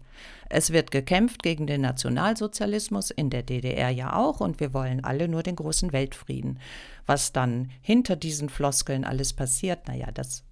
Es 0.49 0.73
wird 0.73 0.89
gekämpft 0.89 1.43
gegen 1.43 1.67
den 1.67 1.81
Nationalsozialismus, 1.81 3.11
in 3.11 3.29
der 3.29 3.43
DDR 3.43 3.91
ja 3.91 4.15
auch, 4.15 4.39
und 4.39 4.59
wir 4.59 4.73
wollen 4.73 5.03
alle 5.03 5.27
nur 5.27 5.43
den 5.43 5.55
großen 5.55 5.93
Weltfrieden. 5.93 6.57
Was 7.05 7.31
dann 7.31 7.69
hinter 7.81 8.15
diesen 8.15 8.49
Floskeln 8.49 9.03
alles 9.03 9.33
passiert, 9.33 9.87
naja, 9.87 10.07
das 10.11 10.43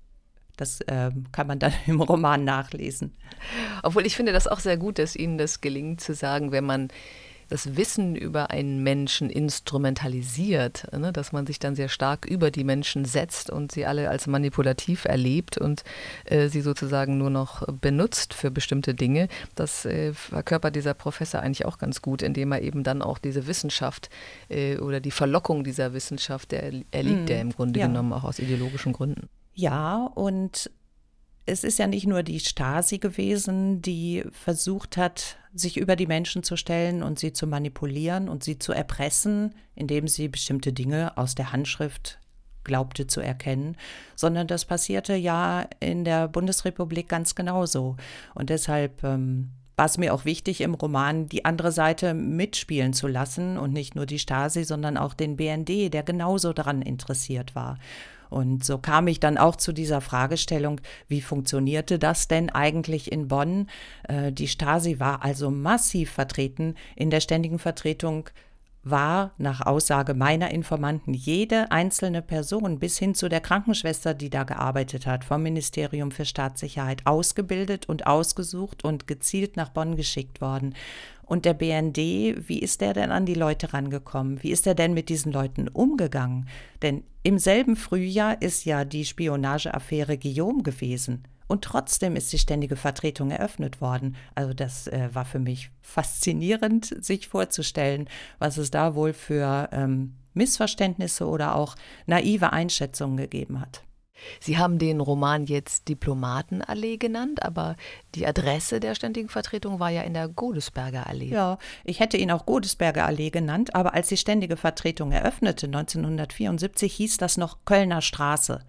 das 0.59 0.81
äh, 0.81 1.11
kann 1.31 1.47
man 1.47 1.59
dann 1.59 1.73
im 1.87 2.01
Roman 2.01 2.43
nachlesen. 2.43 3.13
Obwohl 3.83 4.05
ich 4.05 4.15
finde 4.15 4.33
das 4.33 4.47
auch 4.47 4.59
sehr 4.59 4.77
gut, 4.77 4.99
dass 4.99 5.15
Ihnen 5.15 5.37
das 5.37 5.61
gelingt 5.61 6.01
zu 6.01 6.13
sagen, 6.13 6.51
wenn 6.51 6.65
man 6.65 6.89
das 7.49 7.75
Wissen 7.75 8.15
über 8.15 8.51
einen 8.51 8.83
Menschen 8.83 9.29
instrumentalisiert, 9.29 10.87
ne, 10.93 11.11
dass 11.11 11.31
man 11.31 11.45
sich 11.47 11.59
dann 11.59 11.75
sehr 11.75 11.89
stark 11.89 12.25
über 12.25 12.51
die 12.51 12.63
Menschen 12.63 13.05
setzt 13.05 13.49
und 13.49 13.71
sie 13.71 13.85
alle 13.85 14.09
als 14.09 14.27
manipulativ 14.27 15.05
erlebt 15.05 15.57
und 15.57 15.83
äh, 16.25 16.47
sie 16.47 16.61
sozusagen 16.61 17.17
nur 17.17 17.31
noch 17.31 17.65
benutzt 17.67 18.33
für 18.33 18.51
bestimmte 18.51 18.93
Dinge. 18.93 19.27
Das 19.55 19.85
äh, 19.85 20.13
verkörpert 20.13 20.75
dieser 20.75 20.93
Professor 20.93 21.41
eigentlich 21.41 21.65
auch 21.65 21.79
ganz 21.79 22.01
gut, 22.01 22.21
indem 22.21 22.51
er 22.51 22.61
eben 22.61 22.83
dann 22.83 23.01
auch 23.01 23.17
diese 23.17 23.47
Wissenschaft 23.47 24.09
äh, 24.49 24.77
oder 24.77 24.99
die 24.99 25.11
Verlockung 25.11 25.63
dieser 25.63 25.93
Wissenschaft, 25.93 26.51
der 26.51 26.63
erliegt 26.91 27.29
mm, 27.29 27.31
er 27.31 27.41
im 27.41 27.51
Grunde 27.51 27.79
ja. 27.79 27.87
genommen 27.87 28.13
auch 28.13 28.23
aus 28.23 28.37
ideologischen 28.37 28.93
Gründen. 28.93 29.27
Ja, 29.59 30.05
und 30.15 30.71
es 31.45 31.65
ist 31.65 31.79
ja 31.79 31.87
nicht 31.87 32.07
nur 32.07 32.23
die 32.23 32.39
Stasi 32.39 32.97
gewesen, 32.97 33.81
die 33.81 34.23
versucht 34.31 34.95
hat, 34.95 35.35
sich 35.53 35.75
über 35.75 35.97
die 35.97 36.07
Menschen 36.07 36.43
zu 36.43 36.55
stellen 36.55 37.03
und 37.03 37.19
sie 37.19 37.33
zu 37.33 37.45
manipulieren 37.45 38.29
und 38.29 38.41
sie 38.41 38.57
zu 38.57 38.71
erpressen, 38.71 39.53
indem 39.75 40.07
sie 40.07 40.29
bestimmte 40.29 40.71
Dinge 40.71 41.17
aus 41.17 41.35
der 41.35 41.51
Handschrift 41.51 42.19
glaubte 42.63 43.05
zu 43.07 43.19
erkennen, 43.19 43.75
sondern 44.15 44.47
das 44.47 44.63
passierte 44.63 45.15
ja 45.15 45.67
in 45.81 46.05
der 46.05 46.29
Bundesrepublik 46.29 47.09
ganz 47.09 47.35
genauso. 47.35 47.97
Und 48.35 48.49
deshalb 48.49 49.03
ähm, 49.03 49.49
war 49.75 49.87
es 49.87 49.97
mir 49.97 50.13
auch 50.13 50.23
wichtig, 50.23 50.61
im 50.61 50.73
Roman 50.73 51.27
die 51.27 51.43
andere 51.43 51.73
Seite 51.73 52.13
mitspielen 52.13 52.93
zu 52.93 53.07
lassen 53.07 53.57
und 53.57 53.73
nicht 53.73 53.93
nur 53.93 54.05
die 54.05 54.19
Stasi, 54.19 54.63
sondern 54.63 54.95
auch 54.95 55.13
den 55.13 55.35
BND, 55.35 55.93
der 55.93 56.03
genauso 56.03 56.53
daran 56.53 56.81
interessiert 56.81 57.55
war. 57.55 57.77
Und 58.29 58.63
so 58.63 58.77
kam 58.77 59.07
ich 59.07 59.19
dann 59.19 59.37
auch 59.37 59.55
zu 59.55 59.73
dieser 59.73 60.01
Fragestellung, 60.01 60.81
wie 61.07 61.21
funktionierte 61.21 61.99
das 61.99 62.27
denn 62.27 62.49
eigentlich 62.49 63.11
in 63.11 63.27
Bonn? 63.27 63.67
Äh, 64.07 64.31
die 64.31 64.47
Stasi 64.47 64.99
war 64.99 65.23
also 65.23 65.49
massiv 65.49 66.11
vertreten 66.11 66.75
in 66.95 67.09
der 67.09 67.21
ständigen 67.21 67.59
Vertretung 67.59 68.29
war 68.89 69.31
nach 69.37 69.65
Aussage 69.65 70.13
meiner 70.13 70.51
Informanten 70.51 71.13
jede 71.13 71.71
einzelne 71.71 72.21
Person 72.21 72.79
bis 72.79 72.97
hin 72.97 73.15
zu 73.15 73.29
der 73.29 73.41
Krankenschwester, 73.41 74.13
die 74.13 74.29
da 74.29 74.43
gearbeitet 74.43 75.05
hat, 75.05 75.23
vom 75.23 75.43
Ministerium 75.43 76.11
für 76.11 76.25
Staatssicherheit 76.25 77.05
ausgebildet 77.05 77.87
und 77.87 78.07
ausgesucht 78.07 78.83
und 78.83 79.07
gezielt 79.07 79.57
nach 79.57 79.69
Bonn 79.69 79.95
geschickt 79.95 80.41
worden. 80.41 80.75
Und 81.25 81.45
der 81.45 81.53
BND, 81.53 81.97
wie 81.97 82.59
ist 82.59 82.81
der 82.81 82.93
denn 82.93 83.11
an 83.11 83.27
die 83.27 83.35
Leute 83.35 83.73
rangekommen? 83.73 84.41
Wie 84.41 84.49
ist 84.49 84.65
er 84.65 84.73
denn 84.73 84.95
mit 84.95 85.09
diesen 85.09 85.31
Leuten 85.31 85.67
umgegangen? 85.67 86.47
Denn 86.81 87.03
im 87.21 87.37
selben 87.37 87.75
Frühjahr 87.75 88.41
ist 88.41 88.65
ja 88.65 88.83
die 88.83 89.05
Spionageaffäre 89.05 90.17
Guillaume 90.17 90.63
gewesen. 90.63 91.23
Und 91.49 91.63
trotzdem 91.63 92.15
ist 92.15 92.31
die 92.31 92.37
ständige 92.37 92.75
Vertretung 92.75 93.31
eröffnet 93.31 93.81
worden. 93.81 94.15
Also 94.35 94.53
das 94.53 94.87
äh, 94.87 95.09
war 95.13 95.25
für 95.25 95.39
mich 95.39 95.71
faszinierend, 95.81 97.03
sich 97.03 97.27
vorzustellen, 97.27 98.07
was 98.37 98.57
es 98.57 98.69
da 98.69 98.93
wohl 98.93 99.13
für 99.13 99.67
ähm, 99.71 100.13
Missverständnisse 100.35 101.25
oder 101.25 101.55
auch 101.55 101.75
naive 102.05 102.53
Einschätzungen 102.53 103.17
gegeben 103.17 103.59
hat. 103.59 103.81
Sie 104.39 104.57
haben 104.57 104.77
den 104.77 104.99
Roman 104.99 105.45
jetzt 105.45 105.87
Diplomatenallee 105.87 106.97
genannt, 106.97 107.43
aber 107.43 107.75
die 108.15 108.25
Adresse 108.25 108.79
der 108.79 108.95
ständigen 108.95 109.29
Vertretung 109.29 109.79
war 109.79 109.89
ja 109.89 110.01
in 110.01 110.13
der 110.13 110.27
Godesberger 110.27 111.07
Allee. 111.07 111.29
Ja, 111.29 111.57
ich 111.83 111.99
hätte 111.99 112.17
ihn 112.17 112.31
auch 112.31 112.45
Godesberger 112.45 113.05
Allee 113.05 113.29
genannt, 113.29 113.75
aber 113.75 113.93
als 113.93 114.07
die 114.07 114.17
ständige 114.17 114.57
Vertretung 114.57 115.11
eröffnete 115.11 115.67
1974, 115.67 116.93
hieß 116.93 117.17
das 117.17 117.37
noch 117.37 117.59
Kölner 117.65 118.01
Straße. 118.01 118.59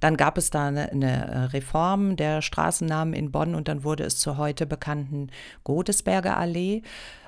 Dann 0.00 0.16
gab 0.16 0.38
es 0.38 0.50
da 0.50 0.68
eine, 0.68 0.90
eine 0.90 1.52
Reform 1.52 2.16
der 2.16 2.42
Straßennamen 2.42 3.14
in 3.14 3.30
Bonn 3.30 3.54
und 3.54 3.68
dann 3.68 3.84
wurde 3.84 4.04
es 4.04 4.18
zur 4.18 4.36
heute 4.36 4.66
bekannten 4.66 5.30
Godesberger 5.64 6.36
Allee. 6.36 6.82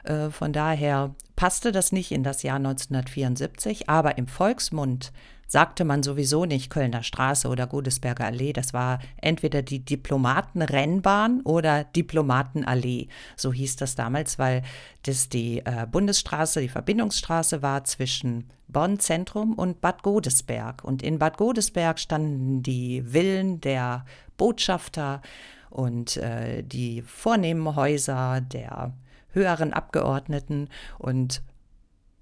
Äh, 0.05 0.31
von 0.31 0.53
daher 0.53 1.15
passte 1.37 1.73
das 1.73 1.93
nicht 1.93 2.13
in 2.13 2.23
das 2.23 2.43
Jahr 2.43 2.57
1974, 2.57 3.89
aber 3.89 4.19
im 4.19 4.29
Volksmund 4.29 5.13
sagte 5.55 5.85
man 5.85 6.03
sowieso 6.03 6.47
nicht 6.47 6.69
Kölner 6.69 7.05
Straße 7.05 7.47
oder 7.47 7.69
Godesberger 7.69 8.25
Allee. 8.25 8.53
Das 8.53 8.75
war 8.75 8.99
entweder 9.19 9.63
die 9.63 9.85
Diplomatenrennbahn 9.85 11.43
oder 11.43 11.85
Diplomatenallee. 11.85 13.07
So 13.37 13.53
hieß 13.53 13.77
das 13.77 13.95
damals, 13.95 14.37
weil 14.41 14.63
das 15.05 15.29
die 15.29 15.61
äh, 15.61 15.87
Bundesstraße, 15.89 16.61
die 16.61 16.69
Verbindungsstraße 16.69 17.63
war 17.63 17.85
zwischen 17.85 18.51
Bonn 18.67 18.99
Zentrum 18.99 19.55
und 19.55 19.81
Bad 19.81 20.03
Godesberg. 20.03 20.83
Und 20.83 21.05
in 21.05 21.21
Bad 21.21 21.37
Godesberg 21.37 22.01
standen 22.01 22.65
die 22.65 23.03
Villen 23.03 23.61
der 23.61 24.07
Botschafter 24.37 25.23
und 25.71 26.17
äh, 26.17 26.65
die 26.65 27.03
vornehmen 27.03 27.77
Häuser 27.77 28.41
der 28.41 28.93
höheren 29.31 29.73
Abgeordneten 29.73 30.69
und 30.99 31.45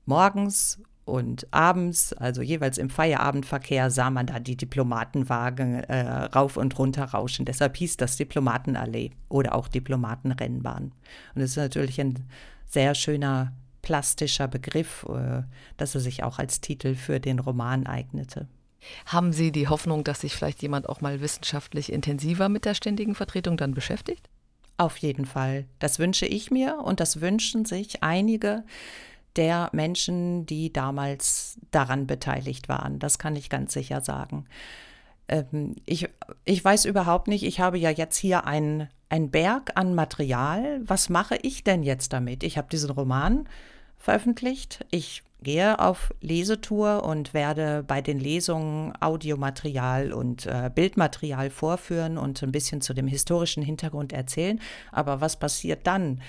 morgens 0.04 0.82
und 1.04 1.52
abends, 1.52 2.12
also 2.12 2.42
jeweils 2.42 2.78
im 2.78 2.88
Feierabendverkehr, 2.88 3.90
sah 3.90 4.10
man 4.10 4.26
da 4.26 4.38
die 4.38 4.56
Diplomatenwagen 4.56 5.84
äh, 5.84 6.08
rauf 6.26 6.56
und 6.56 6.78
runter 6.78 7.04
rauschen. 7.04 7.44
Deshalb 7.44 7.76
hieß 7.76 7.96
das 7.96 8.16
Diplomatenallee 8.16 9.10
oder 9.28 9.54
auch 9.54 9.66
Diplomatenrennbahn. 9.66 10.92
Und 11.34 11.40
es 11.42 11.52
ist 11.52 11.56
natürlich 11.56 12.00
ein 12.00 12.24
sehr 12.66 12.94
schöner 12.94 13.52
plastischer 13.82 14.46
Begriff, 14.46 15.04
äh, 15.08 15.42
dass 15.76 15.94
er 15.94 16.00
sich 16.00 16.22
auch 16.22 16.38
als 16.38 16.60
Titel 16.60 16.94
für 16.94 17.18
den 17.18 17.40
Roman 17.40 17.86
eignete. 17.86 18.46
Haben 19.06 19.32
Sie 19.32 19.52
die 19.52 19.68
Hoffnung, 19.68 20.04
dass 20.04 20.20
sich 20.20 20.34
vielleicht 20.34 20.62
jemand 20.62 20.88
auch 20.88 21.00
mal 21.00 21.20
wissenschaftlich 21.20 21.92
intensiver 21.92 22.48
mit 22.48 22.64
der 22.64 22.74
ständigen 22.74 23.14
Vertretung 23.14 23.56
dann 23.56 23.74
beschäftigt? 23.74 24.28
Auf 24.76 24.96
jeden 24.98 25.26
Fall. 25.26 25.66
Das 25.78 25.98
wünsche 25.98 26.26
ich 26.26 26.50
mir 26.50 26.78
und 26.82 27.00
das 27.00 27.20
wünschen 27.20 27.64
sich 27.64 28.02
einige 28.02 28.64
der 29.36 29.70
Menschen, 29.72 30.46
die 30.46 30.72
damals 30.72 31.58
daran 31.70 32.06
beteiligt 32.06 32.68
waren. 32.68 32.98
Das 32.98 33.18
kann 33.18 33.36
ich 33.36 33.50
ganz 33.50 33.72
sicher 33.72 34.00
sagen. 34.00 34.46
Ähm, 35.28 35.76
ich, 35.86 36.08
ich 36.44 36.64
weiß 36.64 36.84
überhaupt 36.84 37.28
nicht, 37.28 37.44
ich 37.44 37.60
habe 37.60 37.78
ja 37.78 37.90
jetzt 37.90 38.16
hier 38.16 38.46
einen 38.46 38.88
Berg 39.30 39.72
an 39.74 39.94
Material. 39.94 40.80
Was 40.84 41.08
mache 41.08 41.36
ich 41.42 41.64
denn 41.64 41.82
jetzt 41.82 42.12
damit? 42.12 42.42
Ich 42.42 42.58
habe 42.58 42.68
diesen 42.70 42.90
Roman 42.90 43.48
veröffentlicht. 43.96 44.84
Ich 44.90 45.22
gehe 45.42 45.78
auf 45.78 46.12
Lesetour 46.20 47.04
und 47.04 47.34
werde 47.34 47.82
bei 47.86 48.00
den 48.00 48.18
Lesungen 48.18 48.92
Audiomaterial 49.00 50.12
und 50.12 50.46
äh, 50.46 50.70
Bildmaterial 50.72 51.50
vorführen 51.50 52.18
und 52.18 52.42
ein 52.42 52.52
bisschen 52.52 52.80
zu 52.80 52.94
dem 52.94 53.06
historischen 53.06 53.62
Hintergrund 53.62 54.12
erzählen. 54.12 54.60
Aber 54.92 55.20
was 55.20 55.38
passiert 55.38 55.86
dann? 55.86 56.20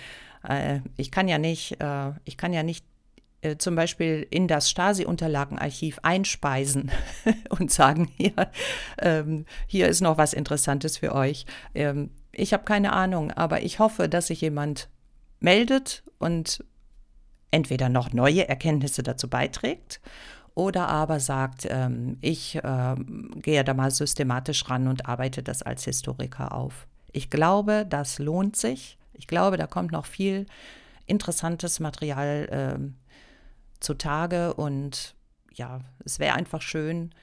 Äh, 0.47 0.80
ich 0.97 1.12
kann 1.12 1.28
ja 1.28 1.38
nicht, 1.38 1.80
äh, 1.80 2.12
ich 2.26 2.38
kann 2.38 2.54
ja 2.54 2.64
nicht 2.64 2.86
äh, 3.44 3.58
zum 3.58 3.76
Beispiel 3.76 4.26
in 4.30 4.48
das 4.48 4.70
Stasi-Unterlagenarchiv 4.70 6.00
einspeisen 6.02 6.91
und 7.50 7.72
sagen, 7.72 8.10
hier, 8.18 8.34
ähm, 9.00 9.46
hier 9.68 9.88
ist 9.89 10.02
noch 10.02 10.18
was 10.18 10.34
Interessantes 10.34 10.98
für 10.98 11.14
euch. 11.14 11.46
Ähm, 11.76 12.10
ich 12.32 12.54
habe 12.54 12.64
keine 12.64 12.94
Ahnung, 12.94 13.32
aber 13.32 13.62
ich 13.62 13.80
hoffe, 13.80 14.08
dass 14.10 14.28
sich 14.28 14.41
jemand 14.41 14.89
meldet 15.39 16.04
und 16.20 16.64
entweder 17.52 17.89
noch 17.89 18.14
neue 18.14 18.48
Erkenntnisse 18.48 19.04
dazu 19.04 19.30
beiträgt 19.30 20.02
oder 20.56 20.88
aber 20.88 21.20
sagt, 21.20 21.68
ähm, 21.70 22.18
ich 22.22 22.56
äh, 22.56 22.96
gehe 23.41 23.64
da 23.64 23.74
mal 23.74 23.91
systematisch 23.91 24.70
ran 24.70 24.88
und 24.88 25.06
arbeite 25.06 25.44
das 25.44 25.62
als 25.62 25.84
Historiker 25.84 26.54
auf. 26.54 26.88
Ich 27.12 27.30
glaube, 27.30 27.86
das 27.88 28.20
lohnt 28.20 28.56
sich. 28.56 28.98
Ich 29.14 29.28
glaube, 29.28 29.58
da 29.58 29.68
kommt 29.68 29.91
noch 29.91 30.06
viel 30.06 30.46
interessantes 31.06 31.80
Material 31.80 32.80
äh, 32.80 33.03
zutage 33.84 34.54
und 34.54 35.16
ja, 35.54 35.82
es 36.04 36.20
wäre 36.20 36.36
einfach 36.36 36.62
schön, 36.62 37.14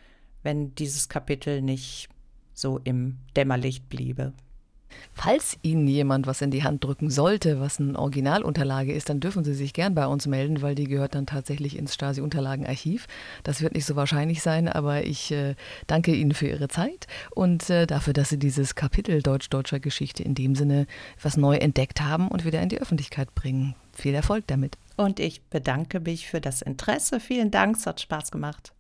wenn 0.43 0.75
dieses 0.75 1.09
Kapitel 1.09 1.63
nicht 1.63 2.09
so 2.53 2.79
im 2.85 3.19
Dämmerlicht 3.37 3.89
bliebe. 3.89 4.33
Falls 5.15 5.59
Ihnen 5.63 5.87
jemand 5.87 6.27
was 6.27 6.41
in 6.41 6.51
die 6.51 6.65
Hand 6.65 6.85
drücken 6.85 7.11
sollte, 7.11 7.61
was 7.61 7.81
eine 7.81 7.99
Originalunterlage 7.99 8.93
ist, 8.93 9.09
dann 9.09 9.21
dürfen 9.21 9.45
Sie 9.45 9.55
sich 9.55 9.73
gern 9.73 9.95
bei 9.95 10.07
uns 10.07 10.27
melden, 10.27 10.63
weil 10.63 10.75
die 10.75 10.89
gehört 10.89 11.15
dann 11.15 11.27
tatsächlich 11.27 11.77
ins 11.77 11.95
Stasi-Unterlagenarchiv. 11.95 13.07
Das 13.43 13.61
wird 13.61 13.75
nicht 13.75 13.85
so 13.85 13.97
wahrscheinlich 13.97 14.43
sein, 14.43 14.69
aber 14.69 15.05
ich 15.05 15.33
äh, 15.33 15.55
danke 15.87 16.15
Ihnen 16.15 16.33
für 16.33 16.49
Ihre 16.49 16.69
Zeit 16.69 17.07
und 17.35 17.69
äh, 17.71 17.87
dafür, 17.87 18.13
dass 18.13 18.29
Sie 18.29 18.39
dieses 18.39 18.75
Kapitel 18.75 19.23
deutsch-deutscher 19.23 19.81
Geschichte 19.81 20.23
in 20.23 20.35
dem 20.35 20.55
Sinne 20.55 20.87
was 21.23 21.37
neu 21.37 21.57
entdeckt 21.57 22.01
haben 22.01 22.29
und 22.29 22.45
wieder 22.45 22.63
in 22.63 22.69
die 22.69 22.81
Öffentlichkeit 22.81 23.35
bringen. 23.35 23.75
Viel 23.93 24.15
Erfolg 24.15 24.47
damit. 24.47 24.79
Und 24.97 25.21
ich 25.21 25.43
bedanke 25.45 26.01
mich 26.01 26.29
für 26.29 26.41
das 26.41 26.63
Interesse. 26.63 27.21
Vielen 27.21 27.51
Dank, 27.51 27.77
es 27.77 27.87
hat 27.87 28.01
Spaß 28.01 28.31
gemacht. 28.31 28.73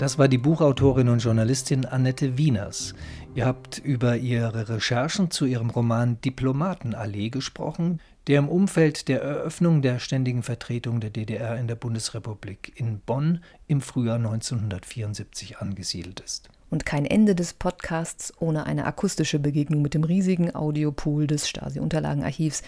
Das 0.00 0.16
war 0.16 0.28
die 0.28 0.38
Buchautorin 0.38 1.10
und 1.10 1.18
Journalistin 1.18 1.84
Annette 1.84 2.38
Wieners. 2.38 2.94
Ihr 3.34 3.44
habt 3.44 3.76
über 3.76 4.16
ihre 4.16 4.70
Recherchen 4.70 5.30
zu 5.30 5.44
ihrem 5.44 5.68
Roman 5.68 6.18
Diplomatenallee 6.22 7.28
gesprochen, 7.28 8.00
der 8.26 8.38
im 8.38 8.48
Umfeld 8.48 9.08
der 9.08 9.20
Eröffnung 9.20 9.82
der 9.82 9.98
ständigen 9.98 10.42
Vertretung 10.42 11.00
der 11.00 11.10
DDR 11.10 11.58
in 11.58 11.68
der 11.68 11.74
Bundesrepublik 11.74 12.72
in 12.76 13.00
Bonn 13.00 13.44
im 13.66 13.82
Frühjahr 13.82 14.16
1974 14.16 15.58
angesiedelt 15.58 16.20
ist. 16.20 16.48
Und 16.70 16.86
kein 16.86 17.04
Ende 17.04 17.34
des 17.34 17.52
Podcasts 17.52 18.32
ohne 18.40 18.64
eine 18.64 18.86
akustische 18.86 19.38
Begegnung 19.38 19.82
mit 19.82 19.92
dem 19.92 20.04
riesigen 20.04 20.54
Audiopool 20.54 21.26
des 21.26 21.46
Stasi-Unterlagenarchivs. 21.46 22.62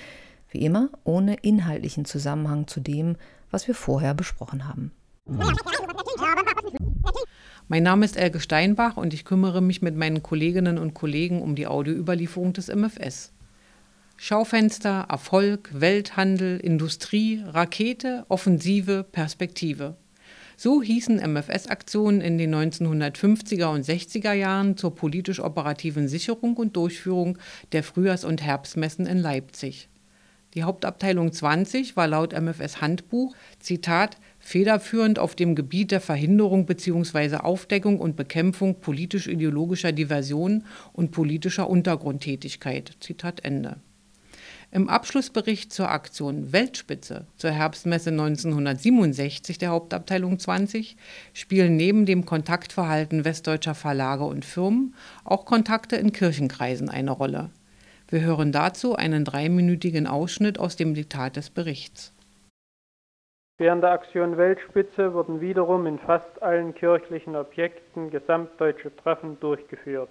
Wie 0.50 0.66
immer 0.66 0.90
ohne 1.04 1.36
inhaltlichen 1.36 2.04
Zusammenhang 2.04 2.66
zu 2.66 2.80
dem, 2.80 3.16
was 3.50 3.68
wir 3.68 3.74
vorher 3.74 4.12
besprochen 4.12 4.68
haben. 4.68 4.92
Mein 7.68 7.82
Name 7.82 8.04
ist 8.04 8.16
Elke 8.16 8.40
Steinbach 8.40 8.96
und 8.96 9.14
ich 9.14 9.24
kümmere 9.24 9.62
mich 9.62 9.82
mit 9.82 9.96
meinen 9.96 10.22
Kolleginnen 10.22 10.78
und 10.78 10.94
Kollegen 10.94 11.40
um 11.40 11.54
die 11.54 11.66
Audioüberlieferung 11.66 12.52
des 12.52 12.68
MFS. 12.68 13.32
Schaufenster, 14.16 15.06
Erfolg, 15.08 15.70
Welthandel, 15.72 16.60
Industrie, 16.60 17.42
Rakete, 17.44 18.24
Offensive, 18.28 19.04
Perspektive. 19.10 19.96
So 20.56 20.82
hießen 20.82 21.16
MFS-Aktionen 21.18 22.20
in 22.20 22.38
den 22.38 22.54
1950er 22.54 23.66
und 23.66 23.84
60er 23.84 24.32
Jahren 24.32 24.76
zur 24.76 24.94
politisch 24.94 25.40
operativen 25.40 26.08
Sicherung 26.08 26.56
und 26.56 26.76
Durchführung 26.76 27.38
der 27.72 27.82
Frühjahrs- 27.82 28.24
und 28.24 28.42
Herbstmessen 28.42 29.06
in 29.06 29.18
Leipzig. 29.18 29.88
Die 30.54 30.64
Hauptabteilung 30.64 31.32
20 31.32 31.96
war 31.96 32.06
laut 32.06 32.32
MFS 32.38 32.80
Handbuch, 32.82 33.34
Zitat, 33.58 34.18
federführend 34.42 35.18
auf 35.18 35.34
dem 35.34 35.54
Gebiet 35.54 35.92
der 35.92 36.00
Verhinderung 36.00 36.66
bzw. 36.66 37.36
Aufdeckung 37.36 38.00
und 38.00 38.16
Bekämpfung 38.16 38.80
politisch-ideologischer 38.80 39.92
Diversion 39.92 40.64
und 40.92 41.12
politischer 41.12 41.70
Untergrundtätigkeit. 41.70 42.96
Zitat 43.00 43.44
Ende. 43.44 43.76
Im 44.74 44.88
Abschlussbericht 44.88 45.72
zur 45.72 45.90
Aktion 45.90 46.52
Weltspitze 46.52 47.26
zur 47.36 47.50
Herbstmesse 47.50 48.08
1967 48.10 49.58
der 49.58 49.68
Hauptabteilung 49.68 50.38
20 50.38 50.96
spielen 51.34 51.76
neben 51.76 52.06
dem 52.06 52.24
Kontaktverhalten 52.24 53.24
westdeutscher 53.24 53.74
Verlage 53.74 54.24
und 54.24 54.46
Firmen 54.46 54.94
auch 55.24 55.44
Kontakte 55.44 55.96
in 55.96 56.12
Kirchenkreisen 56.12 56.88
eine 56.88 57.10
Rolle. 57.10 57.50
Wir 58.08 58.22
hören 58.22 58.50
dazu 58.50 58.96
einen 58.96 59.26
dreiminütigen 59.26 60.06
Ausschnitt 60.06 60.58
aus 60.58 60.74
dem 60.76 60.94
Diktat 60.94 61.36
des 61.36 61.50
Berichts. 61.50 62.12
Während 63.62 63.84
der 63.84 63.92
Aktion 63.92 64.38
Weltspitze 64.38 65.14
wurden 65.14 65.40
wiederum 65.40 65.86
in 65.86 66.00
fast 66.00 66.42
allen 66.42 66.74
kirchlichen 66.74 67.36
Objekten 67.36 68.10
gesamtdeutsche 68.10 68.90
Treffen 68.96 69.38
durchgeführt. 69.38 70.08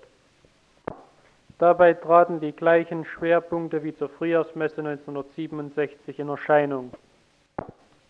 Dabei 1.60 1.94
traten 1.96 2.40
die 2.40 2.54
gleichen 2.54 3.04
Schwerpunkte 3.04 3.84
wie 3.84 3.94
zur 3.94 4.08
Frühjahrsmesse 4.08 4.78
1967 4.78 6.18
in 6.18 6.30
Erscheinung. 6.30 6.94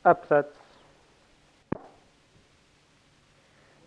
Absatz 0.04 0.54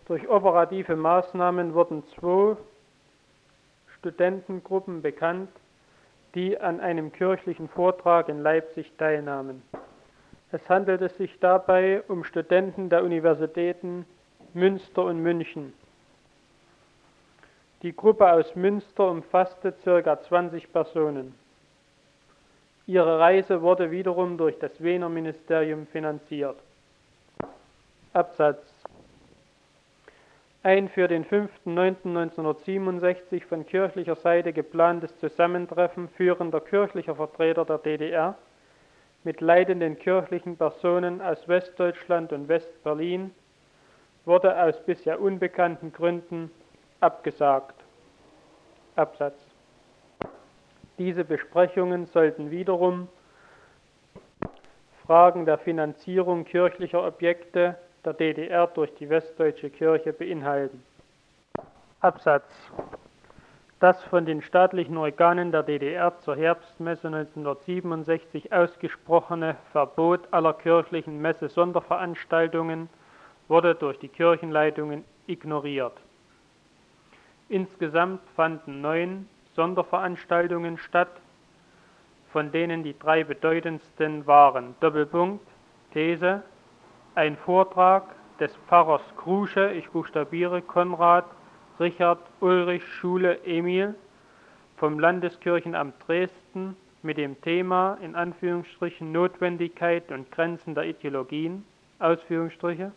Durch 0.09 0.29
operative 0.29 0.97
Maßnahmen 0.97 1.73
wurden 1.73 2.03
zwei 2.19 2.57
Studentengruppen 4.01 5.03
bekannt, 5.03 5.51
die 6.35 6.59
an 6.59 6.81
einem 6.81 7.13
kirchlichen 7.13 7.69
Vortrag 7.69 8.29
in 8.29 8.43
Leipzig 8.43 8.91
teilnahmen. 8.99 9.63
Es 10.55 10.71
handelte 10.71 11.09
sich 11.09 11.41
dabei 11.41 12.05
um 12.07 12.23
Studenten 12.23 12.89
der 12.89 13.03
Universitäten 13.03 14.07
Münster 14.53 15.03
und 15.03 15.21
München. 15.21 15.73
Die 17.83 17.93
Gruppe 17.93 18.33
aus 18.33 18.55
Münster 18.55 19.11
umfasste 19.11 19.75
ca. 19.85 20.23
20 20.23 20.73
Personen. 20.73 21.35
Ihre 22.87 23.19
Reise 23.19 23.63
wurde 23.63 23.91
wiederum 23.91 24.39
durch 24.39 24.57
das 24.61 24.81
Wiener 24.81 25.09
Ministerium 25.09 25.89
finanziert. 25.89 26.59
Absatz 28.13 28.63
Ein 30.63 30.89
für 30.89 31.09
den 31.09 31.25
5.9.1967 31.25 33.45
von 33.45 33.67
kirchlicher 33.67 34.15
Seite 34.15 34.53
geplantes 34.53 35.19
Zusammentreffen 35.19 36.09
führender 36.11 36.61
kirchlicher 36.61 37.17
Vertreter 37.17 37.65
der 37.65 37.79
DDR 37.79 38.37
mit 39.25 39.41
leitenden 39.41 39.99
kirchlichen 39.99 40.57
Personen 40.57 41.21
aus 41.21 41.49
Westdeutschland 41.49 42.33
und 42.33 42.49
Westberlin 42.49 43.35
wurde 44.27 44.57
aus 44.63 44.81
bisher 44.85 45.21
unbekannten 45.21 45.93
Gründen 45.93 46.51
abgesagt. 47.01 47.75
Absatz. 48.97 49.39
Diese 50.99 51.25
Besprechungen 51.25 52.07
sollten 52.07 52.51
wiederum 52.51 53.09
Fragen 55.07 55.45
der 55.45 55.59
Finanzierung 55.59 56.45
kirchlicher 56.45 57.05
Objekte 57.05 57.77
der 58.05 58.13
DDR 58.13 58.67
durch 58.69 58.95
die 58.95 59.09
Westdeutsche 59.09 59.71
Kirche 59.71 60.13
beinhalten. 60.13 60.83
Absatz. 62.01 62.45
Das 63.85 64.03
von 64.05 64.25
den 64.25 64.41
staatlichen 64.41 64.97
Organen 64.97 65.53
der 65.53 65.63
DDR 65.63 66.19
zur 66.21 66.37
Herbstmesse 66.37 67.09
1967 67.09 68.51
ausgesprochene 68.51 69.57
Verbot 69.73 70.21
aller 70.31 70.55
kirchlichen 70.55 71.21
Messe-Sonderveranstaltungen 71.21 72.89
wurde 73.47 73.75
durch 73.75 73.99
die 73.99 74.09
Kirchenleitungen 74.09 75.05
ignoriert. 75.27 75.93
Insgesamt 77.51 78.23
fanden 78.35 78.81
neun 78.81 79.29
Sonderveranstaltungen 79.55 80.79
statt, 80.79 81.21
von 82.33 82.53
denen 82.53 82.85
die 82.85 82.99
drei 82.99 83.23
bedeutendsten 83.23 84.27
waren 84.27 84.75
Doppelpunkt, 84.81 85.47
These, 85.93 86.43
ein 87.17 87.37
Vortrag 87.37 88.05
des 88.41 88.57
Pfarrers 88.67 89.03
Krusche, 89.19 89.73
ich 89.73 89.91
buchstabiere 89.91 90.63
Konrad, 90.63 91.27
Richard, 91.81 92.21
Ulrich, 92.41 92.85
Schule, 92.87 93.41
Emil 93.45 93.95
vom 94.77 95.01
Landeskirchenamt 95.01 95.95
Dresden 96.07 96.77
mit 97.03 97.19
dem 97.19 97.41
Thema 97.41 97.99
in 98.01 98.15
Anführungsstrichen 98.15 99.11
Notwendigkeit 99.11 100.13
und 100.13 100.31
Grenzen 100.31 100.75
der 100.75 100.85
Ideologien, 100.85 101.65
Ausführungsstriche. 101.99 102.93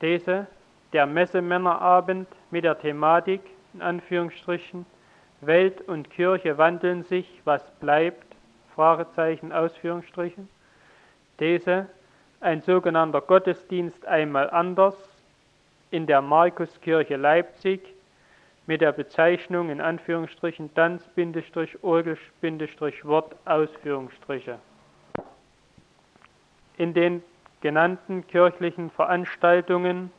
These, 0.00 0.46
der 0.94 1.06
Messemännerabend 1.06 2.28
mit 2.50 2.64
der 2.64 2.78
Thematik 2.78 3.42
in 3.74 3.82
Anführungsstrichen 3.82 4.86
Welt 5.42 5.82
und 5.82 6.10
Kirche 6.10 6.56
wandeln 6.56 7.02
sich, 7.02 7.42
was 7.44 7.62
bleibt? 7.80 8.24
Fragezeichen, 8.74 9.52
Ausführungsstriche. 9.52 10.46
These, 11.38 11.88
ein 12.40 12.62
sogenannter 12.62 13.20
Gottesdienst 13.20 14.06
einmal 14.06 14.48
anders 14.48 15.13
in 15.94 16.06
der 16.08 16.20
Markuskirche 16.20 17.14
Leipzig 17.14 17.80
mit 18.66 18.80
der 18.80 18.90
Bezeichnung 18.90 19.70
in 19.70 19.80
Anführungsstrichen 19.80 20.74
Tanz-Orgel-Wort 20.74 23.36
Ausführungsstriche. 23.44 24.58
In 26.78 26.94
den 26.94 27.22
genannten 27.60 28.26
kirchlichen 28.26 28.90
Veranstaltungen 28.90 30.10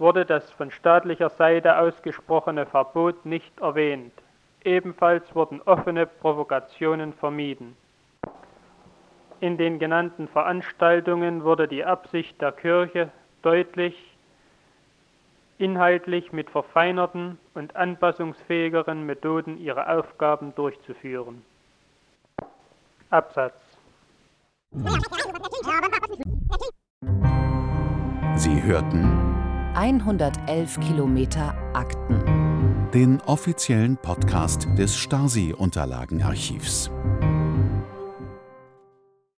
wurde 0.00 0.26
das 0.26 0.50
von 0.50 0.72
staatlicher 0.72 1.30
Seite 1.30 1.78
ausgesprochene 1.78 2.66
Verbot 2.66 3.24
nicht 3.24 3.56
erwähnt. 3.60 4.12
Ebenfalls 4.64 5.32
wurden 5.36 5.62
offene 5.62 6.06
Provokationen 6.06 7.12
vermieden. 7.12 7.76
In 9.38 9.58
den 9.58 9.78
genannten 9.78 10.26
Veranstaltungen 10.26 11.44
wurde 11.44 11.68
die 11.68 11.84
Absicht 11.84 12.42
der 12.42 12.50
Kirche 12.50 13.10
deutlich, 13.42 14.09
inhaltlich 15.60 16.32
mit 16.32 16.50
verfeinerten 16.50 17.38
und 17.54 17.76
anpassungsfähigeren 17.76 19.04
Methoden 19.06 19.58
ihre 19.58 19.88
Aufgaben 19.88 20.54
durchzuführen. 20.54 21.42
Absatz. 23.10 23.54
Sie 28.36 28.62
hörten 28.62 29.04
111 29.74 30.80
Kilometer 30.80 31.54
Akten 31.74 32.40
den 32.94 33.20
offiziellen 33.20 33.96
Podcast 33.96 34.66
des 34.76 34.96
Stasi-Unterlagenarchivs. 34.96 36.90